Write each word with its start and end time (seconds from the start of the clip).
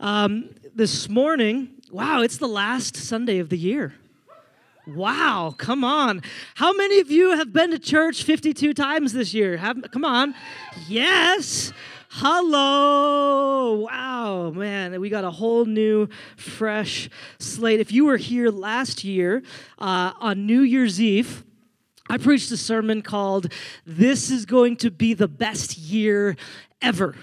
Um, 0.00 0.54
this 0.74 1.10
morning, 1.10 1.68
wow, 1.90 2.22
it's 2.22 2.38
the 2.38 2.48
last 2.48 2.96
Sunday 2.96 3.38
of 3.38 3.50
the 3.50 3.58
year. 3.58 3.92
Wow, 4.86 5.54
come 5.58 5.84
on. 5.84 6.22
How 6.54 6.72
many 6.72 7.00
of 7.00 7.10
you 7.10 7.36
have 7.36 7.52
been 7.52 7.70
to 7.72 7.78
church 7.78 8.22
52 8.22 8.72
times 8.72 9.12
this 9.12 9.34
year? 9.34 9.58
Have, 9.58 9.76
come 9.92 10.06
on. 10.06 10.34
Yes. 10.88 11.70
Hello. 12.08 13.86
Wow, 13.90 14.52
man, 14.52 14.98
we 15.02 15.10
got 15.10 15.24
a 15.24 15.30
whole 15.30 15.66
new, 15.66 16.08
fresh 16.34 17.10
slate. 17.38 17.78
If 17.78 17.92
you 17.92 18.06
were 18.06 18.16
here 18.16 18.48
last 18.48 19.04
year 19.04 19.42
uh, 19.78 20.12
on 20.18 20.46
New 20.46 20.62
Year's 20.62 20.98
Eve, 20.98 21.44
I 22.08 22.16
preached 22.16 22.50
a 22.52 22.56
sermon 22.56 23.02
called 23.02 23.52
This 23.84 24.30
is 24.30 24.46
Going 24.46 24.76
to 24.78 24.90
Be 24.90 25.12
the 25.12 25.28
Best 25.28 25.76
Year 25.76 26.36
Ever. 26.82 27.14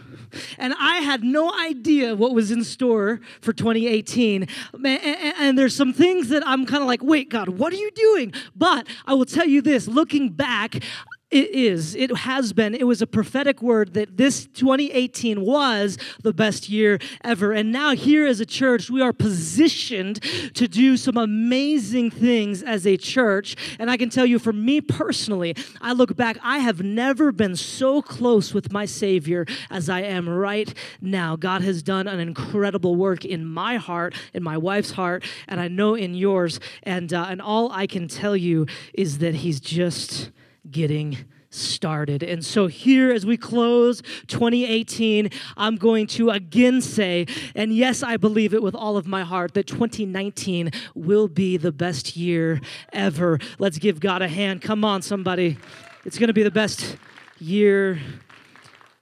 And 0.57 0.73
I 0.79 0.97
had 0.97 1.23
no 1.23 1.51
idea 1.57 2.15
what 2.15 2.33
was 2.33 2.51
in 2.51 2.63
store 2.63 3.21
for 3.41 3.53
2018. 3.53 4.47
And 4.83 5.57
there's 5.57 5.75
some 5.75 5.93
things 5.93 6.29
that 6.29 6.45
I'm 6.45 6.65
kind 6.65 6.81
of 6.81 6.87
like, 6.87 7.01
wait, 7.01 7.29
God, 7.29 7.49
what 7.49 7.73
are 7.73 7.77
you 7.77 7.89
doing? 7.91 8.33
But 8.55 8.87
I 9.05 9.13
will 9.13 9.25
tell 9.25 9.47
you 9.47 9.61
this 9.61 9.87
looking 9.87 10.29
back, 10.29 10.83
it 11.29 11.49
is. 11.49 11.93
It 11.93 12.15
has 12.15 12.53
been. 12.53 12.73
It 12.73 12.87
was 12.87 13.01
a 13.01 13.07
prophetic 13.07 13.61
word 13.61 13.95
that 13.95 14.15
this 14.15 14.45
2018 14.45 15.41
was 15.41 15.97
the 16.23 16.31
best 16.31 16.69
year 16.69 16.99
ever. 17.21 17.51
And 17.51 17.69
now, 17.69 17.93
here 17.93 18.25
as 18.25 18.39
a 18.39 18.45
church, 18.45 18.89
we 18.89 19.01
are 19.01 19.11
positioned 19.11 20.21
to 20.53 20.69
do 20.69 20.95
some 20.95 21.17
amazing 21.17 22.11
things 22.11 22.63
as 22.63 22.87
a 22.87 22.95
church. 22.95 23.57
And 23.77 23.91
I 23.91 23.97
can 23.97 24.09
tell 24.09 24.25
you, 24.25 24.39
for 24.39 24.53
me 24.53 24.79
personally, 24.79 25.53
I 25.81 25.91
look 25.91 26.15
back, 26.15 26.37
I 26.41 26.59
have 26.59 26.81
never 26.81 27.33
been 27.33 27.57
so 27.57 28.01
close 28.01 28.53
with 28.53 28.71
my 28.71 28.85
Savior 28.85 29.45
as 29.69 29.89
I 29.89 30.03
am 30.03 30.29
right 30.29 30.73
now. 31.01 31.35
God 31.35 31.61
has 31.61 31.83
done 31.83 32.07
an 32.07 32.21
incredible 32.21 32.95
work 32.95 33.25
in 33.25 33.45
my 33.45 33.75
heart, 33.75 34.15
in 34.33 34.43
my 34.43 34.57
wife's 34.57 34.91
heart, 34.91 35.25
and 35.49 35.59
I 35.59 35.67
know 35.67 35.93
in 35.93 36.13
yours. 36.13 36.61
And, 36.83 37.13
uh, 37.13 37.25
and 37.27 37.41
all 37.41 37.69
I 37.73 37.85
can 37.85 38.07
tell 38.07 38.37
you 38.37 38.65
is 38.93 39.17
that 39.17 39.35
He's 39.35 39.59
just 39.59 40.31
getting 40.71 41.17
started. 41.49 42.23
And 42.23 42.43
so, 42.43 42.67
here 42.67 43.11
as 43.11 43.25
we 43.25 43.37
close 43.37 44.01
2018, 44.27 45.29
I'm 45.55 45.75
going 45.75 46.07
to 46.07 46.29
again 46.29 46.81
say, 46.81 47.25
and 47.55 47.73
yes, 47.73 48.03
I 48.03 48.17
believe 48.17 48.53
it 48.53 48.61
with 48.61 48.75
all 48.75 48.97
of 48.97 49.07
my 49.07 49.23
heart, 49.23 49.53
that 49.53 49.67
2019 49.67 50.71
will 50.95 51.27
be 51.27 51.57
the 51.57 51.71
best 51.71 52.15
year 52.15 52.61
ever. 52.93 53.39
Let's 53.59 53.77
give 53.77 53.99
God 53.99 54.21
a 54.21 54.27
hand. 54.27 54.61
Come 54.61 54.83
on, 54.83 55.01
somebody. 55.01 55.57
It's 56.05 56.17
going 56.17 56.27
to 56.27 56.33
be 56.33 56.43
the 56.43 56.51
best 56.51 56.97
year 57.39 57.99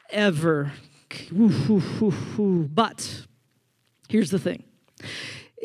ever. 0.09 0.71
But 1.31 3.25
here's 4.09 4.31
the 4.31 4.39
thing 4.39 4.63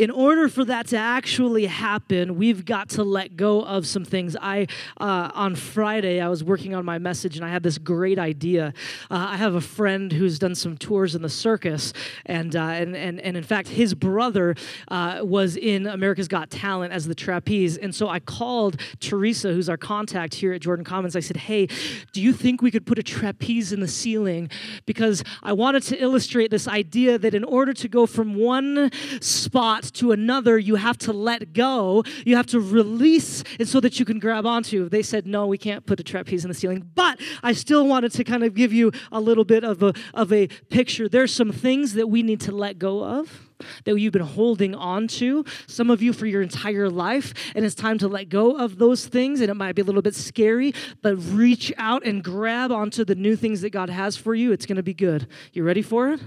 in 0.00 0.10
order 0.10 0.48
for 0.48 0.64
that 0.64 0.86
to 0.86 0.96
actually 0.96 1.66
happen, 1.66 2.36
we've 2.36 2.64
got 2.64 2.88
to 2.88 3.04
let 3.04 3.36
go 3.36 3.62
of 3.62 3.86
some 3.86 4.02
things. 4.02 4.34
I 4.40 4.66
uh, 4.98 5.30
on 5.34 5.54
Friday 5.54 6.22
I 6.22 6.28
was 6.28 6.42
working 6.42 6.74
on 6.74 6.86
my 6.86 6.98
message 6.98 7.36
and 7.36 7.44
I 7.44 7.50
had 7.50 7.62
this 7.62 7.76
great 7.76 8.18
idea. 8.18 8.72
Uh, 9.10 9.26
I 9.28 9.36
have 9.36 9.56
a 9.56 9.60
friend 9.60 10.10
who's 10.10 10.38
done 10.38 10.54
some 10.54 10.78
tours 10.78 11.14
in 11.14 11.20
the 11.20 11.28
circus, 11.28 11.92
and 12.24 12.56
uh, 12.56 12.62
and 12.62 12.96
and 12.96 13.20
and 13.20 13.36
in 13.36 13.42
fact 13.42 13.68
his 13.68 13.92
brother 13.92 14.54
uh, 14.88 15.20
was 15.22 15.58
in 15.58 15.86
America's 15.86 16.28
Got 16.28 16.48
Talent 16.48 16.94
as 16.94 17.06
the 17.06 17.14
trapeze, 17.14 17.76
and 17.76 17.94
so 17.94 18.08
I 18.08 18.20
called 18.20 18.80
Teresa, 19.00 19.52
who's 19.52 19.68
our 19.68 19.76
contact 19.76 20.32
here 20.32 20.54
at 20.54 20.62
Jordan 20.62 20.84
Commons. 20.86 21.14
I 21.14 21.20
said, 21.20 21.36
"Hey, 21.36 21.68
do 22.12 22.22
you 22.22 22.32
think 22.32 22.62
we 22.62 22.70
could 22.70 22.86
put 22.86 22.98
a 22.98 23.02
trapeze 23.02 23.70
in 23.70 23.80
the 23.80 23.88
ceiling?" 23.88 24.48
Because 24.86 25.22
I 25.42 25.52
wanted 25.52 25.82
to 25.84 26.02
illustrate 26.02 26.50
this 26.50 26.66
idea 26.66 27.18
that 27.18 27.34
in 27.34 27.44
order 27.44 27.74
to 27.74 27.86
go 27.86 28.06
from 28.06 28.34
one 28.34 28.90
spot 29.20 29.89
to 29.92 30.12
another, 30.12 30.58
you 30.58 30.77
have 30.77 30.98
to 30.98 31.12
let 31.12 31.52
go. 31.52 32.05
You 32.24 32.36
have 32.36 32.46
to 32.46 32.60
release 32.60 33.42
it 33.58 33.69
so 33.69 33.80
that 33.80 33.98
you 33.98 34.05
can 34.05 34.19
grab 34.19 34.46
onto. 34.46 34.88
They 34.88 35.02
said, 35.02 35.27
no, 35.27 35.46
we 35.46 35.58
can't 35.58 35.84
put 35.86 36.01
a 36.01 36.02
trapeze 36.02 36.45
in 36.45 36.48
the 36.48 36.55
ceiling. 36.55 36.89
But 36.95 37.20
I 37.42 37.52
still 37.52 37.86
wanted 37.86 38.12
to 38.12 38.24
kind 38.24 38.45
of 38.45 38.55
give 38.55 38.73
you 38.73 38.92
a 39.12 39.20
little 39.20 39.45
bit 39.45 39.64
of 39.64 39.83
a, 39.83 39.92
of 40.14 40.33
a 40.33 40.46
picture. 40.46 41.08
There's 41.08 41.33
some 41.33 41.52
things 41.52 41.95
that 41.95 42.08
we 42.08 42.23
need 42.23 42.40
to 42.42 42.52
let 42.52 42.78
go 42.78 43.05
of 43.05 43.51
that 43.84 43.98
you've 43.98 44.12
been 44.12 44.23
holding 44.23 44.74
on 44.74 45.06
to, 45.06 45.45
some 45.67 45.90
of 45.90 46.02
you 46.02 46.12
for 46.12 46.27
your 46.27 46.42
entire 46.42 46.89
life, 46.89 47.34
and 47.55 47.64
it's 47.64 47.74
time 47.74 47.98
to 47.98 48.08
let 48.08 48.28
go 48.28 48.57
of 48.57 48.78
those 48.78 49.07
things, 49.07 49.40
and 49.40 49.51
it 49.51 49.55
might 49.55 49.74
be 49.74 49.83
a 49.83 49.84
little 49.84 50.02
bit 50.02 50.14
scary, 50.14 50.72
but 51.02 51.17
reach 51.17 51.72
out 51.77 52.05
and 52.07 52.24
grab 52.24 52.72
onto 52.72 53.05
the 53.05 53.14
new 53.14 53.36
things 53.36 53.61
that 53.61 53.70
God 53.70 53.90
has 53.90 54.17
for 54.17 54.34
you. 54.34 54.52
It's 54.52 54.67
going 54.67 54.77
to 54.77 54.83
be 54.83 54.95
good. 54.95 55.28
You 55.52 55.62
ready 55.62 55.83
for 55.83 56.11
it? 56.11 56.20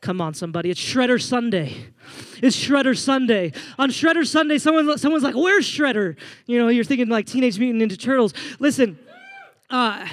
Come 0.00 0.20
on, 0.20 0.32
somebody. 0.32 0.70
It's 0.70 0.80
Shredder 0.80 1.20
Sunday. 1.20 1.74
It's 2.40 2.56
Shredder 2.56 2.96
Sunday. 2.96 3.52
On 3.78 3.90
Shredder 3.90 4.24
Sunday, 4.24 4.58
someone, 4.58 4.96
someone's 4.96 5.24
like, 5.24 5.34
Where's 5.34 5.66
Shredder? 5.66 6.16
You 6.46 6.58
know, 6.58 6.68
you're 6.68 6.84
thinking 6.84 7.08
like 7.08 7.26
Teenage 7.26 7.58
Mutant 7.58 7.90
Ninja 7.90 7.98
Turtles. 7.98 8.32
Listen, 8.60 8.96
uh, 9.70 10.06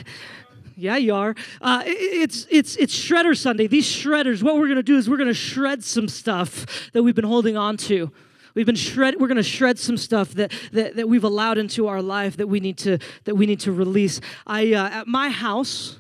yeah, 0.75 0.97
you 0.97 1.13
are. 1.13 1.35
Uh, 1.61 1.83
it's 1.85 2.47
it's 2.49 2.75
it's 2.77 2.97
Shredder 2.97 3.37
Sunday. 3.37 3.67
These 3.67 3.85
shredders, 3.85 4.41
what 4.41 4.57
we're 4.57 4.67
gonna 4.67 4.81
do 4.83 4.97
is 4.97 5.07
we're 5.07 5.17
gonna 5.17 5.35
shred 5.35 5.83
some 5.83 6.07
stuff 6.07 6.89
that 6.93 7.03
we've 7.03 7.15
been 7.15 7.23
holding 7.23 7.55
on 7.55 7.77
to. 7.77 8.11
We've 8.55 8.65
been 8.65 8.75
shred. 8.75 9.19
We're 9.19 9.27
gonna 9.27 9.43
shred 9.43 9.77
some 9.77 9.97
stuff 9.97 10.31
that, 10.33 10.51
that 10.71 10.95
that 10.95 11.07
we've 11.07 11.23
allowed 11.23 11.59
into 11.59 11.87
our 11.87 12.01
life 12.01 12.37
that 12.37 12.47
we 12.47 12.59
need 12.59 12.77
to 12.79 12.97
that 13.25 13.35
we 13.35 13.45
need 13.45 13.59
to 13.61 13.71
release. 13.71 14.19
I 14.47 14.73
uh, 14.73 14.89
at 14.89 15.07
my 15.07 15.29
house, 15.29 15.97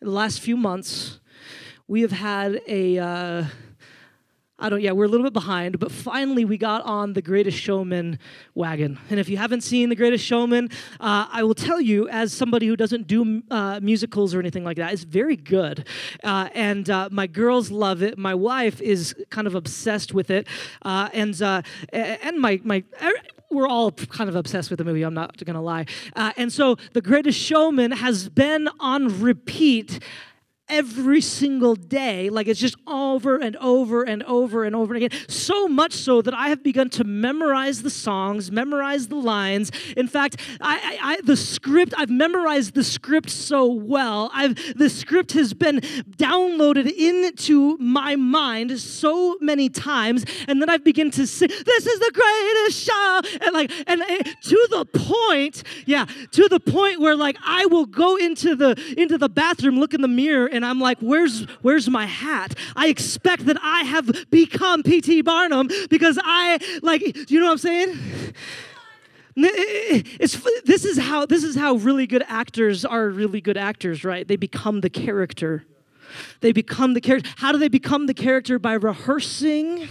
in 0.00 0.08
the 0.08 0.12
last 0.12 0.40
few 0.40 0.56
months, 0.56 1.19
we 1.90 2.02
have 2.02 2.12
had 2.12 2.62
a. 2.68 2.98
Uh, 2.98 3.44
I 4.62 4.68
don't, 4.68 4.82
yeah, 4.82 4.92
we're 4.92 5.06
a 5.06 5.08
little 5.08 5.24
bit 5.24 5.32
behind, 5.32 5.80
but 5.80 5.90
finally 5.90 6.44
we 6.44 6.58
got 6.58 6.84
on 6.84 7.14
the 7.14 7.22
Greatest 7.22 7.58
Showman 7.58 8.18
wagon. 8.54 8.98
And 9.08 9.18
if 9.18 9.28
you 9.30 9.38
haven't 9.38 9.62
seen 9.62 9.88
the 9.88 9.96
Greatest 9.96 10.22
Showman, 10.22 10.68
uh, 11.00 11.26
I 11.32 11.42
will 11.42 11.54
tell 11.54 11.80
you, 11.80 12.10
as 12.10 12.32
somebody 12.34 12.66
who 12.66 12.76
doesn't 12.76 13.06
do 13.06 13.42
uh, 13.50 13.80
musicals 13.82 14.34
or 14.34 14.38
anything 14.38 14.62
like 14.62 14.76
that, 14.76 14.92
it's 14.92 15.02
very 15.02 15.34
good. 15.34 15.88
Uh, 16.22 16.50
and 16.54 16.90
uh, 16.90 17.08
my 17.10 17.26
girls 17.26 17.70
love 17.70 18.02
it. 18.02 18.18
My 18.18 18.34
wife 18.34 18.82
is 18.82 19.14
kind 19.30 19.46
of 19.46 19.54
obsessed 19.54 20.12
with 20.12 20.30
it. 20.30 20.46
Uh, 20.82 21.08
and 21.14 21.40
uh, 21.40 21.62
and 21.92 22.38
my, 22.38 22.60
my, 22.62 22.84
er, 23.02 23.12
we're 23.50 23.66
all 23.66 23.90
kind 23.92 24.28
of 24.28 24.36
obsessed 24.36 24.68
with 24.68 24.76
the 24.78 24.84
movie, 24.84 25.02
I'm 25.02 25.14
not 25.14 25.42
gonna 25.44 25.62
lie. 25.62 25.86
and 26.14 26.52
so 26.52 26.76
the 26.92 27.00
Greatest 27.00 27.38
Showman 27.38 27.92
has 27.92 28.28
been 28.28 28.68
on 28.78 29.22
repeat 29.22 30.00
every 30.70 31.20
single 31.20 31.74
day. 31.74 32.30
Like 32.30 32.46
it's 32.48 32.60
just 32.60 32.76
over 32.86 33.36
and 33.36 33.56
over 33.56 34.02
and 34.02 34.22
over 34.22 34.64
and 34.64 34.74
over 34.74 34.94
again. 34.94 35.10
So 35.28 35.68
much 35.68 35.92
so 35.92 36.22
that 36.22 36.34
I 36.34 36.48
have 36.48 36.62
begun 36.62 36.88
to 36.90 37.04
memorize 37.04 37.82
the 37.82 37.90
songs, 37.90 38.50
memorize 38.50 39.08
the 39.08 39.16
lines. 39.16 39.70
In 39.96 40.08
fact, 40.08 40.40
I, 40.60 40.98
I, 41.02 41.12
I, 41.12 41.20
the 41.22 41.36
script, 41.36 41.94
I've 41.96 42.10
memorized 42.10 42.74
the 42.74 42.84
script 42.84 43.30
so 43.30 43.66
well. 43.66 44.30
I've 44.32 44.56
the 44.76 44.88
script 44.88 45.32
has 45.32 45.54
been 45.54 45.80
downloaded 46.16 46.90
into 46.90 47.76
my 47.78 48.16
mind 48.16 48.78
so 48.80 49.36
many 49.40 49.68
times, 49.68 50.24
and 50.46 50.60
then 50.60 50.70
I've 50.70 50.84
begun 50.84 51.10
to 51.12 51.26
sing, 51.26 51.48
This 51.48 51.86
is 51.86 51.98
the 51.98 52.12
greatest 52.12 52.86
show. 52.86 53.20
And 53.46 53.54
like, 53.54 53.72
and, 53.86 54.02
and 54.02 54.24
to 54.42 54.68
the 54.70 54.84
point, 54.84 55.62
yeah, 55.86 56.06
to 56.32 56.48
the 56.48 56.60
point 56.60 57.00
where 57.00 57.16
like 57.16 57.36
I 57.44 57.66
will 57.66 57.86
go 57.86 58.16
into 58.16 58.54
the 58.54 58.80
into 58.96 59.18
the 59.18 59.28
bathroom, 59.28 59.78
look 59.78 59.94
in 59.94 60.02
the 60.02 60.08
mirror, 60.08 60.46
and 60.46 60.59
and 60.60 60.66
I'm 60.66 60.78
like, 60.78 60.98
where's 60.98 61.44
where's 61.62 61.88
my 61.88 62.04
hat? 62.04 62.54
I 62.76 62.88
expect 62.88 63.46
that 63.46 63.56
I 63.62 63.84
have 63.84 64.26
become 64.30 64.82
P.T. 64.82 65.22
Barnum 65.22 65.70
because 65.88 66.18
I 66.22 66.58
like, 66.82 67.30
you 67.30 67.40
know 67.40 67.46
what 67.46 67.52
I'm 67.52 67.58
saying? 67.58 67.98
It's, 69.36 70.38
this 70.66 70.84
is 70.84 70.98
how 70.98 71.24
this 71.24 71.44
is 71.44 71.56
how 71.56 71.76
really 71.76 72.06
good 72.06 72.22
actors 72.28 72.84
are 72.84 73.08
really 73.08 73.40
good 73.40 73.56
actors, 73.56 74.04
right? 74.04 74.28
They 74.28 74.36
become 74.36 74.82
the 74.82 74.90
character. 74.90 75.64
They 76.40 76.52
become 76.52 76.92
the 76.92 77.00
character. 77.00 77.30
How 77.36 77.52
do 77.52 77.58
they 77.58 77.68
become 77.68 78.04
the 78.04 78.12
character? 78.12 78.58
By 78.58 78.74
rehearsing 78.74 79.88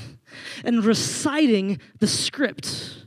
and 0.64 0.85
reciting 0.85 1.79
the 1.97 2.08
script. 2.08 3.05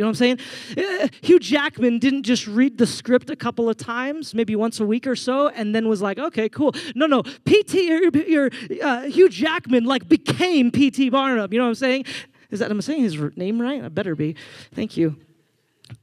You 0.00 0.04
know 0.04 0.12
what 0.12 0.22
I'm 0.22 0.38
saying? 0.38 1.02
Uh, 1.02 1.08
Hugh 1.20 1.38
Jackman 1.38 1.98
didn't 1.98 2.22
just 2.22 2.46
read 2.46 2.78
the 2.78 2.86
script 2.86 3.28
a 3.28 3.36
couple 3.36 3.68
of 3.68 3.76
times, 3.76 4.34
maybe 4.34 4.56
once 4.56 4.80
a 4.80 4.86
week 4.86 5.06
or 5.06 5.14
so, 5.14 5.48
and 5.48 5.74
then 5.74 5.88
was 5.88 6.00
like, 6.00 6.18
okay, 6.18 6.48
cool. 6.48 6.74
No, 6.94 7.04
no. 7.04 7.22
P.T. 7.44 8.06
Or, 8.34 8.50
uh, 8.82 9.02
Hugh 9.02 9.28
Jackman 9.28 9.84
like 9.84 10.08
became 10.08 10.70
P.T. 10.70 11.10
Barnum. 11.10 11.52
You 11.52 11.58
know 11.58 11.66
what 11.66 11.68
I'm 11.68 11.74
saying? 11.74 12.06
Is 12.50 12.60
that, 12.60 12.70
am 12.70 12.78
I 12.78 12.80
saying 12.80 13.02
his 13.02 13.18
name 13.36 13.60
right? 13.60 13.84
I 13.84 13.88
better 13.88 14.14
be. 14.14 14.36
Thank 14.74 14.96
you. 14.96 15.16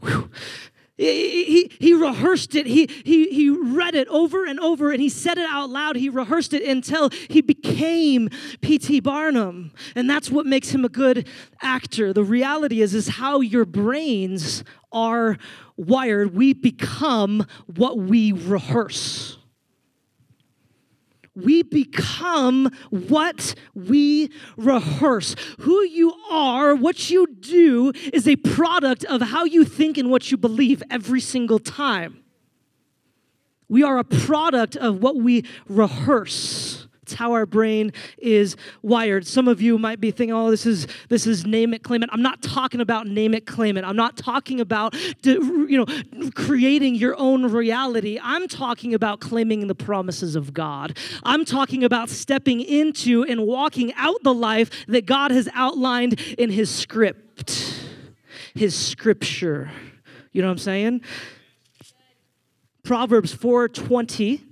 Whew. 0.01 0.29
He, 0.97 1.45
he, 1.45 1.71
he 1.79 1.93
rehearsed 1.93 2.55
it. 2.55 2.65
He, 2.65 2.89
he, 3.05 3.29
he 3.29 3.49
read 3.49 3.93
it 3.93 4.07
over 4.07 4.45
and 4.45 4.59
over 4.59 4.91
and 4.91 4.99
he 4.99 5.09
said 5.09 5.37
it 5.37 5.47
out 5.47 5.69
loud. 5.69 5.95
He 5.95 6.09
rehearsed 6.09 6.53
it 6.53 6.63
until 6.63 7.09
he 7.29 7.41
became 7.41 8.29
P.T. 8.61 9.01
Barnum. 9.01 9.71
And 9.95 10.09
that's 10.09 10.31
what 10.31 10.47
makes 10.47 10.69
him 10.69 10.83
a 10.83 10.89
good 10.89 11.27
actor. 11.61 12.13
The 12.13 12.23
reality 12.23 12.81
is, 12.81 12.95
is 12.95 13.07
how 13.07 13.41
your 13.41 13.65
brains 13.65 14.63
are 14.91 15.37
wired. 15.75 16.35
We 16.35 16.53
become 16.53 17.45
what 17.75 17.99
we 17.99 18.31
rehearse. 18.31 19.36
We 21.37 21.61
become 21.63 22.71
what 22.89 23.53
we 23.75 24.31
rehearse. 24.57 25.35
Who 25.59 25.83
you 25.83 26.13
are, 26.31 26.75
what 26.75 27.09
you 27.09 27.27
do, 27.27 27.91
is 28.11 28.27
a 28.27 28.35
product 28.37 29.05
of 29.05 29.21
how 29.21 29.45
you 29.45 29.63
think 29.63 29.97
and 29.97 30.09
what 30.09 30.31
you 30.31 30.37
believe 30.37 30.81
every 30.89 31.21
single 31.21 31.59
time. 31.59 32.23
We 33.69 33.83
are 33.83 33.97
a 33.97 34.03
product 34.03 34.75
of 34.75 35.01
what 35.01 35.17
we 35.17 35.45
rehearse. 35.67 36.86
It's 37.07 37.13
how 37.13 37.31
our 37.31 37.45
brain 37.45 37.93
is 38.17 38.57
wired. 38.81 39.25
Some 39.25 39.47
of 39.47 39.61
you 39.61 39.77
might 39.77 40.01
be 40.01 40.11
thinking, 40.11 40.35
"Oh, 40.35 40.51
this 40.51 40.65
is 40.65 40.87
this 41.07 41.25
is 41.25 41.45
name 41.45 41.73
it, 41.73 41.81
claim 41.81 42.03
it." 42.03 42.09
I'm 42.11 42.21
not 42.21 42.41
talking 42.41 42.81
about 42.81 43.07
name 43.07 43.33
it, 43.33 43.45
claim 43.45 43.77
it. 43.77 43.85
I'm 43.85 43.95
not 43.95 44.17
talking 44.17 44.59
about 44.59 44.93
you 45.23 45.77
know 45.77 45.85
creating 46.35 46.95
your 46.95 47.17
own 47.17 47.45
reality. 47.45 48.19
I'm 48.21 48.49
talking 48.49 48.93
about 48.93 49.21
claiming 49.21 49.67
the 49.67 49.75
promises 49.75 50.35
of 50.35 50.53
God. 50.53 50.97
I'm 51.23 51.45
talking 51.45 51.81
about 51.85 52.09
stepping 52.09 52.59
into 52.59 53.23
and 53.23 53.47
walking 53.47 53.93
out 53.93 54.21
the 54.23 54.33
life 54.33 54.69
that 54.87 55.05
God 55.05 55.31
has 55.31 55.47
outlined 55.53 56.19
in 56.37 56.49
His 56.49 56.69
script, 56.69 57.85
His 58.53 58.75
scripture. 58.75 59.71
You 60.33 60.41
know 60.41 60.49
what 60.49 60.55
I'm 60.55 60.57
saying? 60.57 61.01
Proverbs 62.83 63.33
4:20 63.33 64.46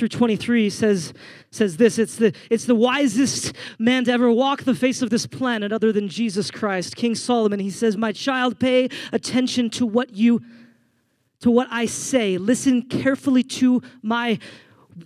through 0.00 0.08
23 0.08 0.70
says, 0.70 1.12
says 1.50 1.76
this 1.76 1.98
it's 1.98 2.16
the, 2.16 2.34
it's 2.48 2.64
the 2.64 2.74
wisest 2.74 3.54
man 3.78 4.02
to 4.06 4.10
ever 4.10 4.32
walk 4.32 4.62
the 4.62 4.74
face 4.74 5.02
of 5.02 5.10
this 5.10 5.26
planet 5.26 5.72
other 5.72 5.92
than 5.92 6.08
Jesus 6.08 6.50
Christ. 6.50 6.96
King 6.96 7.14
Solomon, 7.14 7.60
he 7.60 7.68
says, 7.68 7.98
My 7.98 8.10
child, 8.10 8.58
pay 8.58 8.88
attention 9.12 9.68
to 9.70 9.84
what 9.84 10.14
you 10.14 10.40
to 11.40 11.50
what 11.50 11.68
I 11.70 11.84
say. 11.84 12.38
Listen 12.38 12.82
carefully 12.82 13.42
to 13.42 13.82
my 14.02 14.38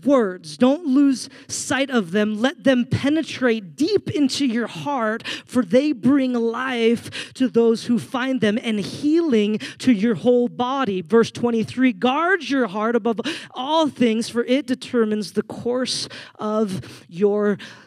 words. 0.02 0.56
Don't 0.56 0.86
lose 0.86 1.28
sight 1.48 1.90
of 1.90 2.12
them. 2.12 2.40
Let 2.40 2.64
them 2.64 2.86
penetrate 2.86 3.76
deep 3.76 4.10
into 4.10 4.46
your 4.46 4.66
heart, 4.66 5.26
for 5.46 5.62
they 5.62 5.92
bring 5.92 6.32
life 6.32 7.32
to 7.34 7.48
those 7.48 7.84
who 7.84 7.98
find 7.98 8.40
them 8.40 8.58
and 8.62 8.80
healing 8.80 9.58
to 9.78 9.92
your 9.92 10.14
whole 10.14 10.48
body. 10.48 11.02
Verse 11.02 11.30
23 11.30 11.92
Guard 11.92 12.48
your 12.48 12.66
heart 12.66 12.96
above 12.96 13.20
all 13.52 13.88
things, 13.88 14.28
for 14.28 14.44
it 14.44 14.66
determines 14.66 15.32
the 15.32 15.42
course 15.42 16.08
of 16.38 17.04
your 17.08 17.50
life. 17.50 17.83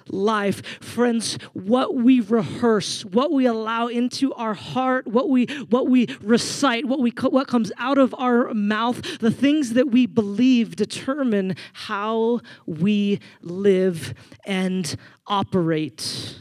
Friends, 0.80 1.38
what 1.54 1.96
we 1.96 2.20
rehearse, 2.20 3.04
what 3.06 3.32
we 3.32 3.46
allow 3.46 3.88
into 3.88 4.34
our 4.34 4.54
heart, 4.54 5.08
what 5.08 5.30
we 5.30 5.46
what 5.70 5.88
we 5.88 6.08
recite, 6.22 6.86
what 6.86 7.00
we 7.00 7.12
what 7.30 7.48
comes 7.48 7.72
out 7.78 7.98
of 7.98 8.14
our 8.18 8.54
mouth, 8.54 9.20
the 9.20 9.32
things 9.32 9.74
that 9.74 9.92
we 9.92 10.06
believe 10.06 10.76
determine 10.76 11.56
how 11.74 12.42
we 12.66 13.20
live 13.42 14.14
and 14.46 14.96
operate. 15.26 16.38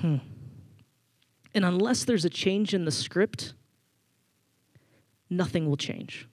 Hmm. 0.00 0.16
And 1.54 1.64
unless 1.64 2.04
there's 2.04 2.24
a 2.24 2.30
change 2.30 2.74
in 2.74 2.84
the 2.84 2.90
script, 2.90 3.54
nothing 5.30 5.66
will 5.66 5.78
change. 5.78 6.28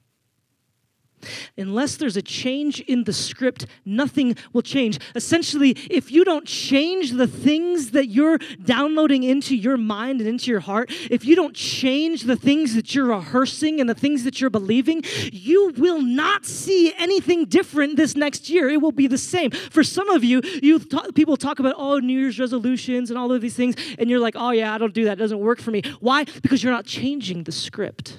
Unless 1.57 1.97
there's 1.97 2.17
a 2.17 2.21
change 2.21 2.79
in 2.81 3.03
the 3.03 3.13
script, 3.13 3.65
nothing 3.85 4.35
will 4.51 4.61
change. 4.61 4.99
Essentially, 5.15 5.71
if 5.89 6.11
you 6.11 6.23
don't 6.23 6.45
change 6.47 7.11
the 7.11 7.27
things 7.27 7.91
that 7.91 8.07
you're 8.07 8.37
downloading 8.63 9.23
into 9.23 9.55
your 9.55 9.77
mind 9.77 10.19
and 10.19 10.29
into 10.29 10.51
your 10.51 10.59
heart, 10.59 10.91
if 11.09 11.25
you 11.25 11.35
don't 11.35 11.55
change 11.55 12.23
the 12.23 12.35
things 12.35 12.75
that 12.75 12.93
you're 12.93 13.07
rehearsing 13.07 13.79
and 13.79 13.89
the 13.89 13.95
things 13.95 14.23
that 14.23 14.41
you're 14.41 14.49
believing, 14.49 15.03
you 15.31 15.73
will 15.77 16.01
not 16.01 16.45
see 16.45 16.93
anything 16.97 17.45
different 17.45 17.95
this 17.97 18.15
next 18.15 18.49
year. 18.49 18.69
It 18.69 18.81
will 18.81 18.91
be 18.91 19.07
the 19.07 19.17
same. 19.17 19.51
For 19.51 19.83
some 19.83 20.09
of 20.09 20.23
you, 20.23 20.41
you 20.61 20.79
people 21.13 21.37
talk 21.37 21.59
about 21.59 21.75
oh 21.77 21.99
New 21.99 22.19
Year's 22.19 22.39
resolutions 22.39 23.09
and 23.09 23.17
all 23.17 23.31
of 23.31 23.41
these 23.41 23.55
things, 23.55 23.75
and 23.99 24.09
you're 24.09 24.19
like, 24.19 24.35
oh 24.37 24.51
yeah, 24.51 24.73
I 24.73 24.77
don't 24.77 24.93
do 24.93 25.05
that. 25.05 25.13
It 25.13 25.21
doesn't 25.21 25.39
work 25.39 25.59
for 25.59 25.71
me. 25.71 25.81
Why? 25.99 26.25
Because 26.41 26.63
you're 26.63 26.73
not 26.73 26.85
changing 26.85 27.43
the 27.43 27.51
script. 27.51 28.17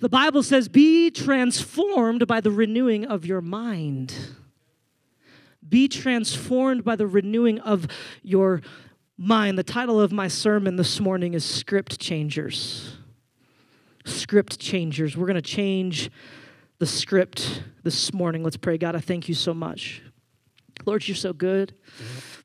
The 0.00 0.08
Bible 0.08 0.42
says, 0.42 0.68
Be 0.68 1.10
transformed 1.10 2.26
by 2.26 2.40
the 2.40 2.50
renewing 2.50 3.04
of 3.04 3.24
your 3.24 3.40
mind. 3.40 4.14
Be 5.68 5.88
transformed 5.88 6.84
by 6.84 6.96
the 6.96 7.06
renewing 7.06 7.58
of 7.60 7.86
your 8.22 8.62
mind. 9.18 9.58
The 9.58 9.64
title 9.64 10.00
of 10.00 10.12
my 10.12 10.28
sermon 10.28 10.76
this 10.76 11.00
morning 11.00 11.34
is 11.34 11.44
Script 11.44 11.98
Changers. 11.98 12.96
Script 14.04 14.58
Changers. 14.58 15.16
We're 15.16 15.26
going 15.26 15.34
to 15.34 15.42
change 15.42 16.10
the 16.78 16.86
script 16.86 17.62
this 17.82 18.12
morning. 18.12 18.44
Let's 18.44 18.56
pray. 18.56 18.78
God, 18.78 18.94
I 18.94 19.00
thank 19.00 19.28
you 19.28 19.34
so 19.34 19.54
much. 19.54 20.02
Lord, 20.84 21.08
you're 21.08 21.16
so 21.16 21.32
good, 21.32 21.74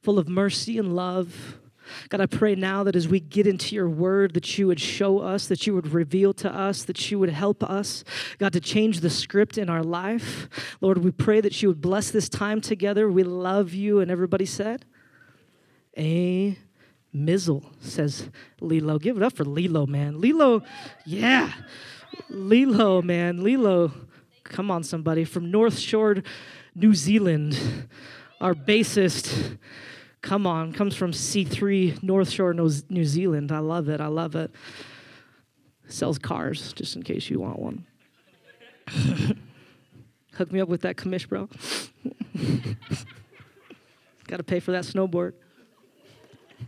full 0.01 0.17
of 0.17 0.29
mercy 0.29 0.77
and 0.77 0.95
love. 0.95 1.59
God, 2.09 2.21
I 2.21 2.25
pray 2.25 2.55
now 2.55 2.83
that 2.83 2.95
as 2.95 3.07
we 3.07 3.19
get 3.19 3.47
into 3.47 3.75
your 3.75 3.89
word, 3.89 4.33
that 4.33 4.57
you 4.57 4.67
would 4.67 4.79
show 4.79 5.19
us, 5.19 5.47
that 5.47 5.65
you 5.65 5.73
would 5.73 5.93
reveal 5.93 6.33
to 6.35 6.53
us, 6.53 6.83
that 6.83 7.11
you 7.11 7.19
would 7.19 7.29
help 7.29 7.63
us, 7.63 8.03
God, 8.37 8.53
to 8.53 8.59
change 8.59 8.99
the 8.99 9.09
script 9.09 9.57
in 9.57 9.69
our 9.69 9.83
life. 9.83 10.49
Lord, 10.81 10.99
we 10.99 11.11
pray 11.11 11.41
that 11.41 11.61
you 11.61 11.69
would 11.69 11.81
bless 11.81 12.11
this 12.11 12.29
time 12.29 12.61
together. 12.61 13.09
We 13.09 13.23
love 13.23 13.73
you. 13.73 13.99
And 13.99 14.11
everybody 14.11 14.45
said, 14.45 14.85
A 15.97 16.57
Mizzle, 17.13 17.63
says 17.81 18.29
Lilo. 18.59 18.97
Give 18.99 19.17
it 19.17 19.23
up 19.23 19.33
for 19.33 19.45
Lilo, 19.45 19.85
man. 19.85 20.21
Lilo, 20.21 20.63
yeah. 21.05 21.51
Lilo, 22.29 23.01
man. 23.01 23.43
Lilo, 23.43 23.91
come 24.43 24.71
on, 24.71 24.83
somebody. 24.83 25.25
From 25.25 25.51
North 25.51 25.77
Shore, 25.77 26.17
New 26.75 26.93
Zealand, 26.93 27.87
our 28.39 28.53
bassist. 28.53 29.57
Come 30.21 30.45
on, 30.45 30.71
comes 30.71 30.95
from 30.95 31.11
C3 31.11 32.03
North 32.03 32.29
Shore, 32.29 32.53
New 32.53 33.05
Zealand. 33.05 33.51
I 33.51 33.57
love 33.59 33.89
it. 33.89 33.99
I 33.99 34.07
love 34.07 34.35
it. 34.35 34.51
Sells 35.87 36.19
cars, 36.19 36.73
just 36.73 36.95
in 36.95 37.01
case 37.03 37.29
you 37.29 37.39
want 37.39 37.59
one. 37.59 37.85
Hook 40.33 40.51
me 40.51 40.61
up 40.61 40.69
with 40.69 40.81
that 40.81 40.95
commish, 40.95 41.27
bro. 41.27 41.49
Got 44.27 44.37
to 44.37 44.43
pay 44.43 44.59
for 44.59 44.71
that 44.71 44.83
snowboard. 44.83 45.33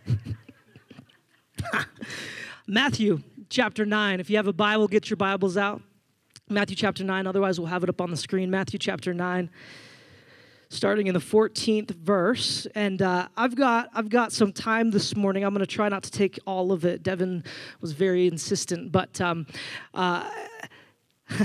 Matthew 2.67 3.21
chapter 3.49 3.85
9. 3.85 4.19
If 4.19 4.29
you 4.29 4.37
have 4.37 4.47
a 4.47 4.53
Bible, 4.53 4.87
get 4.87 5.09
your 5.09 5.17
Bibles 5.17 5.57
out. 5.57 5.81
Matthew 6.49 6.75
chapter 6.75 7.03
9. 7.03 7.27
Otherwise, 7.27 7.59
we'll 7.59 7.69
have 7.69 7.83
it 7.83 7.89
up 7.89 8.01
on 8.01 8.09
the 8.09 8.17
screen. 8.17 8.49
Matthew 8.49 8.79
chapter 8.79 9.13
9 9.13 9.49
starting 10.73 11.05
in 11.05 11.13
the 11.13 11.19
14th 11.19 11.91
verse 11.91 12.65
and 12.73 13.01
uh, 13.01 13.27
i've 13.37 13.55
got 13.55 13.89
i've 13.93 14.09
got 14.09 14.31
some 14.31 14.51
time 14.51 14.89
this 14.89 15.15
morning. 15.15 15.43
I'm 15.43 15.53
going 15.53 15.59
to 15.65 15.67
try 15.67 15.87
not 15.87 16.03
to 16.03 16.11
take 16.11 16.39
all 16.45 16.71
of 16.71 16.83
it. 16.83 17.03
Devin 17.03 17.43
was 17.79 17.91
very 17.91 18.27
insistent 18.27 18.91
but 18.91 19.21
um, 19.21 19.45
uh, 19.93 20.27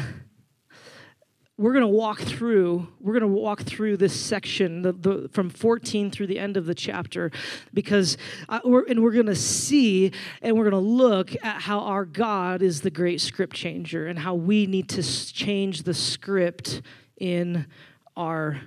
we're 1.59 1.73
going 1.73 1.83
to 1.83 1.89
walk 1.89 2.21
through 2.21 2.89
we're 3.01 3.13
going 3.13 3.21
to 3.21 3.29
walk 3.29 3.63
through 3.63 3.99
this 3.99 4.19
section 4.19 4.81
the, 4.81 4.93
the, 4.93 5.29
from 5.31 5.51
14 5.51 6.11
through 6.11 6.27
the 6.27 6.39
end 6.39 6.57
of 6.57 6.65
the 6.65 6.75
chapter 6.75 7.31
because 7.75 8.17
uh, 8.49 8.61
we're, 8.65 8.85
and 8.87 9.03
we're 9.03 9.13
going 9.13 9.27
to 9.27 9.37
see 9.37 10.11
and 10.41 10.57
we're 10.57 10.71
going 10.71 10.83
to 10.83 10.89
look 10.89 11.35
at 11.45 11.61
how 11.61 11.81
our 11.81 12.07
god 12.07 12.63
is 12.63 12.81
the 12.81 12.91
great 12.91 13.21
script 13.21 13.55
changer 13.55 14.07
and 14.07 14.19
how 14.19 14.35
we 14.35 14.67
need 14.67 14.89
to 14.89 15.03
change 15.03 15.83
the 15.83 15.95
script 15.95 16.81
in 17.19 17.67
our 18.17 18.61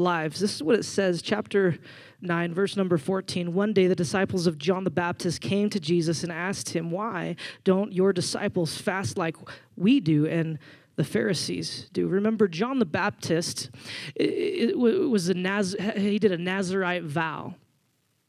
lives. 0.00 0.40
This 0.40 0.56
is 0.56 0.62
what 0.62 0.76
it 0.76 0.84
says, 0.84 1.22
chapter 1.22 1.78
9, 2.20 2.54
verse 2.54 2.76
number 2.76 2.98
14. 2.98 3.54
One 3.54 3.72
day 3.72 3.86
the 3.86 3.94
disciples 3.94 4.46
of 4.46 4.58
John 4.58 4.84
the 4.84 4.90
Baptist 4.90 5.40
came 5.40 5.70
to 5.70 5.78
Jesus 5.78 6.22
and 6.22 6.32
asked 6.32 6.70
him, 6.70 6.90
Why 6.90 7.36
don't 7.64 7.92
your 7.92 8.12
disciples 8.12 8.76
fast 8.76 9.16
like 9.16 9.36
we 9.76 10.00
do? 10.00 10.26
And 10.26 10.58
the 10.96 11.04
Pharisees 11.04 11.88
do. 11.92 12.08
Remember, 12.08 12.46
John 12.48 12.78
the 12.78 12.84
Baptist 12.84 13.70
it, 14.16 14.70
it 14.70 14.78
was 14.78 15.28
a 15.28 15.34
Naz- 15.34 15.76
he 15.96 16.18
did 16.18 16.32
a 16.32 16.38
Nazarite 16.38 17.04
vow 17.04 17.54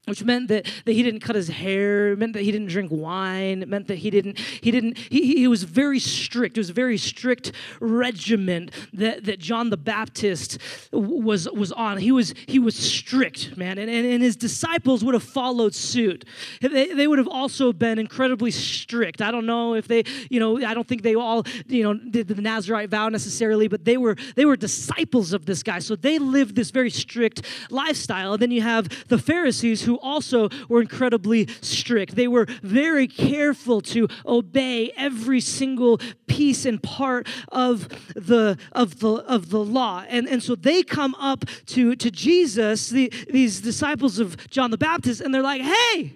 which 0.05 0.23
meant 0.23 0.47
that, 0.47 0.65
that 0.85 0.93
he 0.93 1.03
didn't 1.03 1.19
cut 1.19 1.35
his 1.35 1.47
hair 1.47 2.13
it 2.13 2.19
meant 2.19 2.33
that 2.33 2.43
he 2.43 2.51
didn't 2.51 2.67
drink 2.67 2.89
wine 2.91 3.61
it 3.61 3.67
meant 3.67 3.87
that 3.87 3.97
he 3.97 4.09
didn't 4.09 4.39
he 4.39 4.71
didn't 4.71 4.97
he, 4.97 5.37
he 5.37 5.47
was 5.47 5.63
very 5.63 5.99
strict 5.99 6.57
it 6.57 6.59
was 6.59 6.69
a 6.69 6.73
very 6.73 6.97
strict 6.97 7.51
regiment 7.79 8.71
that, 8.93 9.23
that 9.25 9.39
john 9.39 9.69
the 9.69 9.77
baptist 9.77 10.57
was 10.91 11.49
was 11.49 11.71
on. 11.71 11.97
He 11.97 12.11
was 12.11 12.33
he 12.47 12.59
was 12.59 12.75
strict 12.75 13.57
man 13.57 13.77
and, 13.77 13.89
and, 13.89 14.05
and 14.05 14.23
his 14.23 14.35
disciples 14.35 15.03
would 15.03 15.13
have 15.13 15.23
followed 15.23 15.73
suit. 15.73 16.25
They, 16.61 16.93
they 16.93 17.07
would 17.07 17.17
have 17.17 17.27
also 17.27 17.73
been 17.73 17.99
incredibly 17.99 18.51
strict. 18.51 19.21
I 19.21 19.31
don't 19.31 19.45
know 19.45 19.75
if 19.75 19.87
they 19.87 20.03
you 20.29 20.39
know 20.39 20.63
i 20.65 20.73
don't 20.73 20.87
think 20.87 21.01
they 21.03 21.15
all 21.15 21.43
you 21.67 21.83
know 21.83 21.93
did 21.93 22.27
the 22.27 22.41
nazarite 22.41 22.89
vow 22.89 23.09
necessarily 23.09 23.67
but 23.67 23.85
they 23.85 23.97
were 23.97 24.15
they 24.35 24.45
were 24.45 24.55
disciples 24.55 25.33
of 25.33 25.45
this 25.45 25.63
guy. 25.63 25.79
So 25.79 25.95
they 25.95 26.19
lived 26.19 26.55
this 26.55 26.71
very 26.71 26.89
strict 26.89 27.43
lifestyle. 27.69 28.33
And 28.33 28.41
then 28.41 28.51
you 28.51 28.61
have 28.61 29.07
the 29.07 29.17
pharisees 29.17 29.81
who 29.81 29.99
also 30.01 30.49
were 30.67 30.81
incredibly 30.81 31.47
strict. 31.61 32.15
They 32.15 32.27
were 32.27 32.45
very 32.61 33.07
careful 33.07 33.81
to 33.81 34.07
obey 34.25 34.91
every 34.97 35.41
single 35.41 35.99
piece 36.27 36.65
and 36.65 36.81
part 36.81 37.27
of 37.51 37.87
the 38.15 38.57
of 38.71 38.99
the 38.99 39.13
of 39.27 39.49
the 39.49 39.63
law. 39.63 40.03
And, 40.07 40.27
and 40.27 40.41
so 40.41 40.55
they 40.55 40.83
come 40.83 41.15
up 41.15 41.45
to, 41.67 41.95
to 41.95 42.11
Jesus, 42.11 42.89
the, 42.89 43.11
these 43.29 43.61
disciples 43.61 44.19
of 44.19 44.49
John 44.49 44.71
the 44.71 44.77
Baptist, 44.77 45.21
and 45.21 45.33
they're 45.33 45.41
like, 45.41 45.61
hey, 45.61 46.13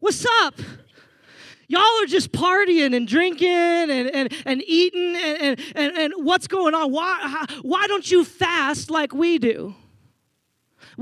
what's 0.00 0.26
up? 0.42 0.54
Y'all 1.68 1.80
are 2.02 2.06
just 2.06 2.32
partying 2.32 2.94
and 2.94 3.08
drinking 3.08 3.48
and, 3.48 3.90
and, 3.90 4.34
and 4.44 4.62
eating 4.66 5.16
and, 5.16 5.58
and, 5.74 5.96
and, 5.96 6.12
what's 6.18 6.46
going 6.46 6.74
on? 6.74 6.92
Why, 6.92 7.46
why 7.62 7.86
don't 7.86 8.10
you 8.10 8.24
fast 8.24 8.90
like 8.90 9.14
we 9.14 9.38
do? 9.38 9.74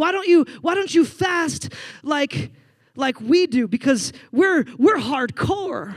Why 0.00 0.12
don't 0.12 0.26
you, 0.26 0.46
why 0.62 0.74
don't 0.74 0.94
you 0.94 1.04
fast 1.04 1.74
like, 2.02 2.52
like 2.96 3.20
we 3.20 3.46
do? 3.46 3.68
Because 3.68 4.14
we're, 4.32 4.64
we're 4.78 4.96
hardcore. 4.96 5.94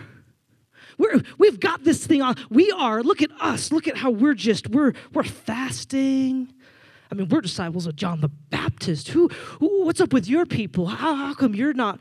We're, 0.98 1.22
we've 1.38 1.58
got 1.58 1.86
this 1.86 2.06
thing 2.06 2.22
on. 2.22 2.36
We 2.50 2.70
are, 2.72 3.02
look 3.02 3.22
at 3.22 3.32
us. 3.40 3.72
Look 3.72 3.88
at 3.88 3.96
how 3.96 4.12
we're 4.12 4.34
just, 4.34 4.70
we're, 4.70 4.92
we're 5.14 5.24
fasting. 5.24 6.52
I 7.10 7.16
mean, 7.16 7.30
we're 7.30 7.40
disciples 7.40 7.88
of 7.88 7.96
John 7.96 8.20
the 8.20 8.28
Baptist. 8.28 9.08
Who, 9.08 9.30
who 9.30 9.86
what's 9.86 10.02
up 10.02 10.12
with 10.12 10.28
your 10.28 10.46
people? 10.46 10.88
How, 10.88 11.16
how 11.16 11.34
come 11.34 11.56
you're 11.56 11.74
not, 11.74 11.98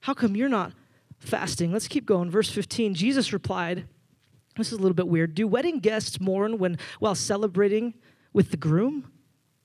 how 0.00 0.12
come 0.12 0.36
you're 0.36 0.50
not 0.50 0.74
fasting? 1.20 1.72
Let's 1.72 1.88
keep 1.88 2.04
going. 2.04 2.30
Verse 2.30 2.50
15, 2.50 2.94
Jesus 2.94 3.32
replied, 3.32 3.88
this 4.58 4.66
is 4.66 4.74
a 4.74 4.82
little 4.82 4.92
bit 4.92 5.08
weird. 5.08 5.34
Do 5.34 5.48
wedding 5.48 5.78
guests 5.78 6.20
mourn 6.20 6.58
when 6.58 6.76
while 6.98 7.14
celebrating 7.14 7.94
with 8.34 8.50
the 8.50 8.58
groom? 8.58 9.10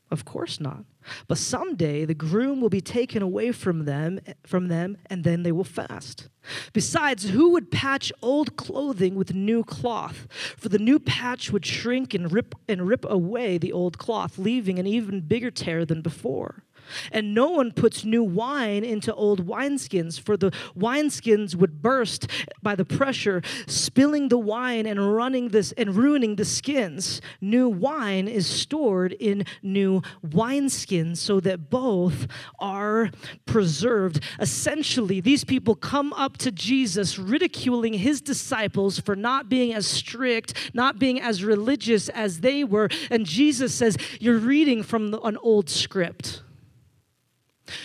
Of 0.09 0.23
course 0.23 0.61
not. 0.61 0.85
But 1.27 1.37
someday 1.37 2.05
the 2.05 2.13
groom 2.13 2.61
will 2.61 2.69
be 2.69 2.81
taken 2.81 3.21
away 3.21 3.51
from 3.51 3.85
them 3.85 4.19
from 4.45 4.67
them 4.67 4.97
and 5.07 5.23
then 5.23 5.43
they 5.43 5.51
will 5.51 5.63
fast. 5.63 6.29
Besides, 6.73 7.29
who 7.29 7.49
would 7.51 7.71
patch 7.71 8.11
old 8.21 8.55
clothing 8.55 9.15
with 9.15 9.33
new 9.33 9.63
cloth? 9.63 10.27
For 10.57 10.69
the 10.69 10.79
new 10.79 10.99
patch 10.99 11.51
would 11.51 11.65
shrink 11.65 12.13
and 12.13 12.31
rip 12.31 12.55
and 12.67 12.87
rip 12.87 13.05
away 13.05 13.57
the 13.57 13.71
old 13.71 13.97
cloth, 13.97 14.37
leaving 14.37 14.79
an 14.79 14.87
even 14.87 15.21
bigger 15.21 15.51
tear 15.51 15.85
than 15.85 16.01
before. 16.01 16.63
And 17.11 17.33
no 17.33 17.49
one 17.49 17.71
puts 17.71 18.03
new 18.03 18.23
wine 18.23 18.83
into 18.83 19.13
old 19.13 19.47
wineskins, 19.47 20.19
for 20.19 20.37
the 20.37 20.51
wineskins 20.77 21.55
would 21.55 21.81
burst 21.81 22.27
by 22.61 22.75
the 22.75 22.85
pressure, 22.85 23.41
spilling 23.67 24.29
the 24.29 24.37
wine 24.37 24.85
and 24.85 25.15
running 25.15 25.49
this 25.49 25.71
and 25.73 25.95
ruining 25.95 26.35
the 26.35 26.45
skins. 26.45 27.21
New 27.39 27.69
wine 27.69 28.27
is 28.27 28.47
stored 28.47 29.13
in 29.13 29.45
new 29.63 30.01
wineskins 30.25 31.17
so 31.17 31.39
that 31.39 31.69
both 31.69 32.27
are 32.59 33.09
preserved. 33.45 34.19
Essentially, 34.39 35.21
these 35.21 35.43
people 35.43 35.75
come 35.75 36.13
up 36.13 36.37
to 36.37 36.51
Jesus 36.51 37.17
ridiculing 37.17 37.93
his 37.93 38.21
disciples 38.21 38.99
for 38.99 39.15
not 39.15 39.49
being 39.49 39.73
as 39.73 39.87
strict, 39.87 40.53
not 40.73 40.99
being 40.99 41.19
as 41.19 41.43
religious 41.43 42.09
as 42.09 42.41
they 42.41 42.63
were, 42.63 42.89
and 43.09 43.25
Jesus 43.25 43.73
says, 43.73 43.97
"You're 44.19 44.37
reading 44.37 44.83
from 44.83 45.13
an 45.23 45.37
old 45.37 45.69
script." 45.69 46.43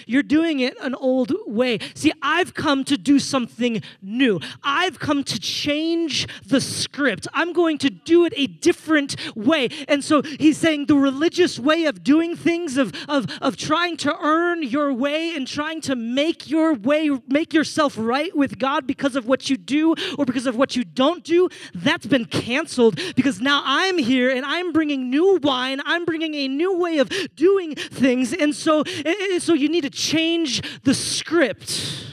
You're 0.07 0.23
doing 0.23 0.61
it 0.61 0.77
an 0.81 0.95
old 0.95 1.33
way. 1.47 1.79
See, 1.95 2.13
I've 2.23 2.55
come 2.55 2.85
to 2.85 2.97
do 2.97 3.19
something 3.19 3.83
new. 4.03 4.41
I've 4.63 4.99
come 4.99 5.25
to 5.25 5.41
change 5.41 6.27
the 6.47 6.61
script. 6.61 7.29
I'm 7.33 7.53
going 7.53 7.79
to 7.79 7.91
do 7.91 8.25
it 8.25 8.33
a 8.37 8.47
different 8.47 9.17
way. 9.37 9.69
And 9.89 10.05
so 10.05 10.23
he's 10.23 10.59
saying 10.59 10.87
the 10.87 10.97
religious 10.97 11.59
way 11.59 11.85
of 11.85 12.03
doing 12.03 12.37
things, 12.37 12.77
of, 12.77 12.93
of, 13.09 13.27
of 13.41 13.57
trying 13.57 13.97
to 13.99 14.17
earn 14.21 14.63
your 14.63 14.93
way 14.93 15.35
and 15.35 15.47
trying 15.47 15.81
to 15.83 15.97
make 15.97 16.49
your 16.51 16.75
way, 16.75 17.11
make 17.29 17.53
yourself 17.53 17.97
right 17.99 18.35
with 18.37 18.59
God 18.59 18.87
because 18.87 19.17
of 19.17 19.27
what 19.27 19.51
you 19.51 19.57
do 19.57 19.95
or 20.19 20.25
because 20.25 20.47
of 20.47 20.57
what 20.57 20.77
you 20.77 20.85
don't 20.85 21.25
do, 21.25 21.49
that's 21.75 22.07
been 22.07 22.25
canceled 22.25 23.01
because 23.15 23.41
now 23.41 23.63
I'm 23.65 23.99
here 23.99 24.31
and 24.31 24.45
I'm 24.45 24.73
bringing 24.73 25.11
new 25.11 25.39
wine. 25.43 25.81
I'm 25.85 26.05
bringing 26.05 26.35
a 26.35 26.49
new 26.49 26.79
way 26.79 26.99
of 26.99 27.11
doing 27.35 27.75
things. 27.75 28.33
And 28.33 28.55
so, 28.55 28.85
so 29.39 29.55
you 29.55 29.69
need 29.69 29.76
need 29.77 29.93
to 29.93 29.99
change 29.99 30.63
the 30.83 30.95
script. 30.95 32.07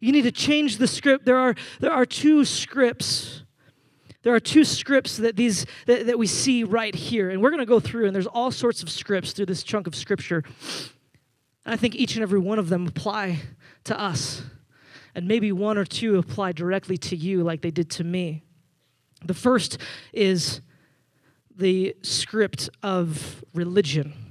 You 0.00 0.12
need 0.12 0.22
to 0.22 0.32
change 0.32 0.78
the 0.78 0.86
script. 0.86 1.24
There 1.24 1.36
are, 1.36 1.54
there 1.78 1.92
are 1.92 2.06
two 2.06 2.44
scripts. 2.44 3.44
There 4.22 4.34
are 4.34 4.40
two 4.40 4.64
scripts 4.64 5.16
that 5.18 5.36
these 5.36 5.66
that, 5.86 6.06
that 6.06 6.18
we 6.18 6.26
see 6.26 6.64
right 6.64 6.94
here. 6.94 7.30
And 7.30 7.40
we're 7.40 7.50
going 7.50 7.60
to 7.60 7.66
go 7.66 7.80
through, 7.80 8.06
and 8.06 8.14
there's 8.14 8.26
all 8.26 8.50
sorts 8.50 8.82
of 8.82 8.90
scripts 8.90 9.32
through 9.32 9.46
this 9.46 9.62
chunk 9.62 9.86
of 9.86 9.94
scripture. 9.94 10.42
And 11.64 11.74
I 11.74 11.76
think 11.76 11.94
each 11.94 12.16
and 12.16 12.22
every 12.22 12.38
one 12.38 12.58
of 12.58 12.68
them 12.68 12.86
apply 12.86 13.38
to 13.84 13.98
us. 13.98 14.42
And 15.14 15.26
maybe 15.26 15.52
one 15.52 15.78
or 15.78 15.84
two 15.84 16.18
apply 16.18 16.52
directly 16.52 16.96
to 16.98 17.16
you 17.16 17.42
like 17.42 17.62
they 17.62 17.70
did 17.70 17.90
to 17.92 18.04
me. 18.04 18.42
The 19.24 19.34
first 19.34 19.78
is 20.12 20.60
the 21.54 21.94
script 22.02 22.70
of 22.82 23.44
religion. 23.54 24.29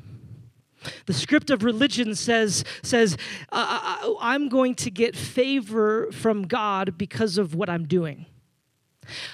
The 1.05 1.13
script 1.13 1.49
of 1.49 1.63
religion 1.63 2.15
says, 2.15 2.63
says 2.81 3.17
uh, 3.51 4.13
I'm 4.19 4.49
going 4.49 4.75
to 4.75 4.91
get 4.91 5.15
favor 5.15 6.11
from 6.11 6.43
God 6.43 6.97
because 6.97 7.37
of 7.37 7.55
what 7.55 7.69
I'm 7.69 7.85
doing. 7.85 8.25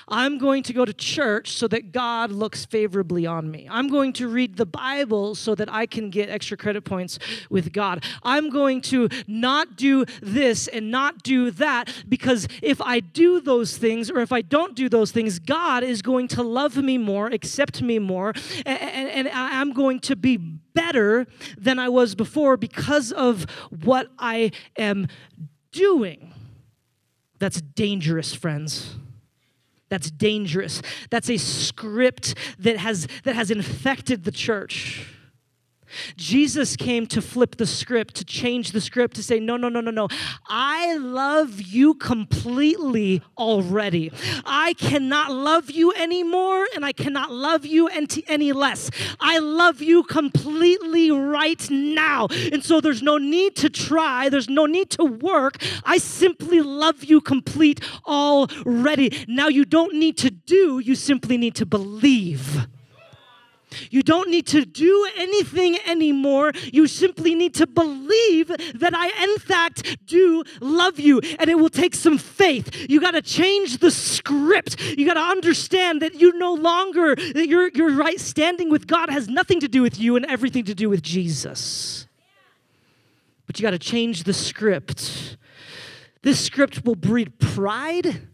I'm 0.08 0.38
going 0.38 0.64
to 0.64 0.74
go 0.74 0.86
to 0.86 0.94
church 0.94 1.52
so 1.54 1.68
that 1.70 1.92
God 1.92 2.32
looks 2.32 2.66
favorably 2.66 3.26
on 3.26 3.50
me. 3.50 3.68
I'm 3.70 3.88
going 3.88 4.14
to 4.14 4.28
read 4.28 4.58
the 4.58 4.66
Bible 4.66 5.36
so 5.36 5.56
that 5.56 5.72
I 5.72 5.86
can 5.86 6.10
get 6.10 6.30
extra 6.30 6.58
credit 6.58 6.84
points 6.84 7.20
with 7.50 7.74
God. 7.74 8.04
I'm 8.24 8.50
going 8.50 8.82
to 8.82 9.10
not 9.28 9.76
do 9.76 10.06
this 10.22 10.68
and 10.68 10.92
not 10.92 11.24
do 11.24 11.52
that 11.52 11.94
because 12.08 12.48
if 12.62 12.82
I 12.82 13.00
do 13.00 13.40
those 13.42 13.78
things 13.78 14.10
or 14.10 14.20
if 14.20 14.32
I 14.32 14.42
don't 14.42 14.76
do 14.76 14.90
those 14.90 15.12
things, 15.12 15.40
God 15.40 15.84
is 15.84 16.02
going 16.02 16.28
to 16.30 16.44
love 16.44 16.78
me 16.78 16.98
more, 16.98 17.28
accept 17.28 17.82
me 17.82 18.00
more, 18.00 18.34
and, 18.66 18.80
and, 18.82 19.10
and 19.10 19.30
I'm 19.30 19.74
going 19.74 20.00
to 20.02 20.16
be 20.16 20.38
better 20.38 21.26
than 21.58 21.80
I 21.80 21.90
was 21.90 22.16
before 22.16 22.58
because 22.58 23.12
of 23.12 23.46
what 23.84 24.08
I 24.20 24.52
am 24.78 25.08
doing. 25.72 26.34
That's 27.40 27.62
dangerous, 27.62 28.34
friends. 28.34 28.96
That's 29.90 30.10
dangerous. 30.10 30.82
That's 31.10 31.30
a 31.30 31.38
script 31.38 32.36
that 32.60 32.78
has, 32.78 33.08
that 33.24 33.36
has 33.36 33.52
infected 33.52 34.24
the 34.24 34.32
church. 34.32 35.15
Jesus 36.16 36.76
came 36.76 37.08
to 37.08 37.22
flip 37.22 37.58
the 37.58 37.66
script, 37.66 38.16
to 38.16 38.26
change 38.26 38.72
the 38.72 38.82
script, 38.82 39.16
to 39.16 39.24
say, 39.24 39.40
no, 39.40 39.58
no, 39.58 39.70
no, 39.70 39.82
no, 39.82 39.92
no. 39.92 40.08
I 40.48 40.96
love 40.96 41.62
you 41.62 41.94
completely 41.96 43.22
already. 43.38 44.12
I 44.46 44.74
cannot 44.74 45.32
love 45.32 45.72
you 45.72 45.94
anymore, 45.94 46.66
and 46.76 46.86
I 46.86 46.92
cannot 46.92 47.32
love 47.32 47.66
you 47.66 47.88
any 47.88 48.52
less. 48.52 48.90
I 49.20 49.40
love 49.40 49.82
you 49.82 50.04
completely 50.04 51.12
right 51.12 51.70
now. 51.70 52.28
And 52.52 52.64
so 52.64 52.82
there's 52.82 53.02
no 53.02 53.18
need 53.18 53.56
to 53.58 53.70
try, 53.70 54.30
there's 54.30 54.50
no 54.50 54.66
need 54.66 54.90
to 54.92 55.04
work. 55.04 55.58
I 55.84 55.98
simply 55.98 56.62
love 56.62 57.04
you 57.04 57.22
complete 57.22 57.82
already. 58.06 59.26
Now 59.28 59.48
you 59.48 59.66
don't 59.66 59.94
need 59.94 60.18
to 60.20 60.30
do, 60.30 60.80
you 60.80 60.96
simply 60.96 61.38
need 61.38 61.56
to 61.56 61.66
believe. 61.66 62.68
You 63.90 64.04
don't 64.04 64.30
need 64.30 64.48
to 64.48 64.66
do 64.66 65.08
anything 65.16 65.78
anymore. 65.86 66.52
You 66.72 66.88
simply 66.88 67.36
need 67.36 67.54
to 67.56 67.68
believe 67.68 68.48
that 68.48 68.94
I, 68.94 69.08
in 69.24 69.38
fact, 69.40 70.06
do 70.06 70.44
love 70.60 71.00
you. 71.00 71.20
And 71.40 71.50
it 71.50 71.56
will 71.56 71.70
take 71.70 71.96
some 71.96 72.18
faith. 72.18 72.90
You 72.90 73.00
got 73.00 73.12
to 73.12 73.22
change 73.22 73.80
the 73.80 73.92
script. 73.92 74.82
You 74.82 75.06
got 75.06 75.16
to 75.16 75.22
understand 75.22 76.02
that 76.02 76.16
you 76.16 76.38
no 76.38 76.54
longer, 76.54 77.16
that 77.16 77.48
your, 77.48 77.70
your 77.70 77.92
right 77.92 78.20
standing 78.20 78.70
with 78.70 78.88
God 78.88 79.10
has 79.10 79.28
nothing 79.28 79.60
to 79.62 79.68
do 79.68 79.82
with 79.82 80.00
you 80.00 80.16
and 80.16 80.26
everything 80.26 80.66
to 80.66 80.76
do 80.76 80.90
with 80.90 81.02
Jesus. 81.02 82.08
But 83.48 83.60
you 83.60 83.64
got 83.64 83.72
to 83.72 83.80
change 83.80 84.24
the 84.24 84.34
script. 84.34 85.38
This 86.22 86.44
script 86.44 86.84
will 86.86 86.96
breed 86.96 87.40
pride 87.40 88.28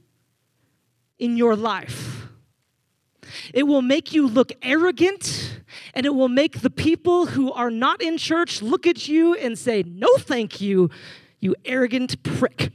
in 1.19 1.38
your 1.38 1.55
life 1.55 2.10
it 3.53 3.63
will 3.63 3.81
make 3.81 4.13
you 4.13 4.27
look 4.27 4.51
arrogant, 4.61 5.61
and 5.93 6.05
it 6.05 6.15
will 6.15 6.29
make 6.29 6.61
the 6.61 6.69
people 6.69 7.27
who 7.27 7.51
are 7.51 7.71
not 7.71 8.01
in 8.01 8.17
church 8.17 8.61
look 8.61 8.85
at 8.88 9.07
you 9.07 9.33
and 9.35 9.57
say, 9.57 9.83
No, 9.85 10.17
thank 10.17 10.61
you, 10.61 10.89
you 11.39 11.55
arrogant 11.65 12.21
prick. 12.23 12.71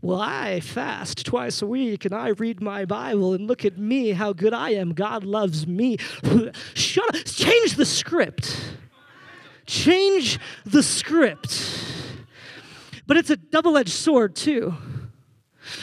Well, 0.00 0.20
I 0.20 0.60
fast 0.60 1.26
twice 1.26 1.60
a 1.60 1.66
week 1.66 2.04
and 2.04 2.14
I 2.14 2.28
read 2.28 2.62
my 2.62 2.84
Bible 2.84 3.34
and 3.34 3.48
look 3.48 3.64
at 3.64 3.78
me, 3.78 4.12
how 4.12 4.32
good 4.32 4.54
I 4.54 4.70
am. 4.70 4.94
God 4.94 5.24
loves 5.24 5.66
me. 5.66 5.96
Shut 6.74 7.16
up. 7.16 7.24
Change 7.24 7.74
the 7.74 7.84
script. 7.84 8.74
Change 9.66 10.38
the 10.64 10.84
script. 10.84 11.84
But 13.08 13.16
it's 13.16 13.30
a 13.30 13.36
double 13.36 13.76
edged 13.76 13.90
sword, 13.90 14.36
too. 14.36 14.74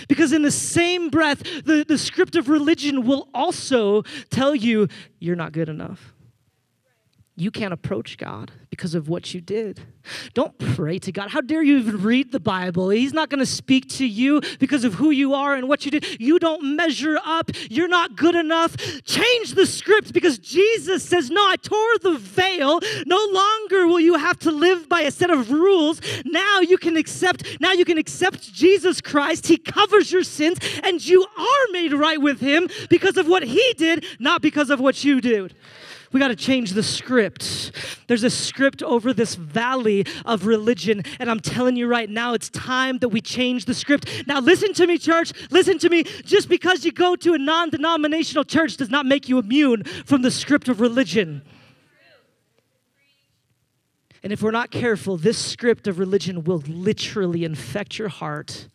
Because 0.08 0.32
in 0.32 0.42
the 0.42 0.52
same 0.52 1.10
breath, 1.10 1.44
the, 1.64 1.86
the 1.88 1.98
script 1.98 2.36
of 2.36 2.50
religion 2.50 3.06
will 3.06 3.28
also 3.34 4.04
tell 4.30 4.56
you 4.56 4.88
you're 5.20 5.36
not 5.36 5.52
good 5.52 5.70
enough. 5.70 6.15
You 7.38 7.52
can't 7.52 7.74
approach 7.74 8.18
God 8.18 8.52
because 8.70 8.96
of 8.96 9.10
what 9.10 9.34
you 9.34 9.42
did. 9.42 9.82
Don't 10.34 10.58
pray 10.58 11.00
to 11.00 11.12
God. 11.12 11.30
How 11.30 11.42
dare 11.42 11.64
you 11.64 11.78
even 11.78 12.02
read 12.02 12.32
the 12.32 12.40
Bible? 12.40 12.90
He's 12.90 13.14
not 13.14 13.30
going 13.30 13.40
to 13.40 13.46
speak 13.46 13.90
to 13.92 14.06
you 14.06 14.42
because 14.60 14.86
of 14.86 14.94
who 14.94 15.12
you 15.12 15.34
are 15.34 15.54
and 15.56 15.68
what 15.68 15.84
you 15.84 15.92
did. 15.92 16.20
You 16.20 16.40
don't 16.40 16.76
measure 16.76 17.18
up. 17.26 17.52
You're 17.70 17.90
not 17.90 18.16
good 18.16 18.36
enough. 18.36 18.78
Change 19.04 19.54
the 19.54 19.66
script 19.66 20.14
because 20.14 20.38
Jesus 20.38 21.04
says, 21.04 21.30
No, 21.30 21.42
I 21.42 21.58
tore 21.58 21.98
the 22.02 22.18
veil. 22.18 22.80
No 23.06 23.26
longer 23.32 23.88
will 23.88 24.00
you 24.00 24.16
have 24.16 24.40
to 24.40 24.52
live 24.52 24.88
by 24.88 25.02
a 25.02 25.12
set 25.12 25.30
of 25.30 25.52
rules. 25.52 26.00
Now 26.26 26.62
you 26.62 26.78
can 26.78 26.96
accept, 26.96 27.60
now 27.60 27.74
you 27.74 27.84
can 27.84 27.98
accept 27.98 28.54
Jesus 28.54 29.02
Christ. 29.02 29.48
He 29.48 29.58
covers 29.58 30.12
your 30.12 30.24
sins 30.24 30.60
and 30.84 31.06
you 31.06 31.24
are 31.24 31.72
made 31.72 31.92
right 31.92 32.22
with 32.22 32.40
him 32.40 32.70
because 32.90 33.18
of 33.18 33.28
what 33.28 33.44
he 33.44 33.74
did, 33.78 34.06
not 34.20 34.42
because 34.42 34.70
of 34.70 34.80
what 34.80 35.04
you 35.04 35.20
did. 35.20 35.54
We 36.12 36.20
got 36.20 36.30
to 36.30 36.36
change 36.36 36.72
the 36.72 36.84
script. 36.84 37.72
There's 38.08 38.24
a 38.24 38.30
script 38.30 38.84
over 38.84 39.14
this 39.14 39.36
valley 39.36 40.06
of 40.26 40.46
religion, 40.46 41.04
and 41.20 41.30
I'm 41.30 41.40
telling 41.40 41.76
you 41.76 41.88
right 41.88 42.10
now, 42.10 42.34
it's 42.34 42.50
time 42.50 43.00
that 43.00 43.10
we 43.10 43.22
change 43.22 43.66
the 43.66 43.74
script. 43.74 44.28
Now, 44.28 44.40
listen 44.40 44.74
to 44.76 44.88
me, 44.88 44.98
church. 44.98 45.34
Listen 45.52 45.78
to 45.80 45.90
me. 45.90 46.04
Just 46.24 46.50
because 46.50 46.86
you 46.86 46.92
go 46.92 47.16
to 47.16 47.34
a 47.34 47.38
non 47.38 47.70
denominational 47.70 48.44
church 48.44 48.78
does 48.78 48.90
not 48.90 49.06
make 49.06 49.30
you 49.30 49.40
immune 49.40 49.84
from 49.84 50.22
the 50.22 50.32
script 50.32 50.68
of 50.68 50.80
religion. 50.80 51.42
And 54.26 54.34
if 54.34 54.42
we're 54.42 54.50
not 54.50 54.72
careful, 54.72 55.18
this 55.18 55.38
script 55.38 55.86
of 55.86 56.00
religion 56.00 56.46
will 56.46 56.64
literally 56.68 57.44
infect 57.44 58.00
your 58.00 58.10
heart. 58.10 58.70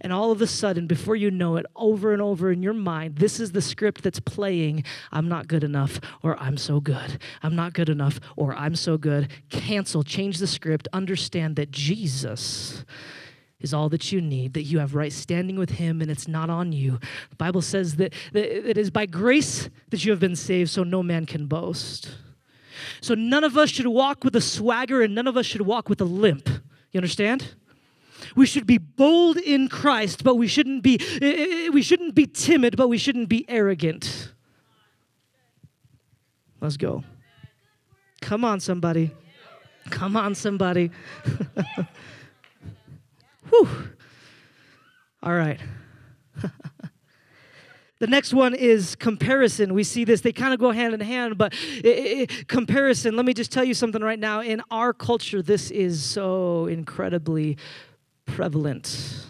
And 0.00 0.12
all 0.12 0.32
of 0.32 0.42
a 0.42 0.46
sudden, 0.48 0.88
before 0.88 1.14
you 1.14 1.30
know 1.30 1.54
it, 1.54 1.66
over 1.76 2.12
and 2.12 2.20
over 2.20 2.50
in 2.50 2.64
your 2.64 2.74
mind, 2.74 3.18
this 3.18 3.38
is 3.38 3.52
the 3.52 3.62
script 3.62 4.02
that's 4.02 4.18
playing 4.18 4.82
I'm 5.12 5.28
not 5.28 5.46
good 5.46 5.62
enough, 5.62 6.00
or 6.24 6.36
I'm 6.40 6.56
so 6.56 6.80
good. 6.80 7.20
I'm 7.44 7.54
not 7.54 7.74
good 7.74 7.88
enough, 7.88 8.18
or 8.34 8.56
I'm 8.56 8.74
so 8.74 8.98
good. 8.98 9.28
Cancel, 9.50 10.02
change 10.02 10.38
the 10.38 10.48
script. 10.48 10.88
Understand 10.92 11.54
that 11.54 11.70
Jesus 11.70 12.84
is 13.60 13.72
all 13.72 13.88
that 13.90 14.10
you 14.10 14.20
need, 14.20 14.54
that 14.54 14.64
you 14.64 14.80
have 14.80 14.96
right 14.96 15.12
standing 15.12 15.60
with 15.60 15.70
Him 15.70 16.02
and 16.02 16.10
it's 16.10 16.26
not 16.26 16.50
on 16.50 16.72
you. 16.72 16.98
The 17.30 17.36
Bible 17.36 17.62
says 17.62 17.94
that, 17.96 18.14
that 18.32 18.68
it 18.68 18.76
is 18.76 18.90
by 18.90 19.06
grace 19.06 19.70
that 19.90 20.04
you 20.04 20.10
have 20.10 20.18
been 20.18 20.34
saved, 20.34 20.70
so 20.70 20.82
no 20.82 21.04
man 21.04 21.24
can 21.24 21.46
boast. 21.46 22.10
So 23.00 23.14
none 23.14 23.44
of 23.44 23.56
us 23.56 23.70
should 23.70 23.86
walk 23.86 24.24
with 24.24 24.36
a 24.36 24.40
swagger 24.40 25.02
and 25.02 25.14
none 25.14 25.26
of 25.26 25.36
us 25.36 25.46
should 25.46 25.62
walk 25.62 25.88
with 25.88 26.00
a 26.00 26.04
limp. 26.04 26.48
You 26.92 26.98
understand? 26.98 27.54
We 28.34 28.46
should 28.46 28.66
be 28.66 28.78
bold 28.78 29.36
in 29.36 29.68
Christ, 29.68 30.24
but 30.24 30.36
we 30.36 30.48
shouldn't 30.48 30.82
be 30.82 30.98
eh, 31.22 31.66
eh, 31.66 31.68
we 31.68 31.82
shouldn't 31.82 32.14
be 32.14 32.26
timid, 32.26 32.76
but 32.76 32.88
we 32.88 32.98
shouldn't 32.98 33.28
be 33.28 33.44
arrogant. 33.48 34.32
Let's 36.60 36.76
go. 36.76 37.04
Come 38.20 38.44
on 38.44 38.58
somebody. 38.60 39.12
Come 39.90 40.16
on 40.16 40.34
somebody. 40.34 40.90
Whew. 43.48 43.68
All 45.22 45.34
right. 45.34 45.60
The 48.00 48.06
next 48.06 48.32
one 48.32 48.54
is 48.54 48.94
comparison. 48.94 49.74
We 49.74 49.82
see 49.82 50.04
this, 50.04 50.20
they 50.20 50.32
kind 50.32 50.54
of 50.54 50.60
go 50.60 50.70
hand 50.70 50.94
in 50.94 51.00
hand, 51.00 51.36
but 51.36 51.52
it, 51.82 52.30
it, 52.30 52.48
comparison, 52.48 53.16
let 53.16 53.26
me 53.26 53.34
just 53.34 53.50
tell 53.50 53.64
you 53.64 53.74
something 53.74 54.02
right 54.02 54.18
now. 54.18 54.40
In 54.40 54.62
our 54.70 54.92
culture, 54.92 55.42
this 55.42 55.70
is 55.70 56.02
so 56.02 56.66
incredibly 56.66 57.58
prevalent. 58.24 59.26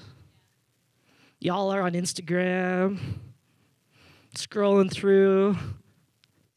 Y'all 1.40 1.70
are 1.70 1.82
on 1.82 1.92
Instagram, 1.92 2.98
scrolling 4.34 4.92
through. 4.92 5.56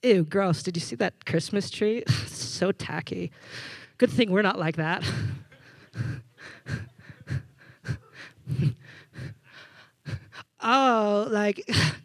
Ew, 0.04 0.24
gross. 0.24 0.64
Did 0.64 0.76
you 0.76 0.82
see 0.82 0.96
that 0.96 1.26
Christmas 1.26 1.70
tree? 1.70 2.04
so 2.28 2.72
tacky. 2.72 3.32
Good 4.00 4.10
thing 4.10 4.32
we're 4.32 4.42
not 4.42 4.58
like 4.58 4.78
that. 4.78 5.04
oh, 10.60 11.28
like, 11.30 11.70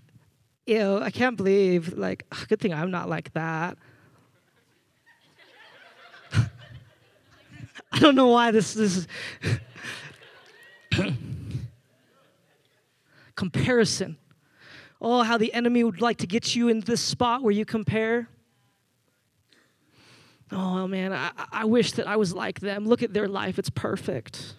ew, 0.66 0.98
I 1.00 1.10
can't 1.10 1.36
believe, 1.36 1.96
like, 1.96 2.24
good 2.48 2.60
thing 2.60 2.74
I'm 2.74 2.90
not 2.90 3.08
like 3.08 3.32
that. 3.34 3.78
I 7.92 7.98
don't 7.98 8.14
know 8.14 8.26
why 8.28 8.50
this 8.50 8.76
is. 8.76 9.06
Comparison. 13.36 14.16
Oh, 15.00 15.22
how 15.22 15.38
the 15.38 15.52
enemy 15.52 15.84
would 15.84 16.00
like 16.00 16.18
to 16.18 16.26
get 16.26 16.56
you 16.56 16.68
in 16.68 16.80
this 16.80 17.00
spot 17.00 17.42
where 17.42 17.52
you 17.52 17.64
compare. 17.64 18.28
Oh, 20.50 20.86
man, 20.86 21.12
I, 21.12 21.30
I 21.52 21.64
wish 21.64 21.92
that 21.92 22.06
I 22.06 22.16
was 22.16 22.34
like 22.34 22.60
them. 22.60 22.86
Look 22.86 23.02
at 23.02 23.12
their 23.12 23.28
life, 23.28 23.58
it's 23.58 23.70
perfect. 23.70 24.54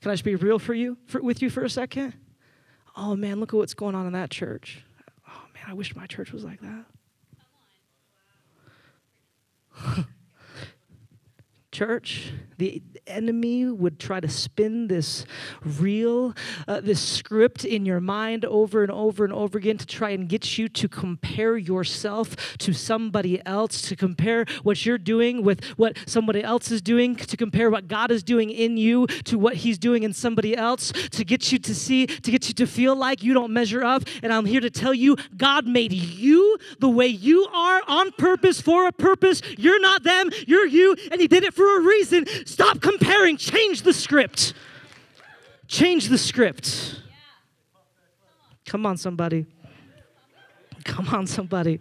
Can 0.00 0.10
I 0.10 0.14
just 0.14 0.24
be 0.24 0.34
real 0.34 0.58
for 0.58 0.74
you, 0.74 0.96
for, 1.06 1.22
with 1.22 1.42
you 1.42 1.50
for 1.50 1.62
a 1.62 1.70
second? 1.70 2.14
Oh 2.96 3.16
man, 3.16 3.40
look 3.40 3.54
at 3.54 3.56
what's 3.56 3.74
going 3.74 3.94
on 3.94 4.06
in 4.06 4.12
that 4.12 4.30
church. 4.30 4.84
Oh 5.28 5.44
man, 5.54 5.64
I 5.68 5.74
wish 5.74 5.96
my 5.96 6.06
church 6.06 6.32
was 6.32 6.44
like 6.44 6.60
that. 6.60 6.84
Church, 11.72 12.32
the 12.58 12.82
enemy 13.06 13.66
would 13.66 13.98
try 13.98 14.20
to 14.20 14.28
spin 14.28 14.86
this 14.86 15.26
real, 15.64 16.34
uh, 16.68 16.80
this 16.80 17.00
script 17.00 17.64
in 17.64 17.84
your 17.84 18.00
mind 18.00 18.44
over 18.44 18.82
and 18.82 18.92
over 18.92 19.24
and 19.24 19.32
over 19.32 19.58
again 19.58 19.78
to 19.78 19.86
try 19.86 20.10
and 20.10 20.28
get 20.28 20.58
you 20.58 20.68
to 20.68 20.88
compare 20.88 21.56
yourself 21.56 22.56
to 22.58 22.72
somebody 22.72 23.44
else, 23.46 23.82
to 23.82 23.96
compare 23.96 24.44
what 24.62 24.86
you're 24.86 24.98
doing 24.98 25.42
with 25.42 25.64
what 25.76 25.98
somebody 26.06 26.42
else 26.42 26.70
is 26.70 26.80
doing, 26.82 27.16
to 27.16 27.36
compare 27.36 27.70
what 27.70 27.88
God 27.88 28.10
is 28.10 28.22
doing 28.22 28.50
in 28.50 28.76
you 28.76 29.06
to 29.24 29.38
what 29.38 29.56
He's 29.56 29.78
doing 29.78 30.02
in 30.02 30.12
somebody 30.12 30.56
else, 30.56 30.92
to 30.92 31.24
get 31.24 31.50
you 31.50 31.58
to 31.58 31.74
see, 31.74 32.06
to 32.06 32.30
get 32.30 32.48
you 32.48 32.54
to 32.54 32.66
feel 32.66 32.94
like 32.94 33.22
you 33.22 33.34
don't 33.34 33.52
measure 33.52 33.82
up. 33.82 34.04
And 34.22 34.32
I'm 34.32 34.44
here 34.44 34.60
to 34.60 34.70
tell 34.70 34.94
you, 34.94 35.16
God 35.36 35.66
made 35.66 35.92
you 35.92 36.58
the 36.78 36.88
way 36.88 37.06
you 37.06 37.46
are 37.46 37.82
on 37.88 38.12
purpose 38.12 38.60
for 38.60 38.86
a 38.86 38.92
purpose. 38.92 39.42
You're 39.58 39.80
not 39.80 40.02
them, 40.02 40.30
you're 40.46 40.66
you, 40.66 40.94
and 41.10 41.20
He 41.20 41.26
did 41.26 41.44
it 41.44 41.54
for 41.54 41.61
a 41.66 41.82
reason. 41.86 42.26
Stop 42.46 42.80
comparing, 42.80 43.36
change 43.36 43.82
the 43.82 43.92
script. 43.92 44.54
Change 45.66 46.08
the 46.08 46.18
script. 46.18 47.00
Come 48.66 48.86
on, 48.86 48.96
somebody. 48.96 49.46
Come 50.84 51.08
on, 51.08 51.26
somebody. 51.26 51.80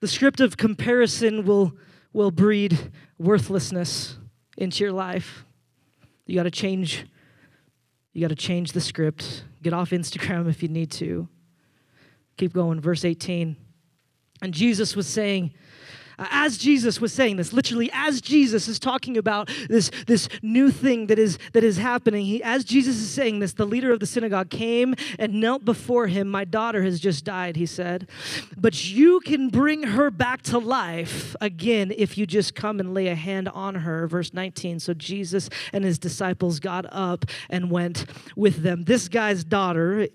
The 0.00 0.08
script 0.08 0.40
of 0.40 0.56
comparison 0.56 1.44
will, 1.44 1.74
will 2.12 2.30
breed 2.30 2.90
worthlessness 3.18 4.16
into 4.56 4.82
your 4.82 4.92
life. 4.92 5.44
You 6.26 6.36
got 6.36 6.44
to 6.44 6.50
change. 6.50 7.06
You 8.12 8.22
got 8.22 8.28
to 8.28 8.34
change 8.34 8.72
the 8.72 8.80
script. 8.80 9.44
Get 9.62 9.72
off 9.72 9.90
Instagram 9.90 10.48
if 10.48 10.62
you 10.62 10.68
need 10.68 10.90
to. 10.92 11.28
Keep 12.36 12.54
going. 12.54 12.80
Verse 12.80 13.04
18. 13.04 13.56
And 14.42 14.54
Jesus 14.54 14.96
was 14.96 15.06
saying, 15.06 15.52
Uh, 16.20 16.26
as 16.30 16.58
Jesus 16.58 17.00
was 17.00 17.12
saying 17.12 17.36
this, 17.36 17.52
literally 17.52 17.90
as 17.94 18.20
Jesus 18.20 18.68
is 18.68 18.78
talking 18.78 19.16
about 19.16 19.50
this, 19.68 19.90
this 20.06 20.28
new 20.42 20.70
thing 20.70 21.06
that 21.06 21.18
is, 21.18 21.38
that 21.54 21.64
is 21.64 21.78
happening, 21.78 22.26
he, 22.26 22.42
as 22.42 22.62
Jesus 22.64 22.96
is 22.96 23.10
saying 23.10 23.38
this, 23.40 23.54
the 23.54 23.64
leader 23.64 23.90
of 23.92 24.00
the 24.00 24.06
synagogue 24.06 24.50
came 24.50 24.94
and 25.18 25.34
knelt 25.34 25.64
before 25.64 26.06
him. 26.06 26.28
My 26.28 26.44
daughter 26.44 26.82
has 26.82 27.00
just 27.00 27.24
died, 27.24 27.56
he 27.56 27.66
said. 27.66 28.08
But 28.56 28.90
you 28.90 29.20
can 29.20 29.48
bring 29.48 29.84
her 29.84 30.10
back 30.10 30.42
to 30.42 30.58
life 30.58 31.34
again 31.40 31.92
if 31.96 32.18
you 32.18 32.26
just 32.26 32.54
come 32.54 32.78
and 32.80 32.92
lay 32.92 33.08
a 33.08 33.14
hand 33.14 33.48
on 33.48 33.76
her. 33.76 34.06
Verse 34.06 34.34
19. 34.34 34.80
So 34.80 34.92
Jesus 34.92 35.48
and 35.72 35.84
his 35.84 35.98
disciples 35.98 36.60
got 36.60 36.84
up 36.92 37.24
and 37.48 37.70
went 37.70 38.04
with 38.36 38.62
them. 38.62 38.84
This 38.84 39.08
guy's 39.08 39.42
daughter, 39.44 40.08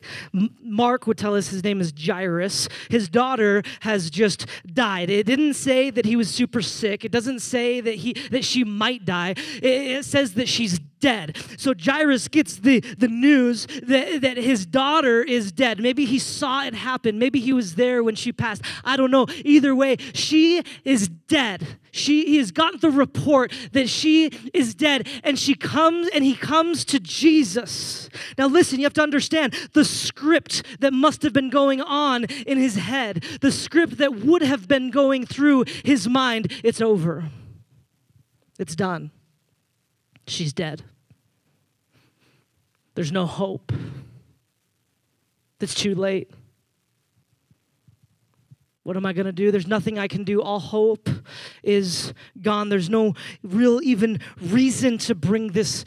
Mark 0.62 1.08
would 1.08 1.18
tell 1.18 1.36
us 1.36 1.50
his 1.50 1.64
name 1.64 1.82
is 1.82 1.92
Jairus. 1.98 2.70
His 2.90 3.10
daughter 3.10 3.64
has 3.80 4.10
just 4.12 4.46
died. 4.72 5.10
It 5.10 5.26
didn't 5.26 5.56
say 5.56 5.90
that 5.96 6.06
he 6.06 6.16
was 6.16 6.30
super 6.30 6.62
sick. 6.62 7.04
It 7.06 7.12
doesn't 7.12 7.40
say 7.40 7.82
that 7.82 7.96
he 7.96 8.14
that 8.32 8.46
she 8.46 8.64
might 8.64 9.06
die. 9.06 9.32
It, 9.32 9.64
it 9.64 10.06
says 10.06 10.34
that 10.36 10.48
she's 10.48 10.80
dead. 11.06 11.38
So 11.58 11.76
Jairus 11.80 12.28
gets 12.28 12.56
the, 12.56 12.80
the 12.80 13.08
news 13.08 13.68
that, 13.84 14.22
that 14.22 14.38
his 14.38 14.66
daughter 14.66 15.22
is 15.22 15.52
dead. 15.52 15.80
Maybe 15.80 16.04
he 16.04 16.18
saw 16.18 16.66
it 16.66 16.74
happen. 16.74 17.20
Maybe 17.20 17.40
he 17.40 17.54
was 17.54 17.76
there 17.76 18.04
when 18.04 18.16
she 18.16 18.34
passed. 18.34 18.64
I 18.84 18.98
don't 18.98 19.12
know. 19.12 19.28
Either 19.44 19.76
way, 19.76 19.98
she 20.16 20.64
is 20.84 21.08
dead. 21.08 21.78
She 21.92 22.26
he 22.26 22.38
has 22.38 22.52
gotten 22.52 22.80
the 22.80 22.90
report 22.90 23.54
that 23.72 23.88
she 23.88 24.32
is 24.54 24.74
dead, 24.74 25.08
and 25.24 25.38
she 25.40 25.54
comes 25.54 26.10
and 26.10 26.24
he 26.26 26.36
comes 26.36 26.84
to 26.86 27.00
Jesus. 27.00 28.10
Now 28.38 28.48
listen, 28.48 28.80
you 28.80 28.86
have 28.86 28.94
to 28.96 29.04
understand 29.04 29.56
the 29.74 29.86
script 29.86 30.64
that 30.80 30.92
must 30.92 31.22
have 31.22 31.34
been 31.34 31.52
going 31.52 31.82
on 31.82 32.26
in 32.26 32.58
his 32.58 32.76
head, 32.76 33.24
the 33.42 33.52
script 33.52 34.00
that 34.00 34.16
would 34.26 34.42
have 34.42 34.68
been 34.68 34.90
going 34.90 35.26
through 35.26 35.66
his 35.84 36.10
mind. 36.10 36.52
It's 36.64 36.82
over. 36.82 37.30
It's 38.58 38.76
done. 38.76 39.12
She's 40.28 40.52
dead. 40.52 40.84
There's 42.96 43.12
no 43.12 43.26
hope. 43.26 43.72
It's 45.60 45.76
too 45.76 45.96
late. 45.96 46.32
What 48.84 48.98
am 48.98 49.06
I 49.06 49.14
going 49.14 49.26
to 49.26 49.32
do? 49.32 49.52
There's 49.52 49.68
nothing 49.68 49.98
I 49.98 50.08
can 50.08 50.24
do. 50.24 50.42
All 50.42 50.60
hope 50.60 51.10
is 51.64 52.14
gone. 52.42 52.70
There's 52.70 52.90
no 52.90 53.16
real 53.44 53.82
even 53.82 54.20
reason 54.40 54.98
to 55.00 55.16
bring 55.16 55.54
this 55.54 55.86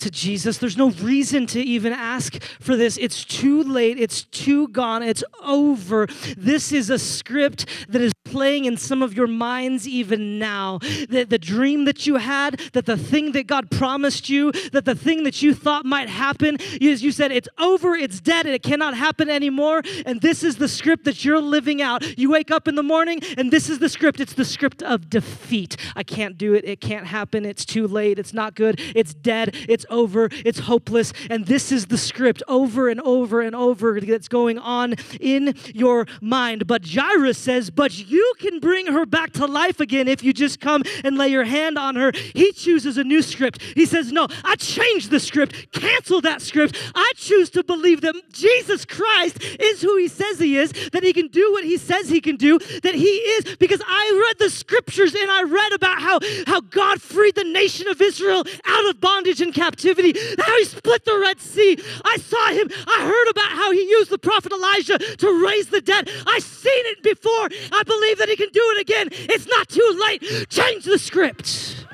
to 0.00 0.10
Jesus. 0.10 0.58
There's 0.58 0.76
no 0.76 0.90
reason 0.90 1.46
to 1.48 1.60
even 1.60 1.92
ask 1.92 2.42
for 2.60 2.76
this. 2.76 2.96
It's 2.96 3.24
too 3.24 3.62
late. 3.62 3.98
It's 3.98 4.24
too 4.24 4.68
gone. 4.68 5.02
It's 5.02 5.24
over. 5.42 6.06
This 6.36 6.72
is 6.72 6.90
a 6.90 6.98
script 6.98 7.66
that 7.88 8.00
is 8.00 8.12
playing 8.24 8.64
in 8.64 8.76
some 8.76 9.02
of 9.02 9.14
your 9.14 9.26
minds 9.26 9.86
even 9.88 10.38
now. 10.38 10.78
That 11.08 11.26
the 11.30 11.38
dream 11.38 11.84
that 11.84 12.06
you 12.06 12.16
had, 12.16 12.60
that 12.72 12.86
the 12.86 12.96
thing 12.96 13.32
that 13.32 13.46
God 13.46 13.70
promised 13.70 14.28
you, 14.28 14.52
that 14.72 14.84
the 14.84 14.94
thing 14.94 15.24
that 15.24 15.42
you 15.42 15.54
thought 15.54 15.84
might 15.84 16.08
happen, 16.08 16.56
is 16.80 17.02
you 17.02 17.12
said, 17.12 17.32
it's 17.32 17.48
over, 17.58 17.94
it's 17.94 18.20
dead, 18.20 18.46
and 18.46 18.54
it 18.54 18.62
cannot 18.62 18.94
happen 18.94 19.28
anymore. 19.28 19.82
And 20.06 20.20
this 20.20 20.42
is 20.42 20.56
the 20.56 20.68
script 20.68 21.04
that 21.04 21.24
you're 21.24 21.40
living 21.40 21.82
out. 21.82 22.18
You 22.18 22.30
wake 22.30 22.50
up 22.50 22.68
in 22.68 22.74
the 22.74 22.82
morning, 22.82 23.20
and 23.36 23.50
this 23.50 23.68
is 23.68 23.78
the 23.78 23.88
script. 23.88 24.20
It's 24.20 24.34
the 24.34 24.44
script 24.44 24.82
of 24.82 25.10
defeat. 25.10 25.76
I 25.96 26.02
can't 26.02 26.38
do 26.38 26.54
it. 26.54 26.64
It 26.64 26.80
can't 26.80 27.06
happen. 27.06 27.44
It's 27.44 27.64
too 27.64 27.86
late. 27.86 28.18
It's 28.18 28.32
not 28.32 28.54
good. 28.54 28.80
It's 28.94 29.14
dead. 29.14 29.54
It's 29.68 29.84
over. 29.90 30.28
It's 30.44 30.60
hopeless. 30.60 31.12
And 31.28 31.46
this 31.46 31.72
is 31.72 31.86
the 31.86 31.98
script 31.98 32.42
over 32.48 32.88
and 32.88 33.00
over 33.00 33.40
and 33.40 33.54
over 33.54 34.00
that's 34.00 34.28
going 34.28 34.58
on 34.58 34.94
in 35.20 35.54
your 35.74 36.06
mind. 36.20 36.66
But 36.66 36.86
Jairus 36.86 37.38
says, 37.38 37.70
But 37.70 38.10
you 38.10 38.34
can 38.38 38.60
bring 38.60 38.86
her 38.86 39.04
back 39.04 39.32
to 39.34 39.46
life 39.46 39.80
again 39.80 40.08
if 40.08 40.22
you 40.22 40.32
just 40.32 40.60
come 40.60 40.82
and 41.04 41.18
lay 41.18 41.28
your 41.28 41.44
hand 41.44 41.78
on 41.78 41.96
her. 41.96 42.12
He 42.34 42.52
chooses 42.52 42.96
a 42.96 43.04
new 43.04 43.22
script. 43.22 43.62
He 43.74 43.86
says, 43.86 44.12
No, 44.12 44.28
I 44.44 44.56
changed 44.56 45.10
the 45.10 45.20
script. 45.20 45.72
Cancel 45.72 46.20
that 46.22 46.42
script. 46.42 46.76
I 46.94 47.12
choose 47.16 47.50
to 47.50 47.64
believe 47.64 48.00
that 48.02 48.14
Jesus 48.32 48.84
Christ 48.84 49.38
is 49.60 49.82
who 49.82 49.96
he 49.96 50.08
says 50.08 50.38
he 50.38 50.56
is, 50.56 50.72
that 50.90 51.02
he 51.02 51.12
can 51.12 51.28
do 51.28 51.52
what 51.52 51.64
he 51.64 51.76
says 51.76 52.08
he 52.08 52.20
can 52.20 52.36
do, 52.36 52.58
that 52.82 52.94
he 52.94 53.06
is, 53.06 53.56
because 53.56 53.80
I 53.86 54.24
read 54.28 54.38
the 54.38 54.50
scriptures 54.50 55.14
and 55.14 55.30
I 55.30 55.42
read 55.42 55.72
about 55.72 56.00
how, 56.00 56.20
how 56.46 56.60
God 56.60 57.00
freed 57.00 57.34
the 57.34 57.44
nation 57.44 57.88
of 57.88 58.00
Israel 58.00 58.44
out 58.66 58.90
of 58.90 59.00
bondage 59.00 59.40
and 59.40 59.52
captivity, 59.52 59.79
how 59.82 60.56
he 60.58 60.64
split 60.64 61.04
the 61.04 61.18
Red 61.18 61.40
Sea. 61.40 61.78
I 62.04 62.16
saw 62.18 62.48
him. 62.50 62.68
I 62.86 63.04
heard 63.04 63.30
about 63.30 63.50
how 63.50 63.72
he 63.72 63.80
used 63.80 64.10
the 64.10 64.18
prophet 64.18 64.52
Elijah 64.52 64.98
to 64.98 65.44
raise 65.44 65.68
the 65.68 65.80
dead. 65.80 66.10
I've 66.26 66.42
seen 66.42 66.86
it 66.86 67.02
before. 67.02 67.48
I 67.72 67.82
believe 67.84 68.18
that 68.18 68.28
he 68.28 68.36
can 68.36 68.50
do 68.52 68.62
it 68.76 68.80
again. 68.80 69.08
It's 69.12 69.46
not 69.46 69.68
too 69.68 70.00
late. 70.08 70.48
Change 70.48 70.84
the 70.84 70.98
script. 70.98 71.86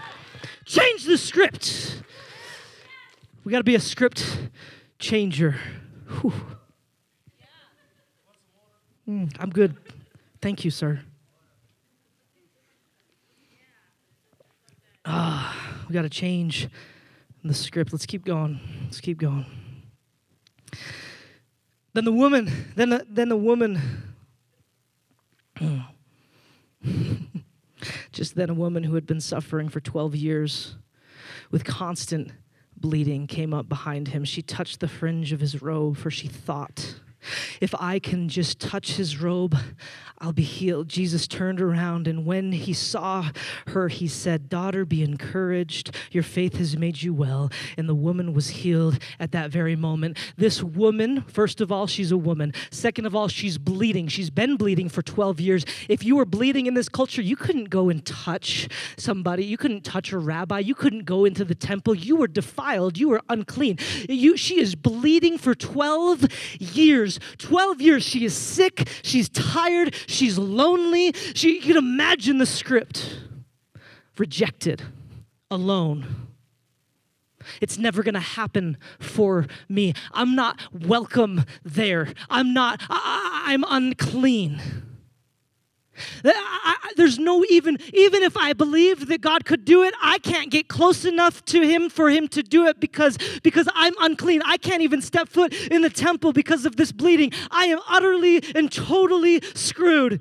Change 0.65 1.05
the 1.05 1.17
script. 1.17 2.03
We 3.45 3.53
got 3.53 3.59
to 3.59 3.65
be 3.65 3.77
a 3.77 3.81
script 3.81 4.49
changer. 4.99 5.57
Mm, 9.09 9.33
I'm 9.39 9.51
good. 9.51 9.77
Thank 10.41 10.65
you, 10.65 10.71
sir. 10.71 11.01
Ah, 15.05 15.85
we 15.89 15.93
got 15.93 16.03
to 16.03 16.09
change 16.09 16.69
the 17.49 17.55
script. 17.55 17.93
Let's 17.93 18.07
keep 18.07 18.25
going. 18.25 18.61
Let's 18.85 19.01
keep 19.01 19.19
going. 19.19 19.47
Then 21.93 22.05
the 22.05 22.13
woman, 22.13 22.51
then 22.77 22.91
the, 22.91 23.07
then 23.09 23.29
the 23.29 23.37
woman, 23.37 23.81
just 28.13 28.35
then 28.35 28.51
a 28.51 28.55
woman 28.55 28.85
who 28.85 28.95
had 28.95 29.07
been 29.07 29.21
suffering 29.21 29.69
for 29.69 29.81
12 29.81 30.15
years 30.15 30.77
with 31.51 31.65
constant 31.65 32.33
bleeding 32.77 33.27
came 33.27 33.55
up 33.55 33.69
behind 33.69 34.09
him. 34.09 34.25
She 34.25 34.43
touched 34.43 34.81
the 34.81 34.89
fringe 34.89 35.33
of 35.33 35.41
his 35.41 35.63
robe, 35.63 35.97
for 35.97 36.11
she 36.11 36.29
thought, 36.29 36.97
if 37.61 37.75
I 37.79 37.99
can 37.99 38.29
just 38.29 38.61
touch 38.61 38.93
his 38.93 39.21
robe, 39.21 39.57
I'll 40.19 40.33
be 40.33 40.43
healed. 40.43 40.89
Jesus 40.89 41.27
turned 41.27 41.61
around, 41.61 42.09
and 42.09 42.25
when 42.25 42.53
he 42.53 42.73
saw 42.73 43.31
her, 43.69 43.89
he 43.89 44.09
said, 44.09 44.49
Daughter, 44.49 44.85
be 44.85 45.03
encouraged. 45.03 45.95
Your 46.11 46.23
faith 46.23 46.57
has 46.57 46.77
made 46.77 47.03
you 47.03 47.13
well. 47.13 47.51
And 47.77 47.89
the 47.89 47.95
woman 47.95 48.33
was 48.33 48.49
healed 48.49 48.99
at 49.21 49.33
that 49.33 49.51
very 49.51 49.77
moment. 49.77 50.17
This 50.37 50.63
woman, 50.63 51.23
first 51.23 51.61
of 51.61 51.71
all, 51.71 51.87
she's 51.87 52.13
a 52.13 52.17
woman. 52.17 52.55
Second 52.71 53.05
of 53.05 53.15
all, 53.15 53.29
she's 53.29 53.59
bleeding. 53.59 54.09
She's 54.09 54.31
been 54.31 54.57
bleeding 54.57 54.89
for 54.89 55.03
12 55.03 55.41
years. 55.41 55.65
If 55.89 56.03
you 56.03 56.17
were 56.17 56.25
bleeding 56.25 56.67
in 56.67 56.75
this 56.75 56.89
culture, 56.89 57.21
you 57.21 57.37
couldn't 57.37 57.69
go 57.69 57.91
and 57.91 58.05
touch 58.05 58.69
somebody. 58.97 59.45
You 59.45 59.59
couldn't 59.59 59.85
touch 59.85 60.13
a 60.13 60.19
rabbi. 60.19 60.61
You 60.61 60.75
couldn't 60.75 61.05
go 61.05 61.27
into 61.27 61.45
the 61.45 61.55
temple. 61.55 61.95
You 61.95 62.17
were 62.17 62.29
defiled. 62.29 62.97
You 62.97 63.11
were 63.11 63.21
unclean. 63.29 63.79
You, 64.09 64.37
she 64.37 64.61
is 64.61 64.75
bleeding 64.75 65.37
for 65.37 65.55
12 65.55 66.27
years. 66.59 67.16
12 67.39 67.81
years. 67.81 68.03
She 68.03 68.25
is 68.25 68.35
sick. 68.35 68.89
She's 69.03 69.29
tired. 69.29 69.95
She's 70.07 70.39
lonely. 70.39 71.13
She, 71.35 71.57
you 71.57 71.61
can 71.61 71.77
imagine 71.77 72.39
the 72.39 72.47
script 72.47 73.21
rejected, 74.19 74.83
alone. 75.51 76.27
It's 77.61 77.79
never 77.79 78.03
going 78.03 78.15
to 78.15 78.21
happen 78.21 78.77
for 78.99 79.47
me. 79.69 79.95
I'm 80.13 80.35
not 80.35 80.61
welcome 80.73 81.45
there. 81.65 82.09
I'm 82.29 82.53
not, 82.53 82.83
I, 82.89 83.45
I'm 83.47 83.65
unclean. 83.69 84.61
I, 86.25 86.77
I, 86.83 86.93
there's 86.97 87.19
no 87.19 87.45
even, 87.51 87.79
even 87.93 88.23
if 88.23 88.37
I 88.37 88.53
believe 88.53 89.09
that 89.09 89.21
God 89.21 89.45
could 89.45 89.65
do 89.65 89.83
it, 89.83 89.95
I 90.03 90.19
can't 90.19 90.51
get 90.51 90.69
close 90.69 91.05
enough 91.05 91.45
to 91.47 91.63
Him 91.63 91.89
for 91.89 92.11
Him 92.11 92.29
to 92.29 92.43
do 92.43 92.67
it 92.67 92.81
because, 92.81 93.19
because 93.43 93.69
I'm 93.75 93.95
unclean. 94.01 94.43
I 94.45 94.57
can't 94.57 94.83
even 94.83 95.03
step 95.03 95.29
foot 95.29 95.53
in 95.71 95.83
the 95.83 95.91
temple 95.91 96.33
because 96.33 96.67
of 96.67 96.77
this 96.77 96.93
bleeding. 96.93 97.33
I 97.51 97.67
am 97.67 97.81
utterly 97.89 98.43
and 98.55 98.71
totally 98.71 99.41
screwed. 99.55 100.21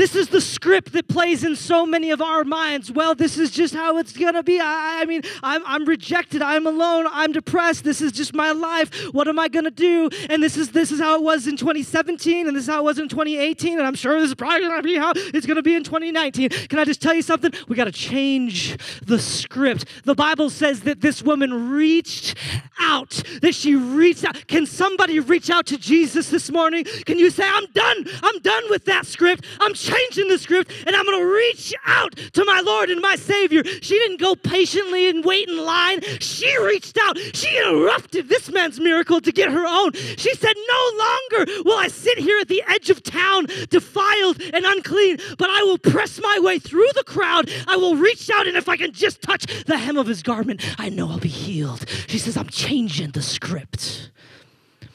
This 0.00 0.16
is 0.16 0.28
the 0.28 0.40
script 0.40 0.92
that 0.92 1.08
plays 1.08 1.44
in 1.44 1.54
so 1.54 1.84
many 1.84 2.10
of 2.10 2.22
our 2.22 2.42
minds. 2.42 2.90
Well, 2.90 3.14
this 3.14 3.36
is 3.36 3.50
just 3.50 3.74
how 3.74 3.98
it's 3.98 4.16
going 4.16 4.32
to 4.32 4.42
be. 4.42 4.58
I, 4.58 5.02
I, 5.02 5.04
mean, 5.04 5.20
I'm, 5.42 5.62
I'm 5.66 5.84
rejected. 5.84 6.40
I'm 6.40 6.66
alone. 6.66 7.06
I'm 7.10 7.32
depressed. 7.32 7.84
This 7.84 8.00
is 8.00 8.10
just 8.10 8.32
my 8.32 8.50
life. 8.52 9.12
What 9.12 9.28
am 9.28 9.38
I 9.38 9.48
going 9.48 9.66
to 9.66 9.70
do? 9.70 10.08
And 10.30 10.42
this 10.42 10.56
is 10.56 10.70
this 10.72 10.90
is 10.90 11.00
how 11.00 11.16
it 11.16 11.22
was 11.22 11.46
in 11.46 11.58
2017, 11.58 12.46
and 12.46 12.56
this 12.56 12.62
is 12.62 12.70
how 12.70 12.80
it 12.80 12.84
was 12.84 12.98
in 12.98 13.10
2018, 13.10 13.76
and 13.76 13.86
I'm 13.86 13.94
sure 13.94 14.18
this 14.18 14.30
is 14.30 14.34
probably 14.34 14.60
going 14.60 14.78
to 14.78 14.82
be 14.82 14.96
how 14.96 15.12
it's 15.14 15.44
going 15.44 15.56
to 15.56 15.62
be 15.62 15.74
in 15.74 15.84
2019. 15.84 16.48
Can 16.48 16.78
I 16.78 16.86
just 16.86 17.02
tell 17.02 17.12
you 17.12 17.20
something? 17.20 17.52
We 17.68 17.76
got 17.76 17.84
to 17.84 17.92
change 17.92 18.78
the 19.04 19.18
script. 19.18 19.84
The 20.04 20.14
Bible 20.14 20.48
says 20.48 20.80
that 20.84 21.02
this 21.02 21.20
woman 21.22 21.72
reached 21.72 22.36
out, 22.80 23.22
that 23.42 23.54
she 23.54 23.74
reached 23.74 24.24
out. 24.24 24.46
Can 24.46 24.64
somebody 24.64 25.20
reach 25.20 25.50
out 25.50 25.66
to 25.66 25.76
Jesus 25.76 26.30
this 26.30 26.50
morning? 26.50 26.84
Can 27.04 27.18
you 27.18 27.28
say, 27.28 27.44
I'm 27.46 27.66
done. 27.74 28.06
I'm 28.22 28.38
done 28.38 28.64
with 28.70 28.86
that 28.86 29.04
script. 29.04 29.44
I'm 29.60 29.74
changing 29.90 30.28
the 30.28 30.38
script 30.38 30.72
and 30.86 30.94
I'm 30.94 31.04
going 31.04 31.18
to 31.18 31.34
reach 31.34 31.74
out 31.86 32.16
to 32.32 32.44
my 32.44 32.60
Lord 32.60 32.90
and 32.90 33.00
my 33.00 33.16
Savior. 33.16 33.62
She 33.64 33.98
didn't 33.98 34.20
go 34.20 34.34
patiently 34.34 35.08
and 35.08 35.24
wait 35.24 35.48
in 35.48 35.56
line. 35.56 36.00
She 36.20 36.56
reached 36.62 36.98
out. 37.02 37.18
She 37.18 37.56
interrupted 37.56 38.28
this 38.28 38.50
man's 38.50 38.80
miracle 38.80 39.20
to 39.20 39.32
get 39.32 39.50
her 39.50 39.66
own. 39.66 39.92
She 39.92 40.34
said, 40.34 40.54
No 40.56 40.90
longer 40.98 41.52
will 41.64 41.78
I 41.78 41.88
sit 41.88 42.18
here 42.18 42.38
at 42.40 42.48
the 42.48 42.62
edge 42.68 42.90
of 42.90 43.02
town, 43.02 43.46
defiled 43.68 44.40
and 44.52 44.64
unclean, 44.64 45.18
but 45.38 45.50
I 45.50 45.62
will 45.62 45.78
press 45.78 46.20
my 46.20 46.38
way 46.42 46.58
through 46.58 46.88
the 46.94 47.04
crowd. 47.04 47.50
I 47.66 47.76
will 47.76 47.96
reach 47.96 48.30
out, 48.30 48.46
and 48.46 48.56
if 48.56 48.68
I 48.68 48.76
can 48.76 48.92
just 48.92 49.22
touch 49.22 49.46
the 49.64 49.76
hem 49.76 49.96
of 49.96 50.06
his 50.06 50.22
garment, 50.22 50.62
I 50.78 50.88
know 50.88 51.08
I'll 51.08 51.18
be 51.18 51.28
healed. 51.28 51.86
She 52.08 52.18
says, 52.18 52.36
I'm 52.36 52.48
changing 52.48 53.12
the 53.12 53.22
script. 53.22 54.10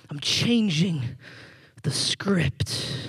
I'm 0.09 0.19
changing 0.19 1.03
the 1.83 1.91
script. 1.91 2.99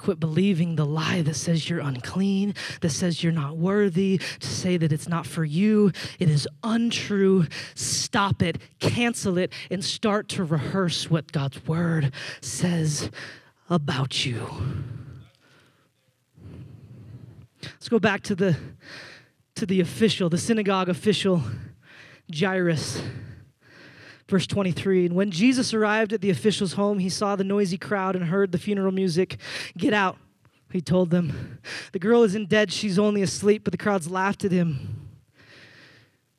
Quit 0.00 0.18
believing 0.18 0.76
the 0.76 0.86
lie 0.86 1.20
that 1.20 1.34
says 1.34 1.68
you're 1.68 1.80
unclean, 1.80 2.54
that 2.80 2.88
says 2.88 3.22
you're 3.22 3.34
not 3.34 3.58
worthy, 3.58 4.16
to 4.16 4.46
say 4.46 4.78
that 4.78 4.92
it's 4.92 5.06
not 5.06 5.26
for 5.26 5.44
you. 5.44 5.92
It 6.18 6.30
is 6.30 6.48
untrue. 6.64 7.46
Stop 7.74 8.40
it, 8.40 8.56
cancel 8.78 9.36
it, 9.36 9.52
and 9.70 9.84
start 9.84 10.30
to 10.30 10.42
rehearse 10.42 11.10
what 11.10 11.30
God's 11.32 11.66
word 11.66 12.14
says 12.40 13.10
about 13.68 14.24
you. 14.24 14.46
Let's 17.62 17.90
go 17.90 17.98
back 17.98 18.22
to 18.22 18.34
the 18.34 18.56
to 19.56 19.66
the 19.66 19.80
official, 19.80 20.30
the 20.30 20.38
synagogue 20.38 20.88
official, 20.88 21.42
Jairus. 22.34 23.02
Verse 24.30 24.46
23 24.46 25.06
And 25.06 25.16
when 25.16 25.32
Jesus 25.32 25.74
arrived 25.74 26.12
at 26.12 26.20
the 26.20 26.30
official's 26.30 26.74
home, 26.74 27.00
he 27.00 27.08
saw 27.08 27.34
the 27.34 27.42
noisy 27.42 27.76
crowd 27.76 28.14
and 28.14 28.26
heard 28.26 28.52
the 28.52 28.58
funeral 28.58 28.92
music. 28.92 29.38
Get 29.76 29.92
out, 29.92 30.18
he 30.70 30.80
told 30.80 31.10
them. 31.10 31.58
The 31.90 31.98
girl 31.98 32.22
isn't 32.22 32.48
dead, 32.48 32.72
she's 32.72 32.96
only 32.96 33.22
asleep, 33.22 33.64
but 33.64 33.72
the 33.72 33.78
crowds 33.78 34.08
laughed 34.08 34.44
at 34.44 34.52
him. 34.52 35.10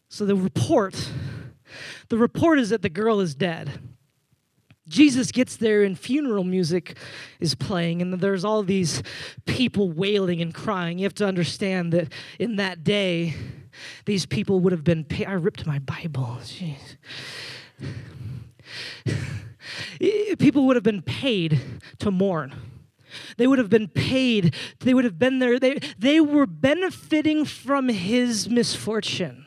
So 0.08 0.26
the 0.26 0.38
report, 0.38 1.10
the 2.08 2.18
report 2.18 2.60
is 2.60 2.70
that 2.70 2.82
the 2.82 2.90
girl 2.90 3.20
is 3.20 3.36
dead. 3.36 3.70
Jesus 4.88 5.32
gets 5.34 5.58
there 5.58 5.84
and 5.84 6.00
funeral 6.00 6.46
music 6.46 6.98
is 7.42 7.56
playing, 7.56 8.02
and 8.02 8.14
there's 8.14 8.46
all 8.46 8.64
these 8.64 9.04
people 9.46 9.92
wailing 9.92 10.42
and 10.42 10.54
crying. 10.54 10.98
You 10.98 11.04
have 11.04 11.16
to 11.16 11.28
understand 11.28 11.92
that 11.92 12.12
in 12.40 12.56
that 12.56 12.86
day, 12.86 13.36
these 14.06 14.26
people 14.26 14.62
would 14.62 14.72
have 14.72 14.84
been. 14.86 15.04
Pay- 15.04 15.26
I 15.26 15.34
ripped 15.34 15.66
my 15.66 15.80
Bible. 15.80 16.38
Jeez. 16.42 16.98
People 20.40 20.66
would 20.68 20.76
have 20.76 20.84
been 20.84 21.02
paid 21.02 21.60
to 22.00 22.12
mourn. 22.12 22.56
They 23.38 23.48
would 23.48 23.60
have 23.60 23.70
been 23.70 23.88
paid. 23.88 24.56
They 24.80 24.94
would 24.94 25.04
have 25.04 25.20
been 25.20 25.40
there. 25.40 25.60
They, 25.60 25.80
they 25.98 26.20
were 26.20 26.46
benefiting 26.46 27.46
from 27.46 27.90
his 27.90 28.50
misfortune. 28.50 29.46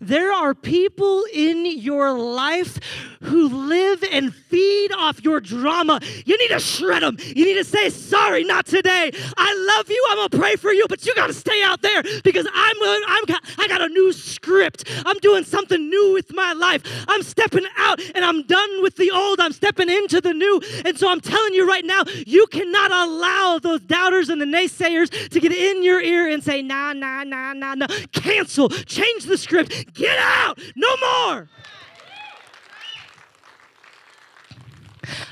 There 0.00 0.32
are 0.32 0.54
people 0.54 1.24
in 1.32 1.66
your 1.66 2.12
life 2.12 2.78
who 3.22 3.48
live 3.48 4.04
and 4.12 4.34
feed 4.34 4.92
off 4.92 5.24
your 5.24 5.40
drama. 5.40 6.00
You 6.24 6.38
need 6.38 6.48
to 6.48 6.60
shred 6.60 7.02
them. 7.02 7.16
You 7.20 7.44
need 7.44 7.54
to 7.54 7.64
say, 7.64 7.90
sorry, 7.90 8.44
not 8.44 8.66
today. 8.66 9.10
I 9.36 9.74
love 9.76 9.90
you. 9.90 10.06
I'm 10.10 10.16
going 10.16 10.28
to 10.28 10.38
pray 10.38 10.56
for 10.56 10.72
you, 10.72 10.86
but 10.88 11.04
you 11.04 11.14
got 11.14 11.26
to 11.26 11.32
stay 11.32 11.62
out 11.62 11.82
there 11.82 12.02
because 12.22 12.46
I'm, 12.52 12.76
I'm, 12.82 13.24
I 13.58 13.66
got 13.68 13.82
a 13.82 13.88
new 13.88 14.12
script. 14.12 14.84
I'm 15.04 15.18
doing 15.18 15.44
something 15.44 15.88
new 15.88 16.12
with 16.12 16.32
my 16.32 16.52
life. 16.52 16.82
I'm 17.08 17.22
stepping 17.22 17.66
out 17.76 18.00
and 18.14 18.24
I'm 18.24 18.42
done 18.44 18.82
with 18.82 18.96
the 18.96 19.10
old. 19.10 19.40
I'm 19.40 19.52
stepping 19.52 19.90
into 19.90 20.20
the 20.20 20.32
new. 20.32 20.60
And 20.84 20.96
so 20.98 21.10
I'm 21.10 21.20
telling 21.20 21.54
you 21.54 21.68
right 21.68 21.84
now, 21.84 22.04
you 22.26 22.46
cannot 22.48 22.92
allow 22.92 23.58
those 23.60 23.80
doubters 23.80 24.28
and 24.28 24.40
the 24.40 24.46
naysayers 24.46 25.28
to 25.30 25.40
get 25.40 25.52
in 25.52 25.82
your 25.82 26.00
ear 26.00 26.28
and 26.30 26.42
say, 26.42 26.62
nah, 26.62 26.92
nah, 26.92 27.24
nah, 27.24 27.52
nah, 27.52 27.74
nah. 27.74 27.86
Cancel. 28.12 28.68
Change 28.68 29.24
the 29.24 29.36
script 29.36 29.56
script. 29.56 29.94
Get 29.94 30.18
out. 30.18 30.58
No 30.74 30.88
more. 30.96 31.48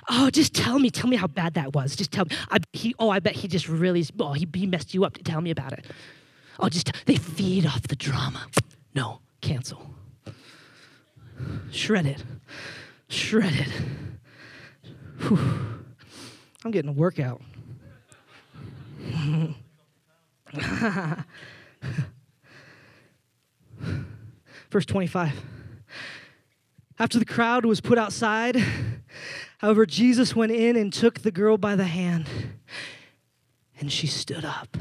Oh, 0.09 0.31
just 0.31 0.55
tell 0.55 0.79
me, 0.79 0.91
tell 0.91 1.09
me 1.09 1.17
how 1.17 1.27
bad 1.27 1.55
that 1.55 1.75
was. 1.75 1.97
Just 1.97 2.13
tell 2.13 2.25
me. 2.27 2.37
I, 2.51 2.59
he, 2.73 2.95
oh, 2.99 3.11
I 3.11 3.21
bet 3.21 3.35
he 3.35 3.49
just 3.49 3.69
really, 3.69 4.05
oh, 4.19 4.33
he, 4.33 4.47
he 4.55 4.67
messed 4.67 4.95
you 4.95 5.05
up. 5.05 5.15
To 5.15 5.23
tell 5.23 5.41
me 5.41 5.51
about 5.51 5.73
it. 5.73 5.87
Oh, 6.61 6.69
just, 6.69 6.93
they 7.07 7.17
feed 7.17 7.67
off 7.67 7.83
the 7.83 7.97
drama. 7.97 8.47
No, 8.95 9.21
cancel. 9.41 9.91
Shred 11.71 12.07
it. 12.07 12.23
Shred 13.09 13.53
it. 13.53 13.69
Whew. 15.23 15.39
I'm 16.65 16.71
getting 16.71 16.91
a 16.91 16.93
workout. 16.93 17.43
Verse 24.71 24.87
25. 24.87 25.33
After 26.99 27.19
the 27.19 27.25
crowd 27.25 27.65
was 27.65 27.81
put 27.81 27.99
outside, 27.99 28.57
however, 29.65 29.87
Jesus 29.87 30.37
went 30.37 30.53
in 30.53 30.77
and 30.77 30.93
took 30.93 31.21
the 31.21 31.31
girl 31.31 31.57
by 31.57 31.75
the 31.75 31.87
hand, 31.87 32.29
and 33.81 33.91
she 33.91 34.07
stood 34.07 34.45
up. 34.45 34.77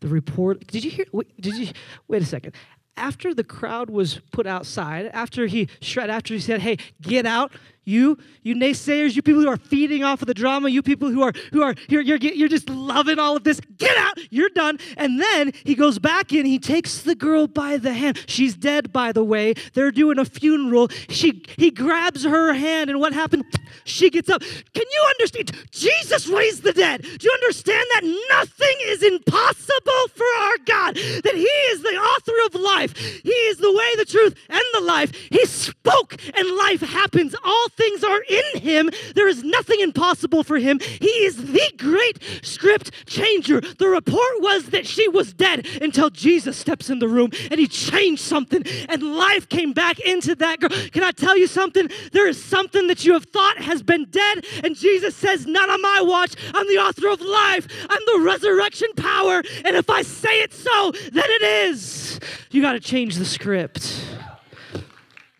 The 0.00 0.08
report, 0.08 0.66
did 0.66 0.84
you 0.84 0.90
hear? 0.90 1.06
Wait, 1.12 1.40
did 1.40 1.54
you, 1.54 1.68
wait 2.08 2.20
a 2.20 2.26
second. 2.26 2.54
After 2.96 3.32
the 3.32 3.44
crowd 3.44 3.88
was 3.88 4.20
put 4.32 4.48
outside, 4.48 5.06
after 5.12 5.46
he 5.46 5.68
shred, 5.80 6.10
after 6.10 6.34
he 6.34 6.40
said, 6.40 6.60
hey, 6.60 6.78
get 7.00 7.24
out, 7.24 7.52
you, 7.84 8.18
you 8.42 8.54
naysayers, 8.54 9.16
you 9.16 9.22
people 9.22 9.40
who 9.40 9.48
are 9.48 9.56
feeding 9.56 10.02
off 10.04 10.20
of 10.20 10.26
the 10.26 10.34
drama, 10.34 10.68
you 10.68 10.82
people 10.82 11.08
who 11.08 11.22
are 11.22 11.32
who 11.52 11.62
are 11.62 11.74
you're, 11.88 12.02
you're, 12.02 12.18
you're 12.18 12.48
just 12.48 12.68
loving 12.68 13.18
all 13.18 13.36
of 13.36 13.44
this, 13.44 13.60
get 13.78 13.96
out, 13.96 14.18
you're 14.30 14.50
done. 14.50 14.78
And 14.96 15.18
then 15.18 15.52
he 15.64 15.74
goes 15.74 15.98
back 15.98 16.32
in, 16.32 16.44
he 16.44 16.58
takes 16.58 17.00
the 17.00 17.14
girl 17.14 17.46
by 17.46 17.78
the 17.78 17.94
hand. 17.94 18.18
She's 18.26 18.54
dead, 18.56 18.92
by 18.92 19.12
the 19.12 19.24
way. 19.24 19.54
They're 19.72 19.92
doing 19.92 20.18
a 20.18 20.24
funeral. 20.26 20.88
She 21.08 21.44
he 21.56 21.70
grabs 21.70 22.24
her 22.24 22.52
hand, 22.52 22.90
and 22.90 23.00
what 23.00 23.14
happened? 23.14 23.44
She 23.84 24.10
gets 24.10 24.28
up. 24.28 24.40
Can 24.40 24.84
you 24.92 25.06
understand? 25.10 25.52
Jesus 25.70 26.26
raised 26.28 26.62
the 26.62 26.72
dead. 26.72 27.02
Do 27.02 27.26
you 27.26 27.32
understand 27.32 27.86
that 27.94 28.04
nothing 28.30 28.76
is 28.82 29.02
impossible 29.02 30.08
for 30.14 30.26
our 30.40 30.58
God? 30.64 30.94
That 30.94 31.34
He 31.34 31.42
is 31.42 31.82
the 31.82 31.96
author 31.96 32.32
of 32.46 32.60
life. 32.60 32.96
He 32.96 33.30
is 33.30 33.58
the 33.58 33.72
way, 33.72 33.96
the 33.96 34.04
truth, 34.04 34.34
and 34.48 34.62
the 34.74 34.80
life. 34.80 35.12
He 35.30 35.44
spoke, 35.46 36.16
and 36.34 36.56
life 36.56 36.80
happens. 36.80 37.34
All 37.44 37.68
things 37.70 38.04
are 38.04 38.22
in 38.28 38.60
him. 38.60 38.90
There 39.14 39.28
is 39.28 39.42
nothing 39.42 39.80
impossible 39.80 40.42
for 40.42 40.58
him. 40.58 40.80
He 40.80 41.10
is 41.24 41.36
the 41.36 41.72
great 41.76 42.18
script 42.42 42.90
changer. 43.06 43.60
The 43.60 43.88
report 43.88 44.40
was 44.40 44.66
that 44.66 44.86
she 44.86 45.08
was 45.08 45.32
dead 45.32 45.66
until 45.80 46.10
Jesus 46.10 46.56
steps 46.56 46.90
in 46.90 46.98
the 46.98 47.08
room 47.08 47.30
and 47.50 47.58
he 47.58 47.66
changed 47.66 48.22
something 48.22 48.62
and 48.88 49.02
life 49.02 49.48
came 49.48 49.72
back 49.72 49.98
into 50.00 50.34
that 50.36 50.60
girl. 50.60 50.70
Can 50.92 51.02
I 51.02 51.12
tell 51.12 51.36
you 51.36 51.46
something? 51.46 51.90
There 52.12 52.28
is 52.28 52.42
something 52.42 52.86
that 52.88 53.04
you 53.04 53.12
have 53.14 53.24
thought 53.24 53.57
has 53.62 53.82
been 53.82 54.06
dead 54.10 54.44
and 54.64 54.76
Jesus 54.76 55.14
says, 55.16 55.46
Not 55.46 55.68
on 55.68 55.80
my 55.80 56.02
watch. 56.02 56.34
I'm 56.54 56.66
the 56.68 56.78
author 56.78 57.08
of 57.08 57.20
life. 57.20 57.66
I'm 57.88 58.02
the 58.06 58.24
resurrection 58.24 58.88
power. 58.96 59.42
And 59.64 59.76
if 59.76 59.90
I 59.90 60.02
say 60.02 60.42
it 60.42 60.52
so, 60.52 60.92
then 61.12 61.24
it 61.26 61.42
is. 61.42 62.20
You 62.50 62.62
got 62.62 62.72
to 62.72 62.80
change 62.80 63.16
the 63.16 63.24
script. 63.24 64.04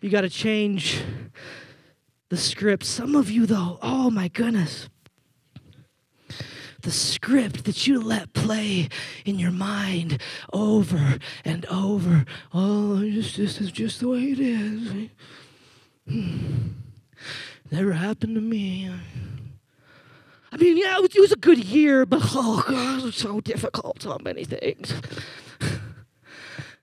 You 0.01 0.09
got 0.09 0.21
to 0.21 0.29
change 0.29 1.03
the 2.29 2.37
script. 2.37 2.85
Some 2.85 3.15
of 3.15 3.29
you, 3.29 3.45
though, 3.45 3.79
oh 3.81 4.09
my 4.09 4.27
goodness. 4.29 4.89
The 6.81 6.91
script 6.91 7.65
that 7.65 7.87
you 7.87 7.99
let 7.99 8.31
play 8.31 8.87
in 9.25 9.37
your 9.37 9.51
mind 9.51 10.21
over 10.53 11.19
and 11.43 11.65
over. 11.65 12.25
Oh, 12.53 12.97
this, 12.97 13.37
is 13.37 13.71
just 13.71 13.99
the 13.99 14.07
way 14.07 14.31
it 14.31 14.39
is. 14.39 15.09
Hmm. 16.07 16.78
Never 17.71 17.93
happened 17.93 18.35
to 18.35 18.41
me. 18.41 18.89
I 20.51 20.57
mean, 20.57 20.77
yeah, 20.77 20.97
it 20.97 21.01
was, 21.01 21.15
it 21.15 21.19
was, 21.19 21.31
a 21.31 21.37
good 21.37 21.63
year, 21.63 22.05
but 22.05 22.21
oh 22.33 22.63
God, 22.67 22.99
it 22.99 23.05
was 23.05 23.15
so 23.15 23.39
difficult. 23.39 24.05
on 24.07 24.23
many 24.23 24.43
things. 24.43 24.93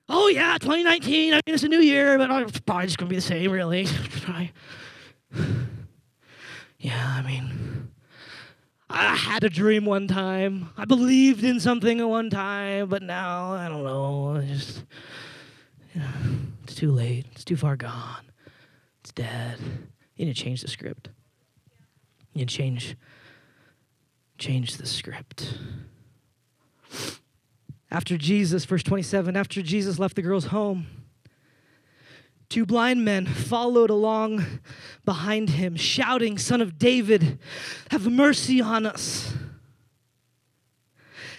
oh 0.09 0.29
yeah, 0.29 0.57
2019. 0.59 1.33
I 1.33 1.37
mean, 1.37 1.55
it's 1.55 1.65
a 1.65 1.69
new 1.69 1.81
year, 1.81 2.17
but 2.17 2.31
it's 2.43 2.61
probably 2.61 2.87
just 2.87 2.99
gonna 2.99 3.09
be 3.09 3.17
the 3.17 3.23
same, 3.23 3.51
really. 3.51 3.89
yeah, 6.79 7.15
I 7.17 7.23
mean, 7.23 7.91
I 8.89 9.17
had 9.17 9.43
a 9.43 9.51
dream 9.51 9.85
one 9.85 10.07
time. 10.07 10.71
I 10.77 10.85
believed 10.85 11.43
in 11.43 11.59
something 11.59 12.01
at 12.01 12.09
one 12.09 12.31
time, 12.31 12.89
but 12.89 13.03
now 13.03 13.53
I 13.53 13.69
don't 13.69 13.83
know. 13.83 14.37
I 14.37 14.45
just, 14.45 14.85
you 15.93 16.03
know, 16.03 16.09
it's 16.63 16.77
too 16.77 16.93
late. 16.93 17.27
It's 17.33 17.45
too 17.45 17.57
far 17.57 17.77
gone. 17.77 18.31
It's 19.01 19.11
dead. 19.11 19.59
You 20.17 20.27
need 20.27 20.37
to 20.37 20.43
change 20.43 20.63
the 20.63 20.69
script. 20.69 21.11
You 22.33 22.41
need 22.41 22.49
to 22.49 22.55
change, 22.55 22.97
change 24.39 24.77
the 24.77 24.87
script. 24.87 25.59
After 27.91 28.17
Jesus, 28.17 28.65
verse 28.65 28.83
27, 28.83 29.37
after 29.37 29.63
Jesus 29.63 29.99
left 29.99 30.17
the 30.17 30.23
girl's 30.23 30.47
home, 30.47 30.87
Two 32.49 32.65
blind 32.65 33.05
men 33.05 33.27
followed 33.27 33.91
along 33.91 34.45
behind 35.05 35.51
him, 35.51 35.75
shouting, 35.75 36.39
Son 36.39 36.61
of 36.61 36.79
David, 36.79 37.39
have 37.91 38.07
mercy 38.11 38.61
on 38.61 38.87
us. 38.87 39.35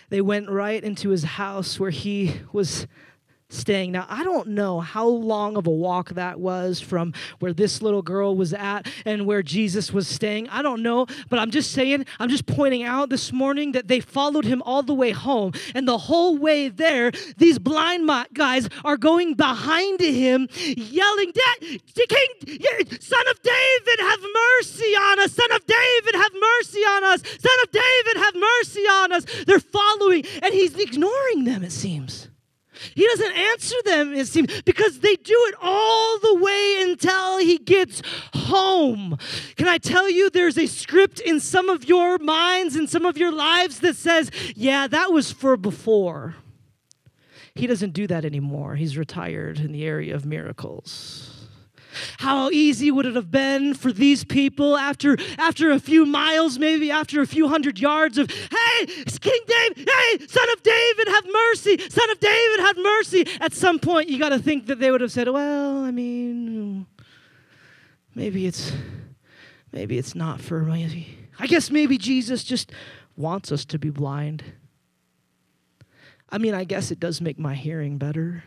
They 0.10 0.22
went 0.22 0.50
right 0.50 0.84
into 0.84 1.10
his 1.10 1.24
house 1.24 1.80
where 1.80 1.92
he 1.92 2.42
was 2.52 2.88
staying. 3.50 3.92
Now, 3.92 4.06
I 4.10 4.24
don't 4.24 4.50
know 4.50 4.80
how 4.80 5.08
long 5.08 5.58
of 5.58 5.68
a 5.68 5.72
walk 5.72 6.10
that 6.12 6.40
was 6.40 6.82
from 6.82 7.14
where 7.40 7.54
this 7.54 7.82
little 7.82 8.02
girl 8.02 8.36
was 8.36 8.54
at 8.54 8.88
and 9.06 9.26
where 9.26 9.42
Jesus 9.42 9.94
was 9.94 10.08
staying. 10.08 10.50
I 10.50 10.62
don't 10.62 10.84
know, 10.84 11.06
but 11.30 11.40
I'm 11.40 11.52
just 11.52 11.72
saying, 11.72 12.06
I'm 12.20 12.30
just 12.30 12.46
pointing 12.46 12.84
out 12.84 13.10
this 13.10 13.32
morning 13.32 13.72
that 13.72 13.88
they 13.88 14.00
followed 14.00 14.46
him 14.46 14.62
all 14.64 14.84
the 14.84 14.94
way 14.94 15.12
home. 15.12 15.54
And 15.74 15.88
the 15.88 15.98
whole 15.98 16.38
way 16.38 16.70
there, 16.70 17.12
these 17.38 17.58
blind 17.60 18.10
guys 18.34 18.70
are 18.84 18.98
going 18.98 19.34
behind 19.34 20.00
him, 20.00 20.48
yelling, 20.54 21.32
King, 21.32 21.80
Son 23.00 23.28
of 23.30 23.42
David, 23.42 24.00
have 24.00 24.20
mercy 24.22 24.94
on 24.94 25.20
us. 25.20 25.34
Son 25.34 25.52
of 25.52 25.66
David, 25.66 26.16
have 26.16 26.32
mercy 26.34 26.80
on 26.80 27.04
us. 27.06 27.22
Son 27.22 27.58
of 27.64 27.72
David, 27.72 28.18
have 28.18 28.36
mercy 28.36 28.82
on 28.82 29.12
us. 29.14 29.26
They're 29.46 29.60
following, 29.60 30.26
and 30.42 30.54
he's 30.54 30.78
ignoring 30.78 31.46
them, 31.46 31.64
it 31.64 31.72
seems. 31.72 32.30
He 32.96 33.06
doesn't 33.06 33.38
answer 33.38 33.76
them, 33.86 34.14
it 34.14 34.28
seems, 34.28 34.62
because 34.64 35.00
they 35.00 35.16
do 35.16 35.36
it 35.50 35.56
all 35.62 36.20
the 36.20 36.36
way 36.36 36.82
until 36.82 37.38
he 37.38 37.58
gets 37.58 38.02
home. 38.34 39.18
Can 39.56 39.68
I 39.68 39.78
tell 39.78 40.10
you, 40.10 40.30
there's 40.30 40.58
a 40.58 40.68
script 40.68 41.20
in 41.20 41.40
some 41.40 41.70
of 41.70 41.86
your 41.86 42.18
minds, 42.18 42.76
and 42.76 42.90
some 42.90 43.06
of 43.06 43.18
your 43.18 43.32
lives 43.32 43.80
that 43.82 43.96
says, 43.96 44.32
yeah, 44.56 44.88
that 44.88 45.12
was 45.12 45.32
for 45.32 45.58
before. 45.58 46.36
He 47.56 47.68
doesn't 47.68 47.94
do 47.94 48.08
that 48.08 48.26
anymore. 48.26 48.76
He's 48.76 48.98
retired 48.98 49.60
in 49.60 49.72
the 49.72 49.86
area 49.86 50.14
of 50.16 50.26
miracles. 50.26 51.37
How 52.18 52.50
easy 52.50 52.92
would 52.92 53.06
it 53.06 53.16
have 53.16 53.32
been 53.32 53.74
for 53.74 53.92
these 53.92 54.24
people 54.24 54.78
after, 54.78 55.18
after 55.38 55.72
a 55.72 55.80
few 55.80 56.06
miles, 56.06 56.60
maybe 56.60 56.92
after 56.92 57.22
a 57.22 57.28
few 57.28 57.48
hundred 57.48 57.80
yards 57.80 58.18
of, 58.18 58.30
hey, 58.30 58.86
it's 58.88 59.20
King 59.20 59.40
David, 59.48 59.90
hey, 59.90 60.28
son 60.28 60.48
of 60.54 60.64
David, 60.64 61.08
have 61.08 61.26
mercy, 61.26 61.78
son 61.90 62.10
of 62.10 62.20
David, 62.20 62.60
have 62.60 62.78
mercy. 62.78 63.28
At 63.42 63.54
some 63.54 63.80
point, 63.80 64.10
you 64.10 64.20
got 64.20 64.30
to 64.30 64.40
think 64.40 64.68
that 64.68 64.80
they 64.80 64.92
would 64.92 65.02
have 65.02 65.12
said, 65.12 65.28
well, 65.28 65.84
I 65.84 65.92
mean, 65.92 66.86
maybe 68.16 68.48
it's, 68.48 68.72
maybe 69.72 69.98
it's 69.98 70.16
not 70.16 70.42
for 70.42 70.62
me. 70.62 71.18
I 71.40 71.48
guess 71.48 71.70
maybe 71.70 71.98
Jesus 71.98 72.44
just 72.44 72.72
wants 73.16 73.52
us 73.52 73.66
to 73.66 73.80
be 73.80 73.90
blind. 73.90 74.44
I 76.30 76.38
mean, 76.38 76.54
I 76.54 76.64
guess 76.64 76.92
it 76.92 77.00
does 77.00 77.22
make 77.22 77.40
my 77.40 77.56
hearing 77.56 77.98
better. 77.98 78.44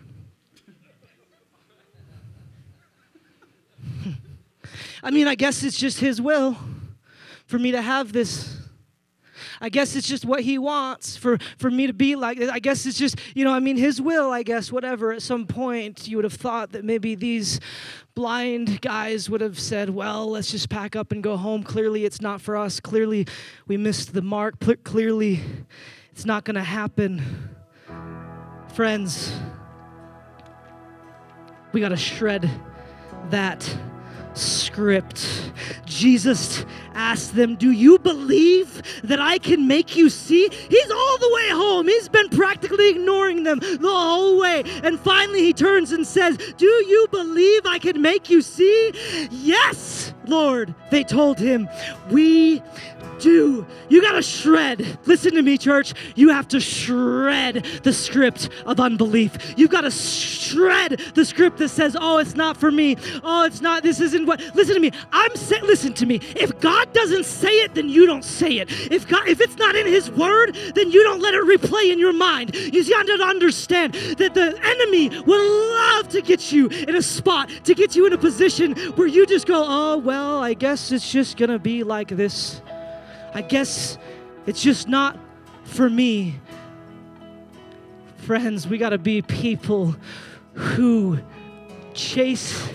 I 5.02 5.10
mean, 5.10 5.26
I 5.26 5.34
guess 5.34 5.62
it's 5.62 5.78
just 5.78 6.00
His 6.00 6.20
will 6.20 6.56
for 7.46 7.58
me 7.58 7.72
to 7.72 7.82
have 7.82 8.12
this. 8.12 8.56
I 9.60 9.68
guess 9.68 9.94
it's 9.96 10.08
just 10.08 10.24
what 10.24 10.40
he 10.40 10.56
wants 10.56 11.16
for, 11.16 11.38
for 11.58 11.70
me 11.70 11.86
to 11.86 11.92
be 11.92 12.16
like. 12.16 12.40
I 12.40 12.58
guess 12.60 12.86
it's 12.86 12.96
just, 12.96 13.18
you 13.34 13.44
know, 13.44 13.52
I 13.52 13.60
mean, 13.60 13.76
his 13.76 14.00
will, 14.00 14.30
I 14.30 14.42
guess, 14.42 14.72
whatever. 14.72 15.12
At 15.12 15.22
some 15.22 15.46
point, 15.46 16.08
you 16.08 16.16
would 16.16 16.24
have 16.24 16.32
thought 16.34 16.72
that 16.72 16.84
maybe 16.84 17.14
these 17.14 17.60
blind 18.14 18.80
guys 18.80 19.28
would 19.28 19.40
have 19.40 19.58
said, 19.58 19.90
well, 19.90 20.30
let's 20.30 20.50
just 20.50 20.70
pack 20.70 20.96
up 20.96 21.12
and 21.12 21.22
go 21.22 21.36
home. 21.36 21.62
Clearly, 21.62 22.04
it's 22.04 22.20
not 22.20 22.40
for 22.40 22.56
us. 22.56 22.80
Clearly, 22.80 23.26
we 23.66 23.76
missed 23.76 24.14
the 24.14 24.22
mark. 24.22 24.54
Clearly, 24.84 25.40
it's 26.12 26.24
not 26.24 26.44
going 26.44 26.56
to 26.56 26.62
happen. 26.62 27.22
Friends, 28.74 29.32
we 31.72 31.80
got 31.80 31.90
to 31.90 31.96
shred 31.96 32.50
that 33.30 33.76
script. 34.34 35.52
Jesus 35.86 36.64
asked 36.94 37.34
them, 37.34 37.56
Do 37.56 37.70
you 37.70 37.98
believe 37.98 38.82
that 39.04 39.20
I 39.20 39.38
can 39.38 39.66
make 39.66 39.96
you 39.96 40.08
see? 40.08 40.48
He's 40.48 40.90
all 40.90 41.18
the 41.18 41.30
way 41.32 41.48
home. 41.50 41.88
He's 41.88 42.08
been 42.08 42.28
practically 42.28 42.90
ignoring 42.90 43.44
them 43.44 43.58
the 43.58 43.78
whole 43.82 44.38
way. 44.38 44.62
And 44.82 44.98
finally, 45.00 45.42
he 45.42 45.52
turns 45.52 45.92
and 45.92 46.06
says, 46.06 46.36
Do 46.56 46.66
you 46.66 47.06
believe 47.10 47.66
I 47.66 47.78
can 47.78 48.00
make 48.00 48.30
you 48.30 48.42
see? 48.42 48.92
Yes, 49.30 50.14
Lord, 50.26 50.74
they 50.90 51.04
told 51.04 51.38
him. 51.38 51.68
We 52.10 52.62
do. 53.20 53.66
You 53.88 54.02
got 54.02 54.12
to 54.12 54.22
shred. 54.22 54.98
Listen 55.06 55.34
to 55.34 55.42
me, 55.42 55.58
church. 55.58 55.94
You 56.14 56.30
have 56.30 56.48
to 56.48 56.60
shred 56.60 57.64
the 57.82 57.92
script 57.92 58.48
of 58.66 58.80
unbelief. 58.80 59.54
You've 59.56 59.70
got 59.70 59.82
to 59.82 59.90
shred 59.90 61.00
the 61.14 61.24
script 61.24 61.58
that 61.58 61.68
says, 61.68 61.96
oh, 61.98 62.18
it's 62.18 62.34
not 62.34 62.56
for 62.56 62.70
me. 62.70 62.96
Oh, 63.22 63.44
it's 63.44 63.60
not, 63.60 63.82
this 63.82 64.00
isn't 64.00 64.26
what. 64.26 64.40
Listen 64.54 64.74
to 64.74 64.80
me. 64.80 64.92
I'm 65.12 65.34
saying, 65.36 65.64
listen 65.64 65.94
to 65.94 66.06
me. 66.06 66.20
If 66.36 66.58
God 66.60 66.92
doesn't 66.92 67.24
say 67.24 67.60
it, 67.60 67.74
then 67.74 67.88
you 67.88 68.06
don't 68.06 68.24
say 68.24 68.58
it. 68.58 68.70
If 68.90 69.06
God, 69.08 69.28
if 69.28 69.40
it's 69.40 69.56
not 69.56 69.76
in 69.76 69.86
His 69.86 70.10
Word, 70.10 70.56
then 70.74 70.90
you 70.90 71.02
don't 71.02 71.20
let 71.20 71.34
it 71.34 71.44
replay 71.44 71.92
in 71.92 71.98
your 71.98 72.12
mind. 72.12 72.54
You 72.54 72.88
got 72.90 73.06
to 73.06 73.24
understand 73.24 73.94
that 73.94 74.34
the 74.34 74.58
enemy 74.62 75.08
will 75.22 75.70
love 75.70 76.08
to 76.08 76.22
get 76.22 76.52
you 76.52 76.68
in 76.68 76.96
a 76.96 77.02
spot, 77.02 77.50
to 77.64 77.74
get 77.74 77.94
you 77.94 78.06
in 78.06 78.12
a 78.12 78.18
position 78.18 78.74
where 78.96 79.06
you 79.06 79.26
just 79.26 79.46
go, 79.46 79.64
oh, 79.66 79.98
well, 79.98 80.42
I 80.42 80.54
guess 80.54 80.92
it's 80.92 81.10
just 81.10 81.36
going 81.36 81.50
to 81.50 81.58
be 81.58 81.84
like 81.84 82.08
this. 82.08 82.60
I 83.32 83.42
guess 83.42 83.98
it's 84.46 84.62
just 84.62 84.88
not 84.88 85.18
for 85.64 85.88
me. 85.88 86.40
Friends, 88.18 88.66
we 88.66 88.78
got 88.78 88.90
to 88.90 88.98
be 88.98 89.22
people 89.22 89.94
who 90.54 91.18
chase 91.94 92.68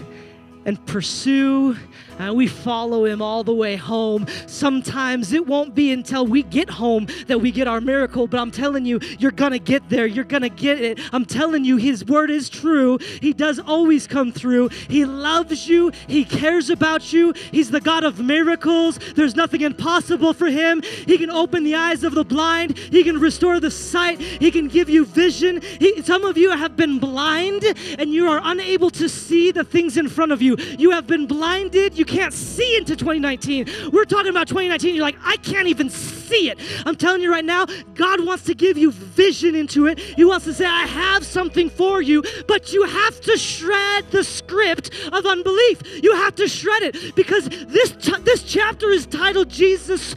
and 0.65 0.83
pursue 0.85 1.75
and 2.19 2.35
we 2.35 2.47
follow 2.47 3.05
him 3.05 3.21
all 3.21 3.43
the 3.43 3.53
way 3.53 3.75
home. 3.75 4.25
Sometimes 4.47 5.33
it 5.33 5.45
won't 5.45 5.75
be 5.75 5.91
until 5.91 6.25
we 6.25 6.43
get 6.43 6.69
home 6.69 7.07
that 7.27 7.39
we 7.39 7.51
get 7.51 7.67
our 7.67 7.81
miracle, 7.81 8.27
but 8.27 8.39
I'm 8.39 8.51
telling 8.51 8.85
you, 8.85 8.99
you're 9.19 9.31
gonna 9.31 9.59
get 9.59 9.89
there. 9.89 10.05
You're 10.05 10.23
gonna 10.23 10.49
get 10.49 10.81
it. 10.81 10.99
I'm 11.11 11.25
telling 11.25 11.65
you, 11.65 11.77
his 11.77 12.05
word 12.05 12.29
is 12.29 12.49
true. 12.49 12.97
He 13.21 13.33
does 13.33 13.59
always 13.59 14.07
come 14.07 14.31
through. 14.31 14.69
He 14.89 15.05
loves 15.05 15.67
you, 15.67 15.91
he 16.07 16.25
cares 16.25 16.69
about 16.69 17.11
you. 17.11 17.33
He's 17.51 17.71
the 17.71 17.81
God 17.81 18.03
of 18.03 18.19
miracles. 18.19 18.99
There's 19.15 19.35
nothing 19.35 19.61
impossible 19.61 20.33
for 20.33 20.47
him. 20.47 20.81
He 21.05 21.17
can 21.17 21.29
open 21.29 21.63
the 21.63 21.75
eyes 21.75 22.03
of 22.03 22.13
the 22.13 22.23
blind, 22.23 22.77
he 22.77 23.03
can 23.03 23.19
restore 23.19 23.59
the 23.59 23.71
sight, 23.71 24.19
he 24.19 24.51
can 24.51 24.67
give 24.67 24.89
you 24.89 25.05
vision. 25.05 25.61
He, 25.79 26.01
some 26.01 26.23
of 26.23 26.37
you 26.37 26.51
have 26.51 26.75
been 26.75 26.99
blind 26.99 27.63
and 27.99 28.11
you 28.11 28.29
are 28.29 28.41
unable 28.43 28.89
to 28.91 29.09
see 29.09 29.51
the 29.51 29.63
things 29.63 29.97
in 29.97 30.07
front 30.07 30.31
of 30.31 30.41
you. 30.41 30.54
You 30.77 30.91
have 30.91 31.07
been 31.07 31.27
blinded. 31.27 31.97
You 31.97 32.05
can't 32.05 32.33
see 32.33 32.77
into 32.77 32.95
2019. 32.95 33.91
We're 33.91 34.05
talking 34.05 34.29
about 34.29 34.47
2019. 34.47 34.95
You're 34.95 35.03
like, 35.03 35.17
I 35.23 35.37
can't 35.37 35.67
even 35.67 35.89
see 35.89 36.49
it. 36.49 36.59
I'm 36.85 36.95
telling 36.95 37.21
you 37.21 37.31
right 37.31 37.45
now, 37.45 37.65
God 37.93 38.25
wants 38.25 38.43
to 38.45 38.55
give 38.55 38.77
you 38.77 38.91
vision 38.91 39.55
into 39.55 39.87
it. 39.87 39.99
He 39.99 40.25
wants 40.25 40.45
to 40.45 40.53
say, 40.53 40.65
I 40.65 40.85
have 40.87 41.25
something 41.25 41.69
for 41.69 42.01
you, 42.01 42.23
but 42.47 42.73
you 42.73 42.83
have 42.83 43.21
to 43.21 43.37
shred 43.37 44.09
the 44.11 44.23
script 44.23 44.91
of 45.11 45.25
unbelief. 45.25 45.81
You 46.03 46.15
have 46.15 46.35
to 46.35 46.47
shred 46.47 46.83
it 46.83 47.15
because 47.15 47.47
this, 47.49 47.91
this 48.21 48.43
chapter 48.43 48.89
is 48.89 49.05
titled 49.05 49.49
Jesus 49.49 50.15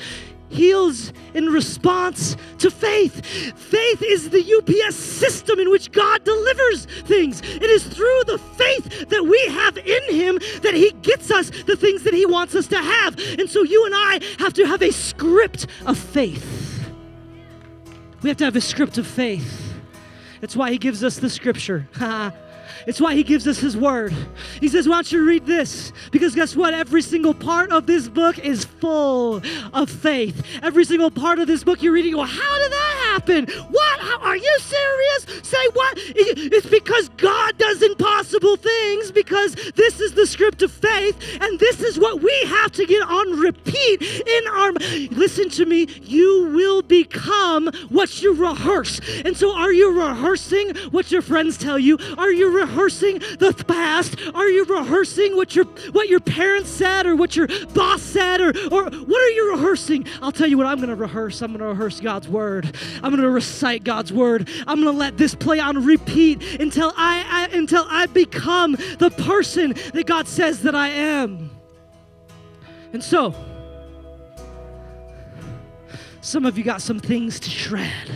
heals 0.48 1.12
in 1.34 1.46
response 1.46 2.36
to 2.58 2.70
faith. 2.70 3.24
Faith 3.56 4.02
is 4.02 4.30
the 4.30 4.54
UPS 4.58 4.96
system 4.96 5.58
in 5.58 5.70
which 5.70 5.92
God 5.92 6.24
delivers 6.24 6.86
things. 7.04 7.40
It 7.42 7.62
is 7.62 7.84
through 7.84 8.22
the 8.26 8.38
faith 8.38 9.08
that 9.08 9.24
we 9.24 9.40
have 9.46 9.78
in 9.78 10.14
Him 10.14 10.38
that 10.62 10.74
He 10.74 10.92
gets 11.02 11.30
us 11.30 11.50
the 11.66 11.76
things 11.76 12.02
that 12.04 12.14
He 12.14 12.26
wants 12.26 12.54
us 12.54 12.66
to 12.68 12.78
have. 12.78 13.18
And 13.38 13.48
so 13.48 13.62
you 13.62 13.84
and 13.86 13.94
I 13.94 14.20
have 14.38 14.52
to 14.54 14.66
have 14.66 14.82
a 14.82 14.92
script 14.92 15.66
of 15.86 15.98
faith. 15.98 16.90
We 18.22 18.28
have 18.30 18.38
to 18.38 18.44
have 18.44 18.56
a 18.56 18.60
script 18.60 18.98
of 18.98 19.06
faith. 19.06 19.74
That's 20.40 20.56
why 20.56 20.70
He 20.70 20.78
gives 20.78 21.04
us 21.04 21.18
the 21.18 21.30
scripture. 21.30 21.88
It's 22.86 23.00
why 23.00 23.14
he 23.14 23.22
gives 23.22 23.46
us 23.46 23.58
his 23.58 23.76
word. 23.76 24.14
He 24.60 24.68
says, 24.68 24.88
Why 24.88 24.96
don't 24.96 25.12
you 25.12 25.24
read 25.24 25.46
this? 25.46 25.92
Because 26.10 26.34
guess 26.34 26.54
what? 26.54 26.74
Every 26.74 27.02
single 27.02 27.34
part 27.34 27.70
of 27.70 27.86
this 27.86 28.08
book 28.08 28.38
is 28.38 28.64
full 28.64 29.42
of 29.72 29.90
faith. 29.90 30.42
Every 30.62 30.84
single 30.84 31.10
part 31.10 31.38
of 31.38 31.46
this 31.46 31.64
book 31.64 31.82
you're 31.82 31.92
reading, 31.92 32.12
go, 32.12 32.22
How 32.22 32.58
did 32.58 32.72
that 32.72 33.10
happen? 33.12 33.46
What? 33.70 34.00
How, 34.00 34.18
are 34.20 34.36
you 34.36 34.58
serious? 34.60 35.46
Say 35.46 35.68
what? 35.72 35.94
It's 35.96 36.66
because 36.66 37.08
God 37.10 37.56
does 37.58 37.82
impossible 37.82 38.56
things, 38.56 39.10
because 39.12 39.54
this 39.74 40.00
is 40.00 40.12
the 40.12 40.26
script 40.26 40.62
of 40.62 40.70
faith, 40.70 41.16
and 41.40 41.58
this 41.58 41.80
is 41.80 41.98
what 41.98 42.22
we 42.22 42.34
have 42.46 42.72
to 42.72 42.86
get 42.86 43.02
on 43.02 43.38
repeat 43.38 44.02
in 44.02 44.48
our. 44.48 44.72
Listen 45.10 45.48
to 45.50 45.66
me. 45.66 45.88
You 46.02 46.50
will 46.54 46.82
become 46.82 47.70
what 47.88 48.22
you 48.22 48.34
rehearse. 48.34 49.00
And 49.24 49.36
so, 49.36 49.54
are 49.54 49.72
you 49.72 49.98
rehearsing 49.98 50.74
what 50.90 51.10
your 51.10 51.22
friends 51.22 51.56
tell 51.56 51.78
you? 51.78 51.98
Are 52.16 52.30
you 52.30 52.50
rehearsing? 52.50 52.67
Rehearsing 52.68 53.18
the 53.38 53.52
past? 53.66 54.16
Are 54.34 54.48
you 54.48 54.64
rehearsing 54.64 55.36
what 55.36 55.56
your 55.56 55.64
what 55.92 56.08
your 56.08 56.20
parents 56.20 56.70
said 56.70 57.06
or 57.06 57.16
what 57.16 57.36
your 57.36 57.48
boss 57.74 58.02
said 58.02 58.40
or 58.40 58.48
or 58.70 58.84
what 58.84 59.22
are 59.22 59.30
you 59.30 59.52
rehearsing? 59.52 60.06
I'll 60.22 60.32
tell 60.32 60.46
you 60.46 60.56
what 60.56 60.66
I'm 60.66 60.76
going 60.76 60.88
to 60.90 60.94
rehearse. 60.94 61.42
I'm 61.42 61.48
going 61.48 61.60
to 61.60 61.66
rehearse 61.66 62.00
God's 62.00 62.28
word. 62.28 62.76
I'm 62.96 63.10
going 63.10 63.22
to 63.22 63.30
recite 63.30 63.84
God's 63.84 64.12
word. 64.12 64.48
I'm 64.66 64.82
going 64.82 64.92
to 64.92 64.98
let 64.98 65.16
this 65.16 65.34
play 65.34 65.60
on 65.60 65.84
repeat 65.84 66.60
until 66.60 66.92
I, 66.96 67.48
I 67.52 67.56
until 67.56 67.84
I 67.88 68.06
become 68.06 68.72
the 68.72 69.10
person 69.10 69.74
that 69.94 70.06
God 70.06 70.28
says 70.28 70.62
that 70.62 70.74
I 70.74 70.88
am. 70.88 71.50
And 72.92 73.02
so, 73.02 73.34
some 76.20 76.46
of 76.46 76.56
you 76.56 76.64
got 76.64 76.82
some 76.82 77.00
things 77.00 77.40
to 77.40 77.50
shred. 77.50 78.10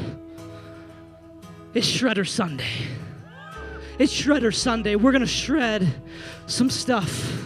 It's 1.75 1.87
Shredder 1.87 2.29
Sunday. 2.29 2.87
It's 4.03 4.13
Shredder 4.13 4.53
Sunday. 4.53 4.97
We're 4.97 5.13
going 5.13 5.21
to 5.21 5.29
shred 5.29 5.87
some 6.49 6.71
stuff. 6.71 7.41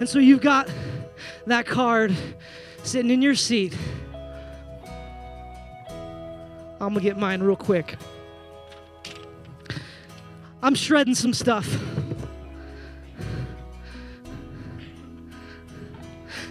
And 0.00 0.08
so 0.08 0.20
you've 0.20 0.40
got 0.40 0.66
that 1.44 1.66
card 1.66 2.16
sitting 2.82 3.10
in 3.10 3.20
your 3.20 3.34
seat. 3.34 3.76
I'm 6.80 6.94
going 6.94 6.94
to 6.94 7.00
get 7.02 7.18
mine 7.18 7.42
real 7.42 7.56
quick. 7.56 7.96
I'm 10.62 10.74
shredding 10.74 11.14
some 11.14 11.34
stuff. 11.34 11.68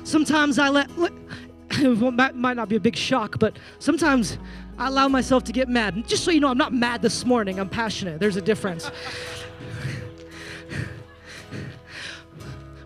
Sometimes 0.03 0.59
I 0.59 0.69
let, 0.69 0.87
it 1.71 2.35
might 2.35 2.57
not 2.57 2.69
be 2.69 2.75
a 2.75 2.79
big 2.79 2.95
shock, 2.95 3.39
but 3.39 3.57
sometimes 3.79 4.37
I 4.81 4.87
allow 4.87 5.07
myself 5.07 5.43
to 5.43 5.51
get 5.51 5.69
mad. 5.69 6.07
Just 6.07 6.23
so 6.23 6.31
you 6.31 6.39
know, 6.39 6.47
I'm 6.47 6.57
not 6.57 6.73
mad 6.73 7.03
this 7.03 7.23
morning. 7.23 7.59
I'm 7.59 7.69
passionate. 7.69 8.19
There's 8.19 8.35
a 8.35 8.41
difference. 8.41 8.89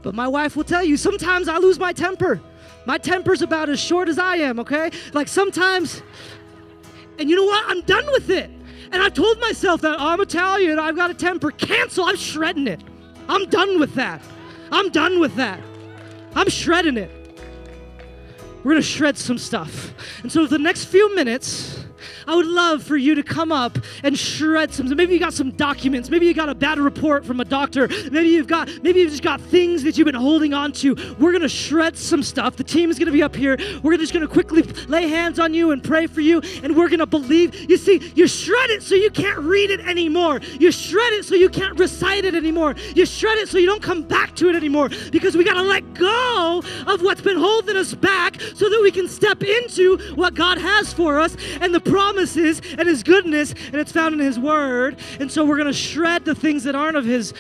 but 0.02 0.14
my 0.14 0.28
wife 0.28 0.58
will 0.58 0.66
tell 0.66 0.84
you 0.84 0.98
sometimes 0.98 1.48
I 1.48 1.58
lose 1.58 1.80
my 1.80 1.94
temper. 1.94 2.42
My 2.86 2.98
temper's 2.98 3.42
about 3.42 3.70
as 3.70 3.80
short 3.80 4.10
as 4.10 4.20
I 4.20 4.36
am, 4.36 4.60
okay? 4.60 4.92
Like 5.14 5.30
sometimes, 5.30 6.04
and 7.18 7.30
you 7.30 7.38
know 7.38 7.46
what? 7.46 7.64
I'm 7.66 7.80
done 7.84 8.06
with 8.08 8.30
it. 8.30 8.50
And 8.92 9.02
I've 9.02 9.14
told 9.14 9.40
myself 9.40 9.80
that 9.80 9.96
oh, 9.98 10.06
I'm 10.06 10.20
Italian, 10.20 10.80
I've 10.80 10.98
got 10.98 11.12
a 11.12 11.14
temper. 11.14 11.50
Cancel, 11.52 12.04
I'm 12.04 12.18
shredding 12.18 12.68
it. 12.68 12.82
I'm 13.30 13.46
done 13.46 13.80
with 13.80 13.94
that. 13.96 14.22
I'm 14.70 14.90
done 14.90 15.22
with 15.22 15.36
that. 15.36 15.62
I'm 16.36 16.50
shredding 16.50 16.98
it. 16.98 17.40
We're 18.66 18.74
gonna 18.74 18.82
shred 18.82 19.18
some 19.18 19.38
stuff. 19.38 19.94
And 20.24 20.32
so, 20.32 20.46
the 20.46 20.60
next 20.60 20.86
few 20.86 21.16
minutes, 21.16 21.85
I 22.28 22.36
would 22.36 22.46
love 22.46 22.84
for 22.84 22.98
you 22.98 23.16
to 23.16 23.24
come 23.24 23.52
up 23.52 23.78
and 24.04 24.18
shred 24.18 24.74
some. 24.74 24.90
Maybe 24.96 25.14
you 25.14 25.20
got 25.20 25.34
some 25.34 25.52
documents. 25.52 26.10
Maybe 26.10 26.26
you 26.26 26.34
got 26.34 26.50
a 26.50 26.56
bad 26.56 26.80
report 26.80 27.26
from 27.26 27.40
a 27.40 27.46
doctor. 27.46 27.88
Maybe 27.88 28.30
you've 28.30 28.48
got, 28.48 28.70
maybe 28.82 29.00
you've 29.00 29.12
just 29.12 29.24
got 29.24 29.40
things 29.40 29.84
that 29.84 29.98
you've 29.98 30.06
been 30.06 30.16
holding 30.16 30.54
on 30.54 30.72
to. 30.74 30.96
We're 31.20 31.32
to 31.42 31.50
shred 31.50 31.98
some 31.98 32.24
stuff. 32.24 32.56
The 32.56 32.64
team 32.64 32.90
is 32.90 32.98
to 33.08 33.12
be 33.12 33.24
up 33.24 33.36
here. 33.36 33.58
We're 33.84 33.98
just 33.98 34.14
to 34.14 34.28
quickly 34.28 34.64
lay 34.88 35.08
hands 35.08 35.40
on 35.40 35.54
you 35.54 35.72
and 35.72 35.84
pray 35.84 36.08
for 36.08 36.22
you. 36.22 36.42
And 36.64 36.76
we're 36.76 36.90
to 37.00 37.06
believe. 37.06 37.70
You 37.70 37.78
see, 37.78 38.12
you 38.16 38.28
shred 38.28 38.70
it 38.72 38.84
so 38.84 38.96
you 38.96 39.10
can't 39.12 39.40
read 39.40 39.70
it 39.70 39.82
anymore. 39.82 40.40
You 40.60 40.72
shred 40.72 41.14
it 41.14 41.26
so 41.26 41.36
you 41.36 41.50
can't 41.50 41.78
recite 41.78 42.26
it 42.26 42.36
anymore. 42.36 42.76
You 42.96 43.06
shred 43.06 43.38
it 43.40 43.50
so 43.50 43.58
you 43.58 43.66
don't 43.66 43.84
come 43.84 44.04
back 44.04 44.36
to 44.38 44.50
it 44.50 44.56
anymore 44.56 44.90
because 45.12 45.36
we 45.36 45.44
got 45.44 45.56
to 45.56 45.62
let 45.62 45.94
go 45.94 46.64
of 46.88 47.02
what's 47.02 47.22
been 47.22 47.38
holding 47.38 47.76
us 47.76 47.94
back 47.94 48.40
so 48.42 48.70
that 48.70 48.80
we 48.82 48.92
can 48.92 49.08
step 49.08 49.44
into 49.44 49.98
what 50.16 50.34
God 50.34 50.58
has 50.58 50.94
for 50.94 51.20
us 51.20 51.36
and 51.62 51.74
the 51.74 51.80
promises 51.86 52.62
and 52.78 52.88
His 52.88 53.04
goodness, 53.04 53.54
and 53.68 53.76
it's 53.76 53.92
found 53.92 54.14
in 54.14 54.20
His 54.20 54.38
Word. 54.38 54.98
And 55.20 55.32
so 55.32 55.46
we're 55.46 55.58
going 55.58 55.68
to 55.68 55.74
shred 55.74 56.26
the 56.26 56.36
things 56.36 56.64
that 56.64 56.76
aren't 56.76 56.98
of 56.98 57.06
His. 57.06 57.34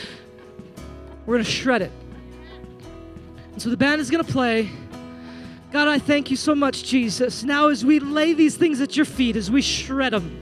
We're 1.25 1.35
going 1.35 1.45
to 1.45 1.51
shred 1.51 1.81
it. 1.81 1.91
And 3.53 3.61
so 3.61 3.69
the 3.69 3.77
band 3.77 4.01
is 4.01 4.09
going 4.09 4.23
to 4.23 4.31
play. 4.31 4.69
God, 5.71 5.87
I 5.87 5.99
thank 5.99 6.31
you 6.31 6.37
so 6.37 6.55
much, 6.55 6.83
Jesus. 6.83 7.43
Now, 7.43 7.67
as 7.67 7.83
we 7.83 7.99
lay 7.99 8.33
these 8.33 8.55
things 8.55 8.79
at 8.79 8.95
your 8.95 9.05
feet, 9.05 9.35
as 9.35 9.51
we 9.51 9.61
shred 9.61 10.13
them, 10.13 10.41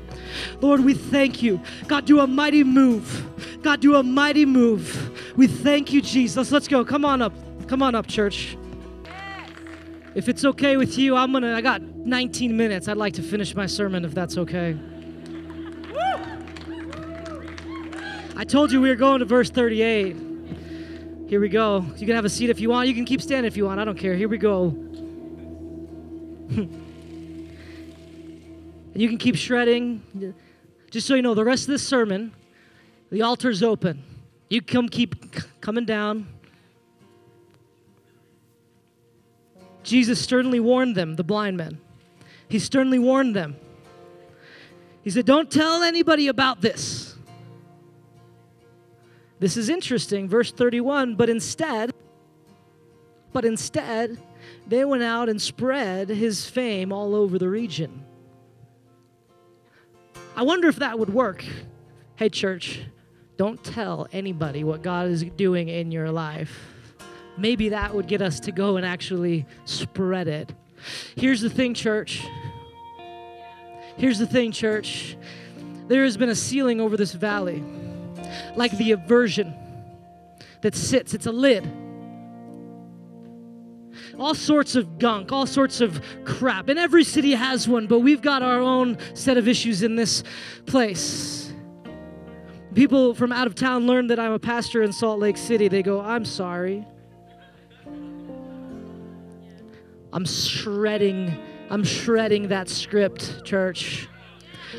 Lord, 0.61 0.83
we 0.83 0.93
thank 0.93 1.41
you. 1.41 1.59
God, 1.87 2.05
do 2.05 2.19
a 2.19 2.27
mighty 2.27 2.63
move. 2.63 3.59
God, 3.61 3.79
do 3.79 3.95
a 3.95 4.03
mighty 4.03 4.45
move. 4.45 5.33
We 5.37 5.47
thank 5.47 5.91
you, 5.91 6.01
Jesus. 6.01 6.51
Let's 6.51 6.67
go. 6.67 6.83
Come 6.83 7.05
on 7.05 7.21
up. 7.21 7.33
Come 7.67 7.81
on 7.81 7.95
up, 7.95 8.07
church. 8.07 8.57
If 10.15 10.29
it's 10.29 10.45
okay 10.45 10.77
with 10.77 10.97
you, 10.97 11.15
I'm 11.15 11.31
gonna, 11.31 11.55
I 11.55 11.61
got 11.61 11.81
19 11.81 12.55
minutes. 12.55 12.87
I'd 12.87 12.97
like 12.97 13.13
to 13.15 13.23
finish 13.23 13.55
my 13.55 13.65
sermon 13.65 14.05
if 14.05 14.13
that's 14.13 14.37
okay. 14.37 14.77
I 18.35 18.43
told 18.45 18.71
you 18.71 18.81
we 18.81 18.89
were 18.89 18.95
going 18.95 19.19
to 19.19 19.25
verse 19.25 19.49
38. 19.49 20.15
Here 21.27 21.39
we 21.39 21.49
go. 21.49 21.85
You 21.97 22.05
can 22.05 22.15
have 22.15 22.25
a 22.25 22.29
seat 22.29 22.49
if 22.49 22.59
you 22.59 22.69
want. 22.69 22.87
You 22.87 22.93
can 22.93 23.05
keep 23.05 23.21
standing 23.21 23.45
if 23.45 23.55
you 23.55 23.65
want. 23.65 23.79
I 23.79 23.85
don't 23.85 23.97
care. 23.97 24.15
Here 24.15 24.27
we 24.27 24.37
go. 24.37 24.67
and 26.49 26.79
you 28.93 29.07
can 29.07 29.17
keep 29.17 29.35
shredding. 29.35 30.35
Just 30.91 31.07
so 31.07 31.15
you 31.15 31.21
know, 31.21 31.33
the 31.33 31.45
rest 31.45 31.63
of 31.63 31.67
this 31.69 31.87
sermon, 31.87 32.33
the 33.11 33.21
altar's 33.21 33.63
open. 33.63 34.03
You 34.49 34.61
come 34.61 34.89
keep 34.89 35.15
coming 35.61 35.85
down. 35.85 36.27
Jesus 39.83 40.19
sternly 40.21 40.59
warned 40.59 40.95
them, 40.95 41.15
the 41.15 41.23
blind 41.23 41.57
men. 41.57 41.79
He 42.47 42.59
sternly 42.59 42.99
warned 42.99 43.35
them. 43.35 43.55
He 45.03 45.09
said, 45.09 45.25
Don't 45.25 45.51
tell 45.51 45.83
anybody 45.83 46.27
about 46.27 46.61
this. 46.61 47.15
This 49.39 49.57
is 49.57 49.67
interesting, 49.67 50.29
verse 50.29 50.51
31. 50.51 51.15
But 51.15 51.29
instead, 51.29 51.91
but 53.33 53.43
instead, 53.43 54.17
they 54.67 54.85
went 54.85 55.03
out 55.03 55.27
and 55.27 55.41
spread 55.41 56.09
his 56.09 56.45
fame 56.49 56.93
all 56.93 57.13
over 57.13 57.37
the 57.37 57.49
region. 57.49 58.05
I 60.35 60.43
wonder 60.43 60.67
if 60.67 60.77
that 60.77 60.97
would 60.97 61.13
work. 61.13 61.43
Hey, 62.15 62.29
church, 62.29 62.81
don't 63.35 63.61
tell 63.63 64.07
anybody 64.13 64.63
what 64.63 64.81
God 64.81 65.07
is 65.09 65.23
doing 65.23 65.67
in 65.67 65.91
your 65.91 66.09
life 66.11 66.72
maybe 67.37 67.69
that 67.69 67.93
would 67.93 68.07
get 68.07 68.21
us 68.21 68.39
to 68.41 68.51
go 68.51 68.77
and 68.77 68.85
actually 68.85 69.45
spread 69.65 70.27
it. 70.27 70.53
Here's 71.15 71.41
the 71.41 71.49
thing, 71.49 71.73
church. 71.73 72.25
Here's 73.97 74.19
the 74.19 74.27
thing, 74.27 74.51
church. 74.51 75.17
There 75.87 76.03
has 76.03 76.17
been 76.17 76.29
a 76.29 76.35
ceiling 76.35 76.81
over 76.81 76.97
this 76.97 77.13
valley, 77.13 77.63
like 78.55 78.77
the 78.77 78.91
aversion 78.91 79.53
that 80.61 80.75
sits, 80.75 81.13
it's 81.13 81.25
a 81.25 81.31
lid. 81.31 81.69
All 84.17 84.35
sorts 84.35 84.75
of 84.75 84.99
gunk, 84.99 85.31
all 85.31 85.45
sorts 85.45 85.81
of 85.81 86.01
crap. 86.23 86.69
And 86.69 86.79
every 86.79 87.03
city 87.03 87.31
has 87.31 87.67
one, 87.67 87.87
but 87.87 87.99
we've 87.99 88.21
got 88.21 88.41
our 88.41 88.59
own 88.59 88.97
set 89.13 89.37
of 89.37 89.47
issues 89.47 89.83
in 89.83 89.95
this 89.95 90.23
place. 90.65 91.51
People 92.73 93.13
from 93.13 93.31
out 93.31 93.47
of 93.47 93.55
town 93.55 93.85
learn 93.85 94.07
that 94.07 94.19
I'm 94.19 94.31
a 94.31 94.39
pastor 94.39 94.81
in 94.83 94.93
Salt 94.93 95.19
Lake 95.19 95.37
City. 95.37 95.67
They 95.67 95.83
go, 95.83 95.99
I'm 96.01 96.25
sorry. 96.25 96.87
I'm 100.13 100.25
shredding, 100.25 101.35
I'm 101.71 101.83
shredding 101.83 102.49
that 102.49 102.69
script, 102.69 103.43
church. 103.43 104.07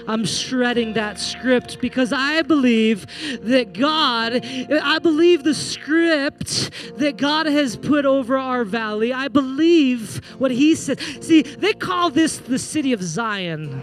I'm 0.07 0.25
shredding 0.25 0.95
that 0.95 1.19
script 1.19 1.81
because 1.81 2.13
I 2.13 2.43
believe 2.43 3.07
that 3.43 3.73
God, 3.73 4.45
I 4.45 4.99
believe 5.01 5.43
the 5.43 5.55
script 5.55 6.71
that 6.99 7.17
God 7.17 7.47
has 7.47 7.77
put 7.77 8.05
over 8.07 8.39
our 8.39 8.65
valley. 8.65 9.13
I 9.13 9.29
believe 9.29 10.25
what 10.39 10.51
He 10.51 10.75
said. 10.75 11.01
See, 11.01 11.43
they 11.43 11.73
call 11.73 12.11
this 12.11 12.39
the 12.39 12.59
city 12.59 12.93
of 12.93 13.03
Zion. 13.03 13.83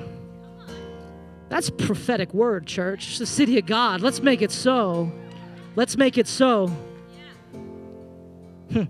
That's 1.49 1.69
prophetic 1.69 2.33
word, 2.33 2.65
church. 2.65 3.09
It's 3.09 3.19
the 3.19 3.25
city 3.25 3.57
of 3.57 3.65
God. 3.65 4.01
Let's 4.01 4.21
make 4.21 4.41
it 4.41 4.51
so. 4.51 5.11
Let's 5.75 5.97
make 5.97 6.17
it 6.17 6.27
so. 6.27 6.67
Hmm. 8.71 8.83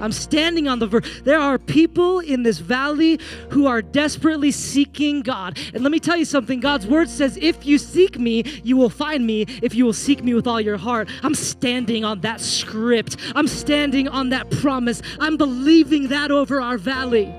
I'm 0.00 0.12
standing 0.12 0.68
on 0.68 0.78
the 0.78 0.86
verge. 0.86 1.22
There 1.24 1.38
are 1.38 1.58
people 1.58 2.20
in 2.20 2.42
this 2.42 2.58
valley 2.58 3.18
who 3.50 3.66
are 3.66 3.82
desperately 3.82 4.50
seeking 4.50 5.22
God. 5.22 5.58
And 5.74 5.82
let 5.82 5.92
me 5.92 6.00
tell 6.00 6.16
you 6.16 6.24
something 6.24 6.60
God's 6.60 6.86
word 6.86 7.08
says, 7.08 7.38
if 7.40 7.66
you 7.66 7.78
seek 7.78 8.18
me, 8.18 8.44
you 8.62 8.76
will 8.76 8.90
find 8.90 9.26
me 9.26 9.46
if 9.62 9.74
you 9.74 9.84
will 9.84 9.92
seek 9.92 10.22
me 10.22 10.34
with 10.34 10.46
all 10.46 10.60
your 10.60 10.76
heart. 10.76 11.08
I'm 11.22 11.34
standing 11.34 12.04
on 12.04 12.20
that 12.20 12.40
script, 12.40 13.16
I'm 13.34 13.48
standing 13.48 14.08
on 14.08 14.30
that 14.30 14.50
promise. 14.50 15.02
I'm 15.20 15.36
believing 15.36 16.08
that 16.08 16.30
over 16.30 16.60
our 16.60 16.78
valley. 16.78 17.32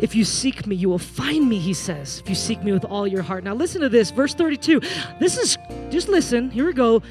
If 0.00 0.14
you 0.14 0.24
seek 0.24 0.66
me, 0.66 0.76
you 0.76 0.88
will 0.88 0.98
find 0.98 1.46
me, 1.46 1.58
he 1.58 1.74
says, 1.74 2.20
if 2.20 2.28
you 2.28 2.34
seek 2.34 2.62
me 2.62 2.72
with 2.72 2.86
all 2.86 3.06
your 3.06 3.20
heart. 3.20 3.44
Now, 3.44 3.54
listen 3.54 3.82
to 3.82 3.90
this, 3.90 4.10
verse 4.10 4.32
32. 4.32 4.80
This 5.20 5.36
is, 5.36 5.58
just 5.90 6.08
listen, 6.08 6.50
here 6.50 6.64
we 6.64 6.72
go. 6.72 7.02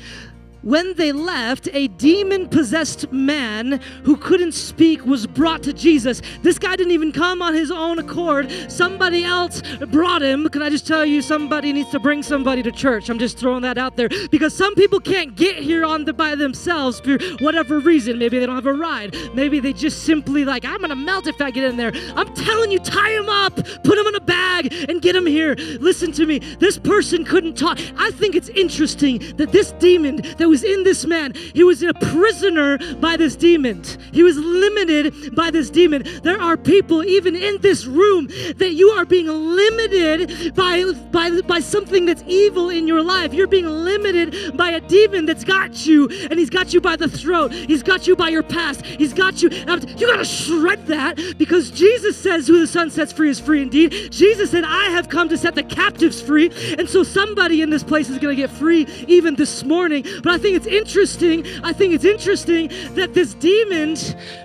When 0.61 0.93
they 0.95 1.13
left, 1.13 1.69
a 1.71 1.87
demon 1.87 2.49
possessed 2.49 3.11
man 3.13 3.79
who 4.03 4.17
couldn't 4.17 4.51
speak 4.51 5.05
was 5.05 5.25
brought 5.25 5.63
to 5.63 5.73
Jesus. 5.73 6.21
This 6.41 6.59
guy 6.59 6.75
didn't 6.75 6.91
even 6.91 7.13
come 7.13 7.41
on 7.41 7.53
his 7.53 7.71
own 7.71 7.97
accord. 7.97 8.51
Somebody 8.69 9.23
else 9.23 9.61
brought 9.87 10.21
him. 10.21 10.49
Can 10.49 10.61
I 10.61 10.69
just 10.69 10.85
tell 10.85 11.05
you, 11.05 11.21
somebody 11.21 11.71
needs 11.71 11.89
to 11.91 11.99
bring 11.99 12.21
somebody 12.23 12.61
to 12.63 12.71
church? 12.71 13.09
I'm 13.09 13.19
just 13.19 13.37
throwing 13.37 13.61
that 13.61 13.77
out 13.77 13.95
there 13.95 14.09
because 14.31 14.53
some 14.53 14.75
people 14.75 14.99
can't 14.99 15.35
get 15.35 15.57
here 15.57 15.85
on 15.85 16.03
the, 16.03 16.13
by 16.13 16.35
themselves 16.35 16.99
for 16.99 17.17
whatever 17.39 17.79
reason. 17.79 18.17
Maybe 18.17 18.37
they 18.37 18.45
don't 18.45 18.55
have 18.55 18.65
a 18.65 18.73
ride. 18.73 19.15
Maybe 19.33 19.61
they 19.61 19.71
just 19.71 20.03
simply 20.03 20.43
like, 20.43 20.65
I'm 20.65 20.81
gonna 20.81 20.95
melt 20.95 21.27
if 21.27 21.39
I 21.41 21.51
get 21.51 21.63
in 21.63 21.77
there. 21.77 21.93
I'm 22.15 22.33
telling 22.33 22.71
you, 22.71 22.79
tie 22.79 23.11
him 23.11 23.29
up, 23.29 23.55
put 23.83 23.97
him 23.97 24.07
in 24.07 24.15
a 24.15 24.21
bag, 24.21 24.73
and 24.89 25.01
get 25.01 25.15
him 25.15 25.25
here. 25.25 25.55
Listen 25.79 26.11
to 26.13 26.25
me. 26.25 26.39
This 26.59 26.77
person 26.77 27.23
couldn't 27.23 27.57
talk. 27.57 27.79
I 27.97 28.11
think 28.11 28.35
it's 28.35 28.49
interesting 28.49 29.19
that 29.37 29.53
this 29.53 29.71
demon 29.73 30.17
that 30.37 30.48
was 30.49 30.63
in 30.63 30.83
this 30.83 31.05
man. 31.05 31.33
He 31.53 31.63
was 31.63 31.81
a 31.83 31.93
prisoner 31.93 32.77
by 32.95 33.17
this 33.17 33.35
demon. 33.35 33.83
He 34.11 34.23
was 34.23 34.37
limited 34.37 35.35
by 35.35 35.51
this 35.51 35.69
demon. 35.69 36.03
There 36.23 36.41
are 36.41 36.57
people 36.57 37.03
even 37.03 37.35
in 37.35 37.61
this 37.61 37.85
room 37.85 38.27
that 38.57 38.73
you 38.73 38.89
are 38.89 39.05
being 39.05 39.27
limited 39.27 40.55
by 40.55 40.91
by 41.11 41.41
by 41.41 41.59
something 41.59 42.05
that's 42.05 42.23
evil 42.27 42.69
in 42.69 42.87
your 42.87 43.01
life. 43.01 43.33
You're 43.33 43.47
being 43.47 43.67
limited 43.67 44.57
by 44.57 44.71
a 44.71 44.81
demon 44.81 45.25
that's 45.25 45.43
got 45.43 45.85
you 45.85 46.09
and 46.29 46.39
he's 46.39 46.49
got 46.49 46.73
you 46.73 46.81
by 46.81 46.95
the 46.95 47.07
throat. 47.07 47.51
He's 47.53 47.83
got 47.83 48.07
you 48.07 48.15
by 48.15 48.29
your 48.29 48.43
past. 48.43 48.85
He's 48.85 49.13
got 49.13 49.41
you. 49.41 49.49
You 49.49 50.07
got 50.07 50.17
to 50.17 50.25
shred 50.25 50.87
that 50.87 51.19
because 51.37 51.71
Jesus 51.71 52.17
says 52.17 52.47
who 52.47 52.59
the 52.59 52.67
son 52.67 52.89
sets 52.89 53.13
free 53.13 53.29
is 53.29 53.39
free 53.39 53.61
indeed. 53.61 54.11
Jesus 54.11 54.51
said, 54.51 54.63
"I 54.63 54.85
have 54.85 55.09
come 55.09 55.29
to 55.29 55.37
set 55.37 55.55
the 55.55 55.63
captives 55.63 56.21
free." 56.21 56.51
And 56.77 56.89
so 56.89 57.03
somebody 57.03 57.61
in 57.61 57.69
this 57.69 57.83
place 57.83 58.09
is 58.09 58.17
going 58.17 58.35
to 58.35 58.41
get 58.41 58.49
free 58.49 58.87
even 59.07 59.35
this 59.35 59.63
morning. 59.63 60.03
But 60.23 60.33
I 60.33 60.37
think 60.39 60.55
it's 60.55 60.67
interesting. 60.67 61.45
I 61.63 61.73
think 61.73 61.93
it's 61.93 62.05
interesting 62.05 62.69
that 62.95 63.13
this 63.13 63.33
demon 63.35 63.95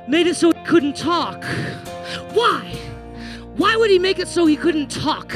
made 0.06 0.26
it 0.26 0.36
so 0.36 0.52
he 0.52 0.64
couldn't 0.64 0.96
talk. 0.96 1.42
Why? 2.34 2.93
Why 3.56 3.76
would 3.76 3.90
he 3.90 4.00
make 4.00 4.18
it 4.18 4.26
so 4.26 4.46
he 4.46 4.56
couldn't 4.56 4.90
talk? 4.90 5.32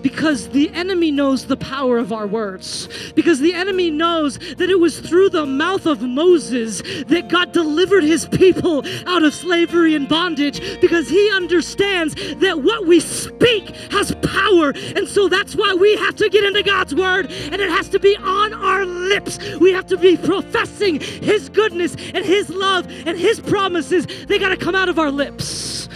Because 0.00 0.48
the 0.48 0.70
enemy 0.72 1.10
knows 1.10 1.46
the 1.46 1.56
power 1.56 1.98
of 1.98 2.12
our 2.12 2.26
words. 2.26 2.88
Because 3.14 3.40
the 3.40 3.52
enemy 3.52 3.90
knows 3.90 4.38
that 4.56 4.70
it 4.70 4.78
was 4.80 5.00
through 5.00 5.30
the 5.30 5.44
mouth 5.44 5.84
of 5.84 6.00
Moses 6.00 6.80
that 7.08 7.28
God 7.28 7.52
delivered 7.52 8.04
his 8.04 8.26
people 8.26 8.84
out 9.06 9.22
of 9.22 9.34
slavery 9.34 9.94
and 9.94 10.08
bondage. 10.08 10.80
Because 10.80 11.08
he 11.10 11.30
understands 11.30 12.14
that 12.36 12.62
what 12.62 12.86
we 12.86 13.00
speak 13.00 13.68
has 13.92 14.14
power. 14.22 14.72
And 14.96 15.06
so 15.06 15.28
that's 15.28 15.54
why 15.54 15.74
we 15.74 15.94
have 15.96 16.16
to 16.16 16.30
get 16.30 16.44
into 16.44 16.62
God's 16.62 16.94
word 16.94 17.30
and 17.30 17.60
it 17.60 17.70
has 17.70 17.88
to 17.90 17.98
be 17.98 18.16
on 18.16 18.54
our 18.54 18.86
lips. 18.86 19.38
We 19.56 19.72
have 19.72 19.86
to 19.88 19.98
be 19.98 20.16
professing 20.16 21.00
his 21.00 21.48
goodness 21.50 21.96
and 22.14 22.24
his 22.24 22.48
love 22.48 22.86
and 23.06 23.18
his 23.18 23.40
promises. 23.40 24.06
They 24.26 24.38
got 24.38 24.50
to 24.50 24.56
come 24.56 24.74
out 24.74 24.88
of 24.88 24.98
our 24.98 25.10
lips. 25.10 25.88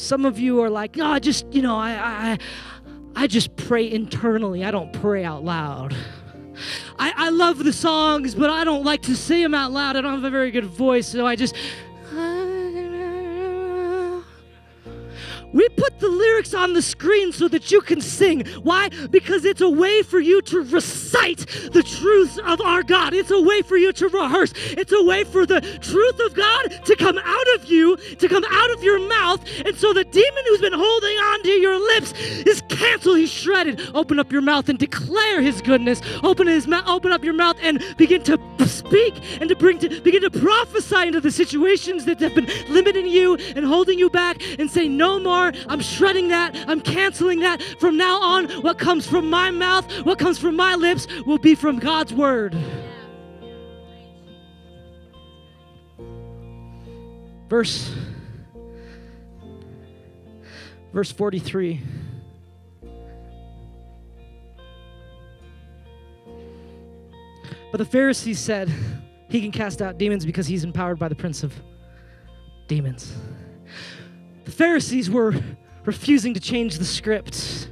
Some 0.00 0.24
of 0.24 0.38
you 0.38 0.60
are 0.62 0.70
like, 0.70 0.96
no, 0.96 1.06
I 1.06 1.18
just, 1.18 1.46
you 1.52 1.62
know, 1.62 1.76
I, 1.76 1.90
I, 1.92 2.38
I 3.14 3.26
just 3.26 3.54
pray 3.56 3.90
internally. 3.90 4.64
I 4.64 4.70
don't 4.70 4.92
pray 4.92 5.24
out 5.24 5.44
loud. 5.44 5.94
I, 6.98 7.12
I 7.16 7.28
love 7.30 7.64
the 7.64 7.72
songs, 7.72 8.34
but 8.34 8.50
I 8.50 8.64
don't 8.64 8.84
like 8.84 9.02
to 9.02 9.16
say 9.16 9.42
them 9.42 9.54
out 9.54 9.72
loud. 9.72 9.96
I 9.96 10.00
don't 10.00 10.14
have 10.14 10.24
a 10.24 10.30
very 10.30 10.50
good 10.50 10.64
voice, 10.64 11.06
so 11.06 11.26
I 11.26 11.36
just. 11.36 11.54
We 15.52 15.68
put 15.70 15.98
the 15.98 16.08
lyrics 16.08 16.54
on 16.54 16.72
the 16.72 16.82
screen 16.82 17.32
so 17.32 17.48
that 17.48 17.70
you 17.70 17.80
can 17.80 18.00
sing. 18.00 18.46
Why? 18.62 18.90
Because 19.10 19.44
it's 19.44 19.60
a 19.60 19.68
way 19.68 20.02
for 20.02 20.20
you 20.20 20.42
to 20.42 20.62
recite 20.62 21.46
the 21.72 21.82
truths 21.82 22.38
of 22.38 22.60
our 22.60 22.82
God. 22.82 23.14
It's 23.14 23.30
a 23.30 23.40
way 23.40 23.62
for 23.62 23.76
you 23.76 23.92
to 23.92 24.08
rehearse. 24.08 24.52
It's 24.56 24.92
a 24.92 25.02
way 25.02 25.24
for 25.24 25.46
the 25.46 25.60
truth 25.60 26.20
of 26.20 26.34
God 26.34 26.84
to 26.84 26.96
come 26.96 27.18
out 27.18 27.54
of 27.56 27.66
you, 27.66 27.96
to 27.96 28.28
come 28.28 28.44
out 28.50 28.70
of 28.72 28.82
your 28.82 28.98
mouth. 29.08 29.40
And 29.64 29.76
so 29.76 29.92
the 29.92 30.04
demon 30.04 30.44
who's 30.48 30.60
been 30.60 30.72
holding 30.72 31.16
on 31.16 31.42
to 31.42 31.50
your 31.50 31.78
lips 31.78 32.12
is 32.12 32.62
canceled. 32.68 33.18
He's 33.18 33.30
shredded. 33.30 33.80
Open 33.94 34.18
up 34.18 34.30
your 34.32 34.42
mouth 34.42 34.68
and 34.68 34.78
declare 34.78 35.40
his 35.40 35.60
goodness. 35.62 36.00
Open 36.22 36.46
his 36.46 36.66
mouth, 36.66 36.86
open 36.86 37.12
up 37.12 37.24
your 37.24 37.34
mouth 37.34 37.56
and 37.62 37.82
begin 37.96 38.22
to 38.24 38.38
speak 38.66 39.14
and 39.40 39.48
to 39.48 39.56
bring 39.56 39.78
to 39.78 40.00
begin 40.00 40.22
to 40.22 40.30
prophesy 40.30 41.08
into 41.08 41.20
the 41.20 41.30
situations 41.30 42.04
that 42.04 42.20
have 42.20 42.34
been 42.34 42.48
limiting 42.68 43.06
you 43.06 43.36
and 43.56 43.64
holding 43.64 43.98
you 43.98 44.08
back 44.08 44.40
and 44.58 44.70
say 44.70 44.88
no 44.88 45.18
more 45.18 45.39
I'm 45.68 45.80
shredding 45.80 46.28
that. 46.28 46.56
I'm 46.68 46.80
canceling 46.80 47.40
that. 47.40 47.62
From 47.78 47.96
now 47.96 48.20
on, 48.20 48.48
what 48.62 48.78
comes 48.78 49.06
from 49.06 49.28
my 49.28 49.50
mouth, 49.50 50.04
what 50.04 50.18
comes 50.18 50.38
from 50.38 50.56
my 50.56 50.74
lips, 50.74 51.06
will 51.26 51.38
be 51.38 51.54
from 51.54 51.78
God's 51.78 52.12
word. 52.12 52.56
Verse 57.48 57.92
verse 60.92 61.10
43 61.10 61.80
But 67.70 67.78
the 67.78 67.84
Pharisees 67.84 68.38
said, 68.38 68.72
He 69.28 69.40
can 69.40 69.52
cast 69.52 69.80
out 69.80 69.96
demons 69.96 70.26
because 70.26 70.46
he's 70.46 70.64
empowered 70.64 70.98
by 70.98 71.08
the 71.08 71.14
prince 71.14 71.42
of 71.42 71.54
demons. 72.66 73.14
The 74.50 74.56
Pharisees 74.56 75.08
were 75.08 75.32
refusing 75.84 76.34
to 76.34 76.40
change 76.40 76.78
the 76.78 76.84
script. 76.84 77.70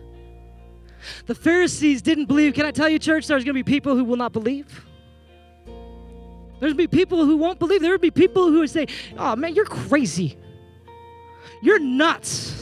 The 1.26 1.34
Pharisees 1.34 2.02
didn't 2.02 2.26
believe. 2.26 2.54
Can 2.54 2.66
I 2.66 2.70
tell 2.70 2.88
you, 2.88 3.00
church, 3.00 3.26
there's 3.26 3.42
going 3.42 3.56
to 3.56 3.64
be 3.64 3.68
people 3.68 3.96
who 3.96 4.04
will 4.04 4.16
not 4.16 4.32
believe? 4.32 4.86
There's 5.66 6.74
going 6.74 6.76
to 6.76 6.76
be 6.76 6.86
people 6.86 7.24
who 7.24 7.36
won't 7.36 7.58
believe. 7.58 7.82
There 7.82 7.90
will 7.90 7.98
be 7.98 8.12
people 8.12 8.46
who 8.46 8.60
would 8.60 8.70
say, 8.70 8.86
Oh, 9.16 9.34
man, 9.34 9.56
you're 9.56 9.64
crazy. 9.64 10.38
You're 11.62 11.80
nuts. 11.80 12.57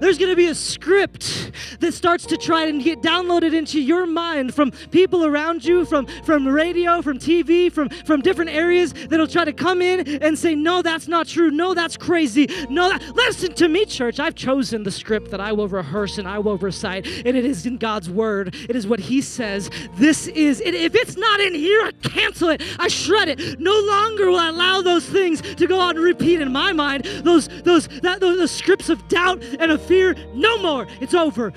There's 0.00 0.18
going 0.18 0.30
to 0.30 0.36
be 0.36 0.46
a 0.46 0.54
script 0.54 1.52
that 1.80 1.94
starts 1.94 2.26
to 2.26 2.36
try 2.36 2.66
and 2.66 2.82
get 2.82 3.02
downloaded 3.02 3.54
into 3.54 3.80
your 3.80 4.06
mind 4.06 4.54
from 4.54 4.70
people 4.90 5.24
around 5.24 5.64
you, 5.64 5.84
from, 5.84 6.06
from 6.24 6.46
radio, 6.46 7.02
from 7.02 7.18
TV, 7.18 7.70
from, 7.70 7.88
from 7.88 8.20
different 8.20 8.50
areas 8.50 8.92
that'll 9.08 9.26
try 9.26 9.44
to 9.44 9.52
come 9.52 9.82
in 9.82 10.22
and 10.22 10.38
say, 10.38 10.54
No, 10.54 10.82
that's 10.82 11.08
not 11.08 11.26
true. 11.26 11.50
No, 11.50 11.74
that's 11.74 11.96
crazy. 11.96 12.48
No, 12.68 12.88
that, 12.88 13.02
listen 13.14 13.52
to 13.54 13.68
me, 13.68 13.84
church. 13.84 14.20
I've 14.20 14.34
chosen 14.34 14.82
the 14.82 14.90
script 14.90 15.30
that 15.30 15.40
I 15.40 15.52
will 15.52 15.68
rehearse 15.68 16.18
and 16.18 16.28
I 16.28 16.38
will 16.38 16.58
recite, 16.58 17.06
and 17.06 17.36
it 17.36 17.44
is 17.44 17.66
in 17.66 17.76
God's 17.76 18.10
word. 18.10 18.54
It 18.68 18.76
is 18.76 18.86
what 18.86 19.00
He 19.00 19.20
says. 19.20 19.70
This 19.94 20.26
is, 20.28 20.60
it, 20.60 20.74
if 20.74 20.94
it's 20.94 21.16
not 21.16 21.40
in 21.40 21.54
here, 21.54 21.82
I 21.82 21.92
cancel 22.08 22.50
it. 22.50 22.62
I 22.78 22.88
shred 22.88 23.28
it. 23.28 23.60
No 23.60 23.78
longer 23.80 24.30
will 24.30 24.38
I 24.38 24.48
allow 24.48 24.82
those 24.82 25.06
things 25.06 25.40
to 25.56 25.66
go 25.66 25.78
on 25.78 25.96
repeat 25.96 26.40
in 26.40 26.52
my 26.52 26.72
mind. 26.72 27.04
Those, 27.04 27.48
those, 27.62 27.88
that, 28.02 28.20
those, 28.20 28.38
those 28.38 28.50
scripts 28.50 28.88
of 28.88 29.06
doubt 29.08 29.42
and 29.42 29.70
of 29.70 29.85
fear, 29.86 30.14
no 30.34 30.58
more. 30.58 30.86
It's 31.00 31.14
over. 31.14 31.52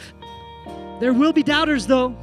There 0.99 1.13
will 1.13 1.33
be 1.33 1.43
doubters, 1.43 1.87
though. 1.87 2.15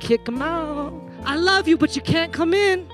Kick 0.00 0.24
them 0.24 0.40
out. 0.40 0.92
I 1.24 1.36
love 1.36 1.68
you, 1.68 1.76
but 1.76 1.94
you 1.96 2.02
can't 2.02 2.32
come 2.32 2.54
in. 2.54 2.90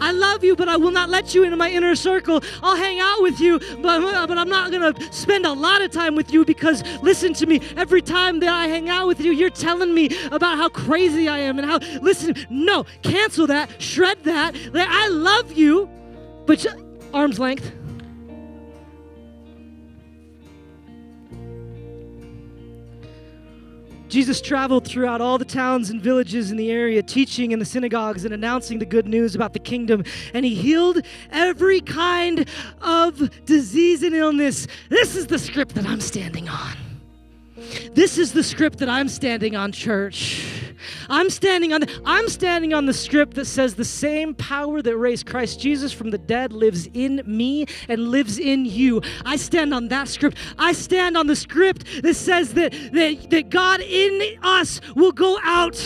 I 0.00 0.12
love 0.12 0.44
you, 0.44 0.56
but 0.56 0.68
I 0.68 0.76
will 0.76 0.90
not 0.90 1.08
let 1.08 1.34
you 1.34 1.44
into 1.44 1.56
my 1.56 1.70
inner 1.70 1.94
circle. 1.94 2.42
I'll 2.62 2.76
hang 2.76 3.00
out 3.00 3.22
with 3.22 3.40
you, 3.40 3.58
but, 3.58 4.26
but 4.26 4.36
I'm 4.36 4.48
not 4.48 4.70
going 4.70 4.92
to 4.92 5.12
spend 5.12 5.46
a 5.46 5.52
lot 5.52 5.80
of 5.80 5.90
time 5.90 6.16
with 6.16 6.32
you 6.32 6.44
because, 6.44 6.82
listen 7.02 7.32
to 7.34 7.46
me, 7.46 7.60
every 7.76 8.02
time 8.02 8.40
that 8.40 8.48
I 8.48 8.66
hang 8.66 8.88
out 8.88 9.06
with 9.06 9.20
you, 9.20 9.32
you're 9.32 9.50
telling 9.50 9.94
me 9.94 10.10
about 10.32 10.56
how 10.56 10.68
crazy 10.68 11.28
I 11.28 11.38
am 11.38 11.58
and 11.58 11.66
how, 11.66 11.78
listen, 12.00 12.34
no, 12.50 12.84
cancel 13.02 13.46
that, 13.46 13.80
shred 13.80 14.22
that. 14.24 14.54
I 14.74 15.08
love 15.08 15.52
you, 15.52 15.88
but 16.46 16.66
arm's 17.14 17.38
length. 17.38 17.72
Jesus 24.10 24.40
traveled 24.40 24.84
throughout 24.84 25.20
all 25.20 25.38
the 25.38 25.44
towns 25.44 25.90
and 25.90 26.02
villages 26.02 26.50
in 26.50 26.56
the 26.56 26.70
area, 26.70 27.02
teaching 27.02 27.52
in 27.52 27.58
the 27.58 27.64
synagogues 27.64 28.24
and 28.24 28.34
announcing 28.34 28.78
the 28.78 28.86
good 28.86 29.06
news 29.06 29.34
about 29.34 29.52
the 29.52 29.58
kingdom. 29.58 30.04
And 30.34 30.44
he 30.44 30.54
healed 30.54 31.02
every 31.30 31.80
kind 31.80 32.48
of 32.82 33.44
disease 33.46 34.02
and 34.02 34.14
illness. 34.14 34.66
This 34.88 35.14
is 35.16 35.28
the 35.28 35.38
script 35.38 35.74
that 35.76 35.86
I'm 35.86 36.00
standing 36.00 36.48
on. 36.48 36.76
This 37.94 38.18
is 38.18 38.32
the 38.32 38.42
script 38.42 38.78
that 38.78 38.88
I'm 38.88 39.08
standing 39.08 39.54
on, 39.54 39.70
church. 39.72 40.69
I'm 41.08 41.30
standing 41.30 41.72
on 41.72 41.82
the, 41.82 42.02
I'm 42.04 42.28
standing 42.28 42.74
on 42.74 42.86
the 42.86 42.94
script 42.94 43.34
that 43.34 43.46
says 43.46 43.74
the 43.74 43.84
same 43.84 44.34
power 44.34 44.82
that 44.82 44.96
raised 44.96 45.26
Christ 45.26 45.60
Jesus 45.60 45.92
from 45.92 46.10
the 46.10 46.18
dead 46.18 46.52
lives 46.52 46.88
in 46.94 47.22
me 47.26 47.66
and 47.88 48.08
lives 48.08 48.38
in 48.38 48.64
you. 48.64 49.02
I 49.24 49.36
stand 49.36 49.74
on 49.74 49.88
that 49.88 50.08
script. 50.08 50.36
I 50.58 50.72
stand 50.72 51.16
on 51.16 51.26
the 51.26 51.36
script 51.36 51.84
that 52.02 52.14
says 52.14 52.54
that 52.54 52.72
that, 52.92 53.30
that 53.30 53.50
God 53.50 53.80
in 53.80 54.38
us 54.42 54.80
will 54.94 55.12
go 55.12 55.38
out 55.42 55.82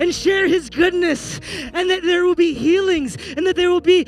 and 0.00 0.14
share 0.14 0.46
his 0.46 0.70
goodness 0.70 1.40
and 1.72 1.90
that 1.90 2.02
there 2.02 2.24
will 2.24 2.34
be 2.34 2.54
healings 2.54 3.16
and 3.36 3.46
that 3.46 3.56
there 3.56 3.70
will 3.70 3.80
be 3.80 4.06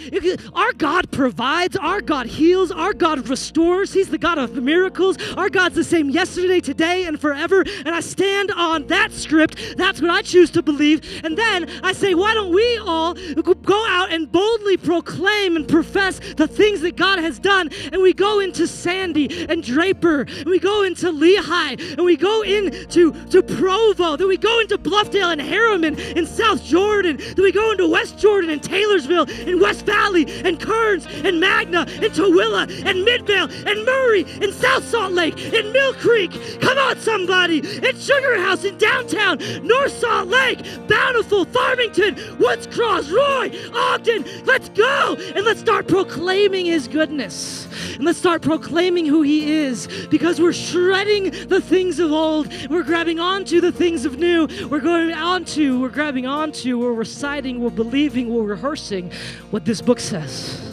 our 0.54 0.72
God 0.72 1.10
provides, 1.10 1.76
our 1.76 2.00
God 2.00 2.26
heals, 2.26 2.70
our 2.70 2.92
God 2.92 3.28
restores. 3.28 3.92
He's 3.92 4.08
the 4.08 4.18
God 4.18 4.38
of 4.38 4.54
miracles. 4.56 5.16
Our 5.36 5.48
God's 5.48 5.74
the 5.74 5.84
same 5.84 6.10
yesterday, 6.10 6.60
today, 6.60 7.04
and 7.04 7.20
forever. 7.20 7.64
And 7.84 7.90
I 7.90 8.00
stand 8.00 8.50
on 8.50 8.86
that 8.88 9.12
script. 9.12 9.76
That's 9.76 10.00
what 10.00 10.10
I 10.10 10.17
choose 10.22 10.50
to 10.52 10.62
believe. 10.62 11.22
And 11.24 11.36
then 11.36 11.68
I 11.82 11.92
say, 11.92 12.14
why 12.14 12.34
don't 12.34 12.52
we 12.52 12.78
all 12.78 13.14
go 13.14 13.86
out 13.88 14.12
and 14.12 14.30
boldly 14.30 14.76
proclaim 14.76 15.56
and 15.56 15.66
profess 15.66 16.20
the 16.36 16.48
things 16.48 16.80
that 16.82 16.96
God 16.96 17.18
has 17.18 17.38
done? 17.38 17.70
And 17.92 18.02
we 18.02 18.12
go 18.12 18.40
into 18.40 18.66
Sandy 18.66 19.46
and 19.48 19.62
Draper, 19.62 20.22
and 20.22 20.46
we 20.46 20.58
go 20.58 20.82
into 20.82 21.06
Lehi, 21.12 21.96
and 21.96 22.04
we 22.04 22.16
go 22.16 22.42
into 22.42 23.12
to 23.12 23.42
Provo, 23.42 24.16
then 24.16 24.28
we 24.28 24.36
go 24.36 24.60
into 24.60 24.78
Bluffdale 24.78 25.32
and 25.32 25.40
Herriman 25.40 25.98
in 26.16 26.26
South 26.26 26.62
Jordan, 26.64 27.16
then 27.16 27.42
we 27.42 27.52
go 27.52 27.70
into 27.70 27.86
West 27.88 28.18
Jordan 28.18 28.50
and 28.50 28.62
Taylorsville 28.62 29.26
and 29.46 29.60
West 29.60 29.84
Valley 29.86 30.26
and 30.44 30.60
Kearns 30.60 31.06
and 31.06 31.40
Magna 31.40 31.80
and 31.80 32.12
Tooele 32.12 32.68
and 32.84 33.04
Midvale 33.04 33.48
and 33.66 33.84
Murray 33.84 34.24
and 34.42 34.52
South 34.52 34.84
Salt 34.84 35.12
Lake 35.12 35.34
and 35.52 35.72
Mill 35.72 35.94
Creek. 35.94 36.32
Come 36.60 36.78
on, 36.78 36.98
somebody! 37.00 37.58
And 37.58 37.96
Sugar 37.98 38.40
House 38.40 38.64
in 38.64 38.78
downtown 38.78 39.38
North 39.66 39.92
Salt 39.92 40.07
Lake, 40.26 40.60
Bountiful, 40.88 41.44
Farmington, 41.46 42.16
Woods 42.38 42.66
Cross, 42.66 43.10
Roy, 43.10 43.50
Ogden. 43.74 44.24
Let's 44.44 44.68
go 44.70 45.16
and 45.34 45.44
let's 45.44 45.60
start 45.60 45.88
proclaiming 45.88 46.66
His 46.66 46.88
goodness. 46.88 47.66
And 47.94 48.04
let's 48.04 48.18
start 48.18 48.42
proclaiming 48.42 49.06
who 49.06 49.22
He 49.22 49.52
is 49.52 49.88
because 50.10 50.40
we're 50.40 50.52
shredding 50.52 51.30
the 51.48 51.60
things 51.60 51.98
of 51.98 52.12
old. 52.12 52.52
We're 52.68 52.82
grabbing 52.82 53.20
onto 53.20 53.60
the 53.60 53.72
things 53.72 54.04
of 54.04 54.18
new. 54.18 54.48
We're 54.68 54.80
going 54.80 55.12
onto, 55.12 55.80
we're 55.80 55.88
grabbing 55.88 56.26
onto, 56.26 56.78
we're 56.78 56.92
reciting, 56.92 57.60
we're 57.60 57.70
believing, 57.70 58.32
we're 58.32 58.42
rehearsing 58.42 59.12
what 59.50 59.64
this 59.64 59.80
book 59.80 60.00
says. 60.00 60.64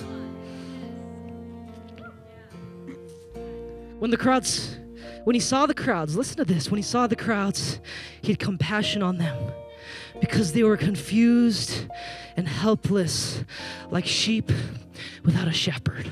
When 4.00 4.12
the 4.12 4.18
crowds 4.18 4.78
when 5.26 5.34
he 5.34 5.40
saw 5.40 5.66
the 5.66 5.74
crowds, 5.74 6.16
listen 6.16 6.38
to 6.38 6.46
this, 6.46 6.72
when 6.72 6.78
he 6.78 6.84
saw 6.84 7.08
the 7.08 7.16
crowds, 7.16 7.80
he 8.22 8.32
had 8.32 8.40
compassion 8.40 9.04
on 9.04 9.18
them 9.18 9.52
because 10.22 10.54
they 10.54 10.64
were 10.64 10.78
confused 10.78 11.88
and 12.38 12.48
helpless 12.48 13.44
like 13.90 14.06
sheep 14.06 14.52
without 15.24 15.48
a 15.48 15.52
shepherd. 15.52 16.10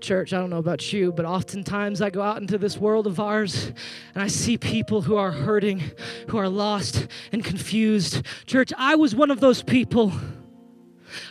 Church, 0.00 0.32
I 0.32 0.38
don't 0.38 0.50
know 0.50 0.58
about 0.58 0.92
you, 0.92 1.12
but 1.12 1.24
oftentimes 1.24 2.02
I 2.02 2.10
go 2.10 2.22
out 2.22 2.40
into 2.40 2.58
this 2.58 2.76
world 2.76 3.06
of 3.06 3.20
ours 3.20 3.72
and 4.14 4.22
I 4.22 4.26
see 4.26 4.58
people 4.58 5.02
who 5.02 5.16
are 5.16 5.30
hurting, 5.30 5.82
who 6.28 6.38
are 6.38 6.48
lost 6.48 7.06
and 7.30 7.44
confused. 7.44 8.22
Church, 8.46 8.72
I 8.76 8.96
was 8.96 9.14
one 9.14 9.30
of 9.30 9.40
those 9.40 9.62
people. 9.62 10.12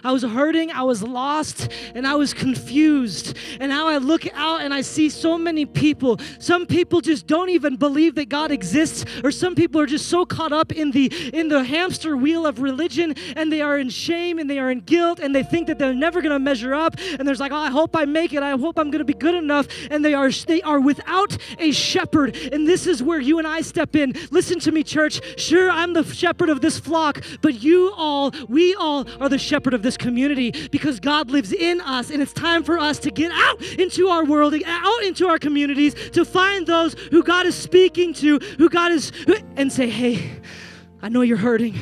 I 0.03 0.11
was 0.11 0.23
hurting, 0.23 0.71
I 0.71 0.83
was 0.83 1.03
lost, 1.03 1.69
and 1.95 2.07
I 2.07 2.15
was 2.15 2.33
confused. 2.33 3.37
And 3.59 3.69
now 3.69 3.87
I 3.87 3.97
look 3.97 4.27
out 4.33 4.61
and 4.61 4.73
I 4.73 4.81
see 4.81 5.09
so 5.09 5.37
many 5.37 5.65
people. 5.65 6.19
Some 6.39 6.65
people 6.65 7.01
just 7.01 7.27
don't 7.27 7.49
even 7.49 7.75
believe 7.75 8.15
that 8.15 8.29
God 8.29 8.51
exists, 8.51 9.05
or 9.23 9.31
some 9.31 9.55
people 9.55 9.79
are 9.81 9.85
just 9.85 10.07
so 10.07 10.25
caught 10.25 10.53
up 10.53 10.71
in 10.71 10.91
the 10.91 11.11
in 11.33 11.47
the 11.47 11.63
hamster 11.63 12.15
wheel 12.17 12.45
of 12.45 12.59
religion 12.59 13.15
and 13.35 13.51
they 13.51 13.61
are 13.61 13.77
in 13.77 13.89
shame 13.89 14.39
and 14.39 14.49
they 14.49 14.59
are 14.59 14.71
in 14.71 14.79
guilt 14.81 15.19
and 15.19 15.35
they 15.35 15.43
think 15.43 15.67
that 15.67 15.79
they're 15.79 15.93
never 15.93 16.21
going 16.21 16.31
to 16.31 16.39
measure 16.39 16.73
up 16.73 16.95
and 17.19 17.27
there's 17.27 17.39
like, 17.39 17.51
"Oh, 17.51 17.55
I 17.55 17.69
hope 17.69 17.95
I 17.95 18.05
make 18.05 18.33
it. 18.33 18.43
I 18.43 18.51
hope 18.51 18.77
I'm 18.77 18.91
going 18.91 18.99
to 18.99 19.05
be 19.05 19.13
good 19.13 19.35
enough." 19.35 19.67
And 19.89 20.03
they 20.03 20.13
are 20.13 20.31
they 20.31 20.61
are 20.61 20.79
without 20.79 21.37
a 21.59 21.71
shepherd. 21.71 22.35
And 22.51 22.67
this 22.67 22.87
is 22.87 23.01
where 23.01 23.19
you 23.19 23.37
and 23.39 23.47
I 23.47 23.61
step 23.61 23.95
in. 23.95 24.13
Listen 24.31 24.59
to 24.61 24.71
me, 24.71 24.83
church. 24.83 25.21
Sure, 25.39 25.69
I'm 25.69 25.93
the 25.93 26.03
shepherd 26.03 26.49
of 26.49 26.61
this 26.61 26.79
flock, 26.79 27.23
but 27.41 27.61
you 27.61 27.93
all, 27.95 28.31
we 28.47 28.75
all 28.75 29.07
are 29.19 29.29
the 29.29 29.37
shepherd 29.37 29.72
of 29.73 29.81
this 29.81 29.97
community 29.97 30.51
because 30.69 30.99
God 30.99 31.29
lives 31.29 31.53
in 31.53 31.81
us 31.81 32.09
and 32.09 32.21
it's 32.21 32.33
time 32.33 32.63
for 32.63 32.77
us 32.77 32.99
to 32.99 33.11
get 33.11 33.31
out 33.31 33.61
into 33.79 34.07
our 34.07 34.25
world, 34.25 34.53
out 34.65 35.03
into 35.03 35.27
our 35.27 35.39
communities 35.39 35.93
to 36.11 36.25
find 36.25 36.67
those 36.67 36.93
who 37.11 37.23
God 37.23 37.45
is 37.45 37.55
speaking 37.55 38.13
to, 38.15 38.39
who 38.57 38.69
God 38.69 38.91
is 38.91 39.11
and 39.55 39.71
say, 39.71 39.89
"Hey, 39.89 40.41
I 41.01 41.09
know 41.09 41.21
you're 41.21 41.37
hurting. 41.37 41.77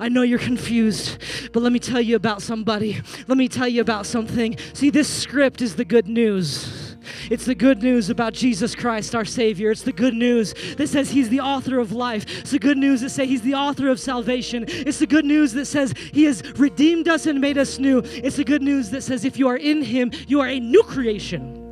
I 0.00 0.08
know 0.08 0.22
you're 0.22 0.38
confused. 0.38 1.18
But 1.52 1.62
let 1.62 1.70
me 1.70 1.78
tell 1.78 2.00
you 2.00 2.16
about 2.16 2.40
somebody. 2.40 2.98
Let 3.28 3.36
me 3.36 3.46
tell 3.46 3.68
you 3.68 3.82
about 3.82 4.06
something. 4.06 4.56
See, 4.72 4.88
this 4.88 5.06
script 5.06 5.60
is 5.60 5.76
the 5.76 5.84
good 5.84 6.08
news. 6.08 6.83
It's 7.30 7.44
the 7.44 7.54
good 7.54 7.82
news 7.82 8.10
about 8.10 8.32
Jesus 8.32 8.74
Christ, 8.74 9.14
our 9.14 9.24
Savior. 9.24 9.70
It's 9.70 9.82
the 9.82 9.92
good 9.92 10.14
news 10.14 10.54
that 10.76 10.88
says 10.88 11.10
He's 11.10 11.28
the 11.28 11.40
author 11.40 11.78
of 11.78 11.92
life. 11.92 12.24
It's 12.40 12.50
the 12.50 12.58
good 12.58 12.78
news 12.78 13.00
that 13.00 13.10
says 13.10 13.28
He's 13.28 13.42
the 13.42 13.54
author 13.54 13.88
of 13.88 14.00
salvation. 14.00 14.64
It's 14.68 14.98
the 14.98 15.06
good 15.06 15.24
news 15.24 15.52
that 15.52 15.66
says 15.66 15.94
He 16.12 16.24
has 16.24 16.42
redeemed 16.58 17.08
us 17.08 17.26
and 17.26 17.40
made 17.40 17.58
us 17.58 17.78
new. 17.78 17.98
It's 18.04 18.36
the 18.36 18.44
good 18.44 18.62
news 18.62 18.90
that 18.90 19.02
says 19.02 19.24
if 19.24 19.38
you 19.38 19.48
are 19.48 19.56
in 19.56 19.82
Him, 19.82 20.10
you 20.26 20.40
are 20.40 20.48
a 20.48 20.60
new 20.60 20.82
creation. 20.82 21.64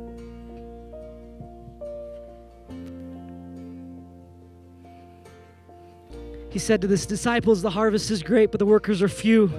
He 6.53 6.59
said 6.59 6.81
to 6.81 6.87
his 6.87 7.07
disciples, 7.07 7.63
The 7.63 7.71
harvest 7.71 8.11
is 8.11 8.21
great, 8.21 8.51
but 8.51 8.59
the 8.59 8.65
workers 8.67 9.01
are 9.01 9.09
few. 9.09 9.51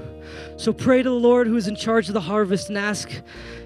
So 0.56 0.72
pray 0.72 1.02
to 1.02 1.08
the 1.08 1.14
Lord 1.14 1.46
who 1.46 1.56
is 1.56 1.68
in 1.68 1.76
charge 1.76 2.08
of 2.08 2.14
the 2.14 2.20
harvest 2.20 2.68
and 2.68 2.78
ask 2.78 3.10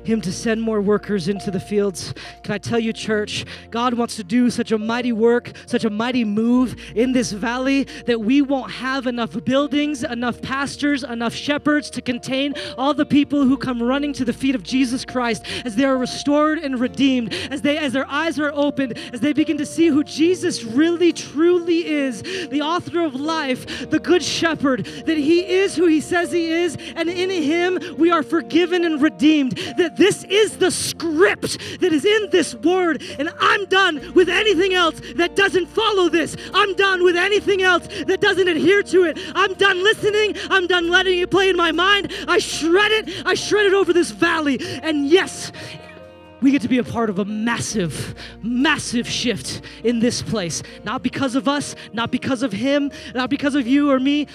him 0.05 0.21
to 0.23 0.33
send 0.33 0.63
more 0.63 0.81
workers 0.81 1.29
into 1.29 1.51
the 1.51 1.61
fields. 1.61 2.15
Can 2.43 2.55
I 2.55 2.59
tell 2.59 2.79
you, 2.79 2.93
church, 2.93 3.45
God 3.71 3.95
wants 3.95 4.17
to 4.17 4.25
do 4.25 4.49
such 4.51 4.73
a 4.73 4.79
mighty 4.79 5.13
work, 5.13 5.53
such 5.67 5.85
a 5.85 5.91
mighty 5.91 6.25
move 6.25 6.77
in 6.95 7.13
this 7.13 7.33
valley 7.33 7.87
that 8.07 8.21
we 8.21 8.41
won't 8.41 8.71
have 8.71 9.07
enough 9.07 9.45
buildings, 9.45 10.03
enough 10.03 10.41
pastors, 10.41 11.05
enough 11.05 11.35
shepherds 11.35 11.91
to 11.91 12.01
contain 12.01 12.55
all 12.77 12.95
the 12.95 13.07
people 13.07 13.45
who 13.45 13.57
come 13.57 13.83
running 13.83 14.13
to 14.15 14.25
the 14.25 14.33
feet 14.33 14.55
of 14.55 14.63
Jesus 14.63 15.05
Christ 15.05 15.45
as 15.65 15.77
they 15.77 15.85
are 15.85 15.97
restored 15.97 16.59
and 16.59 16.81
redeemed, 16.81 17.35
as 17.51 17.61
they 17.61 17.77
as 17.79 17.93
their 17.93 18.09
eyes 18.09 18.39
are 18.39 18.53
opened, 18.55 18.99
as 19.13 19.21
they 19.21 19.33
begin 19.33 19.59
to 19.59 19.67
see 19.67 19.89
who 19.89 20.03
Jesus 20.05 20.65
really 20.65 21.13
truly 21.13 21.87
is, 21.87 22.23
the 22.49 22.63
author 22.63 23.05
of 23.05 23.15
life, 23.15 23.91
the 23.91 23.99
good 23.99 24.23
shepherd, 24.23 24.87
that 25.07 25.17
he 25.17 25.47
is 25.47 25.77
who 25.77 25.87
he 25.87 26.01
says 26.01 26.33
he 26.33 26.48
is, 26.49 26.77
and 26.97 27.09
in 27.09 27.31
him 27.31 27.79
we 27.97 28.11
are 28.11 28.23
forgiven 28.23 28.85
and 28.85 29.01
redeemed. 29.01 29.57
That 29.77 29.97
this 29.97 30.25
is 30.25 30.59
the 30.59 30.71
script 30.71 31.59
that 31.81 31.93
is 31.93 32.05
in 32.05 32.31
this 32.31 32.55
word, 32.55 33.03
and 33.19 33.31
I'm 33.41 33.65
done 33.67 34.13
with 34.15 34.29
anything 34.29 34.75
else 34.75 35.01
that 35.17 35.37
doesn't 35.37 35.67
follow 35.67 36.09
this. 36.09 36.37
I'm 36.55 36.75
done 36.75 37.05
with 37.05 37.17
anything 37.17 37.63
else 37.63 37.87
that 38.07 38.21
doesn't 38.21 38.49
adhere 38.49 38.83
to 38.85 39.05
it. 39.05 39.19
I'm 39.35 39.55
done 39.55 39.83
listening. 39.83 40.37
I'm 40.51 40.67
done 40.67 40.89
letting 40.89 41.19
it 41.19 41.31
play 41.31 41.49
in 41.49 41.57
my 41.57 41.73
mind. 41.73 42.13
I 42.27 42.39
shred 42.39 42.93
it. 42.93 43.27
I 43.27 43.35
shred 43.35 43.67
it 43.67 43.75
over 43.75 43.93
this 43.93 44.11
valley. 44.11 44.59
And 44.83 45.07
yes, 45.07 45.53
we 46.41 46.53
get 46.53 46.63
to 46.63 46.69
be 46.69 46.79
a 46.79 46.85
part 46.85 47.11
of 47.11 47.19
a 47.19 47.25
massive, 47.25 48.15
massive 48.43 49.09
shift 49.09 49.63
in 49.83 49.99
this 49.99 50.23
place. 50.23 50.63
Not 50.85 51.03
because 51.03 51.35
of 51.35 51.49
us, 51.49 51.75
not 51.93 52.11
because 52.11 52.43
of 52.43 52.53
Him, 52.53 52.91
not 53.15 53.31
because 53.31 53.55
of 53.55 53.67
you 53.67 53.91
or 53.91 53.99
me, 53.99 54.27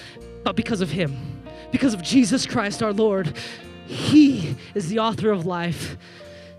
but 0.42 0.56
because 0.56 0.80
of 0.80 0.90
Him. 0.90 1.33
Because 1.74 1.92
of 1.92 2.02
Jesus 2.02 2.46
Christ 2.46 2.84
our 2.84 2.92
Lord. 2.92 3.36
He 3.88 4.54
is 4.76 4.88
the 4.88 5.00
author 5.00 5.32
of 5.32 5.44
life. 5.44 5.96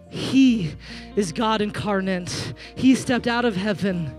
He 0.09 0.73
is 1.15 1.31
God 1.31 1.61
incarnate. 1.61 2.53
He 2.75 2.95
stepped 2.95 3.25
out 3.25 3.45
of 3.45 3.55
heaven. 3.55 4.13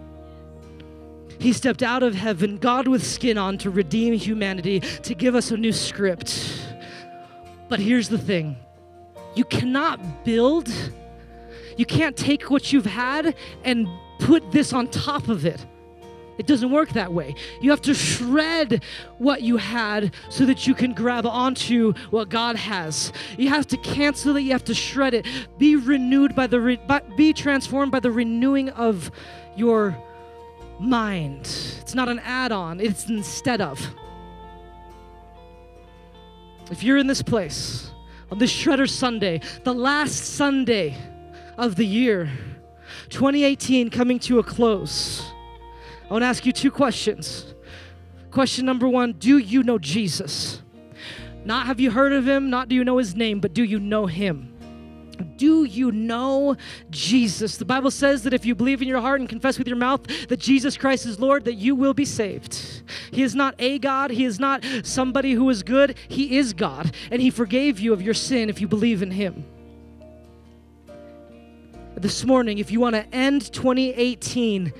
He 1.38 1.53
stepped 1.53 1.82
out 1.82 2.03
of 2.03 2.14
heaven, 2.14 2.57
God 2.57 2.88
with 2.88 3.05
skin 3.05 3.36
on, 3.36 3.59
to 3.59 3.68
redeem 3.68 4.14
humanity, 4.14 4.80
to 4.80 5.14
give 5.14 5.34
us 5.34 5.51
a 5.51 5.59
new 5.59 5.70
script. 5.70 6.66
But 7.68 7.78
here's 7.78 8.09
the 8.09 8.16
thing 8.16 8.57
you 9.34 9.44
cannot 9.44 10.24
build 10.24 10.72
you 11.76 11.84
can't 11.84 12.16
take 12.16 12.51
what 12.51 12.72
you've 12.72 12.86
had 12.86 13.34
and 13.64 13.86
put 14.18 14.51
this 14.51 14.72
on 14.72 14.88
top 14.88 15.28
of 15.28 15.44
it. 15.44 15.62
It 16.39 16.47
doesn't 16.47 16.70
work 16.70 16.91
that 16.91 17.12
way. 17.12 17.34
You 17.61 17.70
have 17.70 17.80
to 17.82 17.95
shred 17.95 18.82
what 19.18 19.43
you 19.43 19.57
had 19.57 20.14
so 20.28 20.45
that 20.47 20.66
you 20.66 20.74
can 20.74 20.93
grab 20.93 21.26
onto 21.26 21.95
what 22.11 22.28
God 22.28 22.57
has. 22.57 23.12
You 23.39 23.49
have 23.49 23.66
to 23.68 23.76
cancel 23.78 24.37
it, 24.37 24.43
you 24.43 24.53
have 24.53 24.64
to 24.64 24.74
shred 24.74 25.14
it. 25.14 25.26
Be 25.59 25.76
renewed 25.76 26.34
by 26.34 26.47
the 26.47 26.61
re- 26.61 26.80
be 27.16 27.32
transformed 27.32 27.93
by 27.93 28.01
the 28.01 28.11
renewing 28.11 28.70
of 28.70 29.11
your 29.57 29.97
mind. 30.78 31.41
It's 31.80 31.95
not 31.95 32.09
an 32.09 32.18
add-on, 32.18 32.80
it's 32.80 33.09
instead 33.09 33.61
of. 33.61 33.80
If 36.70 36.82
you're 36.82 36.99
in 36.99 37.07
this 37.07 37.22
place 37.22 37.91
on 38.30 38.39
this 38.39 38.53
Shredder 38.53 38.91
Sunday, 38.91 39.41
the 39.64 39.72
last 39.72 40.34
Sunday 40.34 40.97
of 41.57 41.76
the 41.76 41.87
year, 41.87 42.30
2018 43.09 43.89
coming 43.91 44.18
to 44.20 44.41
a 44.41 44.43
close, 44.43 45.22
I 46.09 46.13
want 46.13 46.23
to 46.23 46.27
ask 46.27 46.47
you 46.47 46.53
two 46.53 46.71
questions. 46.71 47.55
Question 48.31 48.65
number 48.65 48.89
one 48.89 49.13
Do 49.13 49.39
you 49.39 49.63
know 49.63 49.79
Jesus? 49.79 50.63
Not 51.45 51.67
have 51.67 51.79
you 51.79 51.91
heard 51.91 52.13
of 52.13 52.27
him, 52.27 52.51
not 52.51 52.69
do 52.69 52.75
you 52.75 52.85
know 52.85 52.99
his 52.99 53.15
name, 53.15 53.41
but 53.41 53.55
do 53.55 53.63
you 53.63 53.79
know 53.79 54.07
him? 54.07 54.53
Do 55.37 55.65
you 55.65 55.93
know 55.93 56.57
Jesus? 56.91 57.57
The 57.57 57.65
Bible 57.65 57.91
says 57.91 58.25
that 58.25 58.35
if 58.35 58.45
you 58.45 58.55
believe 58.55 58.83
in 58.83 58.89
your 58.89 59.01
heart 59.01 59.21
and 59.21 59.29
confess 59.29 59.57
with 59.57 59.67
your 59.67 59.77
mouth 59.77 60.03
that 60.29 60.39
Jesus 60.39 60.77
Christ 60.77 61.07
is 61.07 61.21
Lord, 61.21 61.45
that 61.45 61.55
you 61.55 61.75
will 61.75 61.95
be 61.95 62.05
saved. 62.05 62.83
He 63.13 63.23
is 63.23 63.35
not 63.35 63.55
a 63.59 63.79
God, 63.79 64.11
He 64.11 64.25
is 64.25 64.41
not 64.41 64.65
somebody 64.83 65.33
who 65.33 65.49
is 65.49 65.63
good. 65.63 65.97
He 66.09 66.37
is 66.37 66.53
God, 66.53 66.93
and 67.11 67.23
He 67.23 67.31
forgave 67.31 67.79
you 67.79 67.93
of 67.93 68.03
your 68.03 68.15
sin 68.15 68.51
if 68.51 68.61
you 68.61 68.69
believe 68.69 69.03
in 69.03 69.11
Him 69.11 69.45
this 71.97 72.25
morning, 72.25 72.59
if 72.59 72.71
you 72.71 72.79
want 72.79 72.95
to 72.95 73.07
end 73.15 73.51
2018 73.53 74.73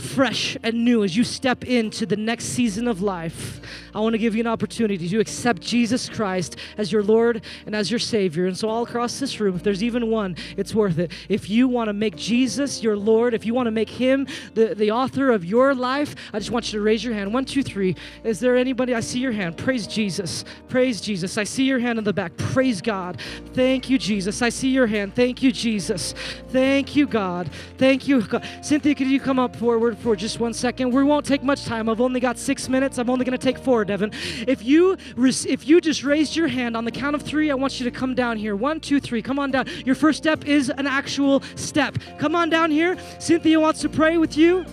fresh 0.00 0.56
and 0.62 0.84
new 0.84 1.04
as 1.04 1.16
you 1.16 1.24
step 1.24 1.64
into 1.64 2.06
the 2.06 2.16
next 2.16 2.46
season 2.46 2.88
of 2.88 3.02
life, 3.02 3.60
I 3.94 4.00
want 4.00 4.14
to 4.14 4.18
give 4.18 4.34
you 4.34 4.40
an 4.40 4.46
opportunity 4.46 5.08
to 5.08 5.20
accept 5.20 5.62
Jesus 5.62 6.08
Christ 6.08 6.56
as 6.76 6.92
your 6.92 7.02
Lord 7.02 7.42
and 7.64 7.74
as 7.74 7.90
your 7.90 8.00
Savior. 8.00 8.46
And 8.46 8.56
so, 8.56 8.68
all 8.68 8.82
across 8.82 9.18
this 9.18 9.40
room, 9.40 9.56
if 9.56 9.62
there's 9.62 9.82
even 9.82 10.10
one, 10.10 10.36
it's 10.56 10.74
worth 10.74 10.98
it. 10.98 11.12
If 11.28 11.48
you 11.48 11.68
want 11.68 11.88
to 11.88 11.92
make 11.92 12.16
Jesus 12.16 12.82
your 12.82 12.96
Lord, 12.96 13.34
if 13.34 13.46
you 13.46 13.54
want 13.54 13.66
to 13.66 13.70
make 13.70 13.88
Him 13.88 14.26
the, 14.54 14.74
the 14.74 14.90
author 14.90 15.30
of 15.30 15.44
your 15.44 15.74
life, 15.74 16.14
I 16.32 16.38
just 16.38 16.50
want 16.50 16.72
you 16.72 16.78
to 16.78 16.84
raise 16.84 17.04
your 17.04 17.14
hand. 17.14 17.32
One, 17.32 17.44
two, 17.44 17.62
three. 17.62 17.96
Is 18.24 18.40
there 18.40 18.56
anybody? 18.56 18.94
I 18.94 19.00
see 19.00 19.20
your 19.20 19.32
hand. 19.32 19.56
Praise 19.56 19.86
Jesus. 19.86 20.44
Praise 20.68 21.00
Jesus. 21.00 21.38
I 21.38 21.44
see 21.44 21.64
your 21.64 21.78
hand 21.78 21.98
in 21.98 22.04
the 22.04 22.12
back. 22.12 22.36
Praise 22.36 22.82
God. 22.82 23.20
Thank 23.54 23.88
you, 23.88 23.98
Jesus. 23.98 24.42
I 24.42 24.48
see 24.48 24.68
your 24.68 24.86
hand. 24.86 25.14
Thank 25.14 25.42
you, 25.42 25.52
Jesus. 25.52 26.14
Thank 26.48 26.96
you, 26.96 27.06
God. 27.06 27.50
Thank 27.78 28.08
you. 28.08 28.22
God. 28.22 28.46
Cynthia, 28.62 28.94
could 28.94 29.08
you 29.08 29.20
come 29.20 29.38
up 29.38 29.56
forward? 29.56 29.85
Forward 29.86 30.02
for 30.02 30.16
just 30.16 30.40
one 30.40 30.52
second. 30.52 30.90
We 30.90 31.04
won't 31.04 31.24
take 31.24 31.42
much 31.42 31.64
time. 31.64 31.88
I've 31.88 32.00
only 32.00 32.18
got 32.18 32.38
six 32.38 32.68
minutes. 32.68 32.98
I'm 32.98 33.08
only 33.08 33.24
going 33.24 33.38
to 33.38 33.44
take 33.44 33.58
four, 33.58 33.84
Devin. 33.84 34.10
If 34.48 34.64
you 34.64 34.96
if 35.16 35.68
you 35.68 35.80
just 35.80 36.02
raised 36.02 36.34
your 36.34 36.48
hand 36.48 36.76
on 36.76 36.84
the 36.84 36.90
count 36.90 37.14
of 37.14 37.22
three, 37.22 37.50
I 37.50 37.54
want 37.54 37.78
you 37.78 37.84
to 37.84 37.90
come 37.90 38.14
down 38.14 38.36
here. 38.36 38.56
One, 38.56 38.80
two, 38.80 38.98
three. 38.98 39.22
Come 39.22 39.38
on 39.38 39.50
down. 39.52 39.66
Your 39.84 39.94
first 39.94 40.18
step 40.18 40.44
is 40.44 40.70
an 40.70 40.86
actual 40.86 41.42
step. 41.54 41.98
Come 42.18 42.34
on 42.34 42.50
down 42.50 42.70
here. 42.70 42.96
Cynthia 43.20 43.60
wants 43.60 43.80
to 43.82 43.88
pray 43.88 44.18
with 44.18 44.36
you. 44.36 44.64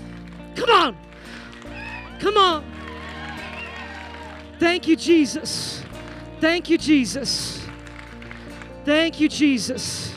Come 0.55 0.69
on. 0.69 0.97
Come 2.19 2.37
on. 2.37 2.63
Thank 4.59 4.87
you, 4.87 4.95
Jesus. 4.95 5.83
Thank 6.39 6.69
you, 6.69 6.77
Jesus. 6.77 7.61
Thank 8.85 9.19
you, 9.19 9.29
Jesus. 9.29 10.13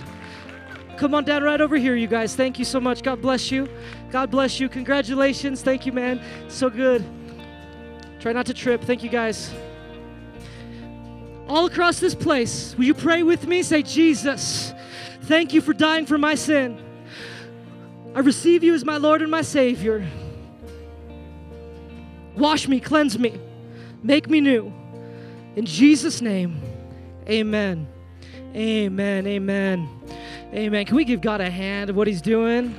Come 0.97 1.15
on 1.15 1.25
down 1.25 1.43
right 1.43 1.61
over 1.61 1.77
here, 1.77 1.95
you 1.95 2.07
guys. 2.07 2.35
Thank 2.35 2.59
you 2.59 2.65
so 2.65 2.81
much. 2.81 3.03
God 3.03 3.21
bless 3.21 3.51
you. 3.51 3.69
God 4.17 4.31
bless 4.31 4.59
you. 4.59 4.71
Congratulations. 4.71 5.61
Thank 5.61 5.85
you, 5.85 5.93
man. 5.93 6.23
So 6.49 6.71
good. 6.71 7.05
Try 8.19 8.33
not 8.33 8.47
to 8.47 8.55
trip. 8.55 8.83
Thank 8.83 9.03
you, 9.03 9.11
guys. 9.11 9.53
All 11.47 11.67
across 11.67 12.01
this 12.01 12.15
place, 12.15 12.75
will 12.79 12.87
you 12.87 12.95
pray 12.95 13.23
with 13.23 13.47
me? 13.47 13.63
Say, 13.63 13.83
Jesus, 13.83 14.73
thank 15.25 15.53
you 15.53 15.61
for 15.61 15.75
dying 15.75 16.07
for 16.07 16.17
my 16.17 16.35
sin. 16.35 16.83
I 18.15 18.21
receive 18.21 18.65
you 18.65 18.73
as 18.73 18.87
my 18.87 18.97
Lord 18.97 19.21
and 19.21 19.31
my 19.31 19.43
Savior. 19.43 20.09
Wash 22.37 22.67
me, 22.69 22.81
cleanse 22.81 23.19
me, 23.19 23.39
make 24.03 24.31
me 24.31 24.41
new. 24.41 24.73
In 25.57 25.67
Jesus' 25.67 26.23
name, 26.23 26.63
amen. 27.29 27.87
Amen. 28.55 29.27
Amen. 29.27 29.91
Amen. 30.55 30.87
Can 30.87 30.97
we 30.97 31.05
give 31.05 31.21
God 31.21 31.43
a 31.43 31.51
hand 31.51 31.91
of 31.91 31.97
what 31.97 32.07
He's 32.07 32.23
doing? 32.23 32.75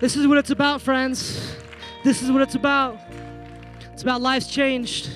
This 0.00 0.14
is 0.14 0.28
what 0.28 0.38
it's 0.38 0.50
about, 0.50 0.80
friends. 0.80 1.56
This 2.04 2.22
is 2.22 2.30
what 2.30 2.40
it's 2.40 2.54
about. 2.54 3.00
It's 3.92 4.02
about 4.02 4.22
lives 4.22 4.46
changed. 4.46 5.10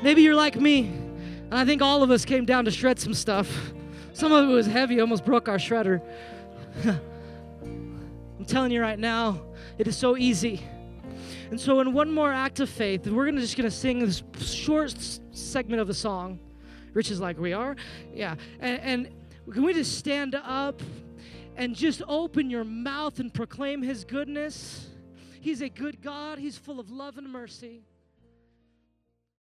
Maybe 0.00 0.22
you're 0.22 0.36
like 0.36 0.54
me, 0.60 0.84
and 0.86 1.54
I 1.54 1.64
think 1.64 1.82
all 1.82 2.04
of 2.04 2.12
us 2.12 2.24
came 2.24 2.44
down 2.44 2.66
to 2.66 2.70
shred 2.70 3.00
some 3.00 3.14
stuff. 3.14 3.72
Some 4.12 4.30
of 4.30 4.48
it 4.48 4.52
was 4.52 4.68
heavy, 4.68 5.00
almost 5.00 5.24
broke 5.24 5.48
our 5.48 5.56
shredder. 5.56 6.00
I'm 7.64 8.44
telling 8.46 8.70
you 8.70 8.80
right 8.80 8.98
now, 8.98 9.40
it 9.76 9.88
is 9.88 9.96
so 9.96 10.16
easy. 10.16 10.62
And 11.50 11.60
so, 11.60 11.80
in 11.80 11.92
one 11.92 12.12
more 12.12 12.32
act 12.32 12.60
of 12.60 12.70
faith, 12.70 13.08
we're 13.08 13.26
gonna 13.26 13.40
just 13.40 13.56
gonna 13.56 13.72
sing 13.72 13.98
this 13.98 14.22
short 14.40 14.94
segment 15.32 15.82
of 15.82 15.90
a 15.90 15.94
song. 15.94 16.38
Rich 16.92 17.10
is 17.10 17.20
like, 17.20 17.40
we 17.40 17.52
are, 17.52 17.74
yeah. 18.14 18.36
And, 18.60 18.80
and 18.80 19.52
can 19.52 19.64
we 19.64 19.74
just 19.74 19.98
stand 19.98 20.36
up 20.36 20.80
and 21.56 21.74
just 21.74 22.02
open 22.06 22.50
your 22.50 22.64
mouth 22.64 23.18
and 23.18 23.32
proclaim 23.32 23.82
His 23.82 24.04
goodness? 24.04 24.88
He's 25.40 25.62
a 25.62 25.68
good 25.68 26.02
God. 26.02 26.38
He's 26.38 26.56
full 26.56 26.80
of 26.80 26.90
love 26.90 27.18
and 27.18 27.28
mercy. 27.28 27.82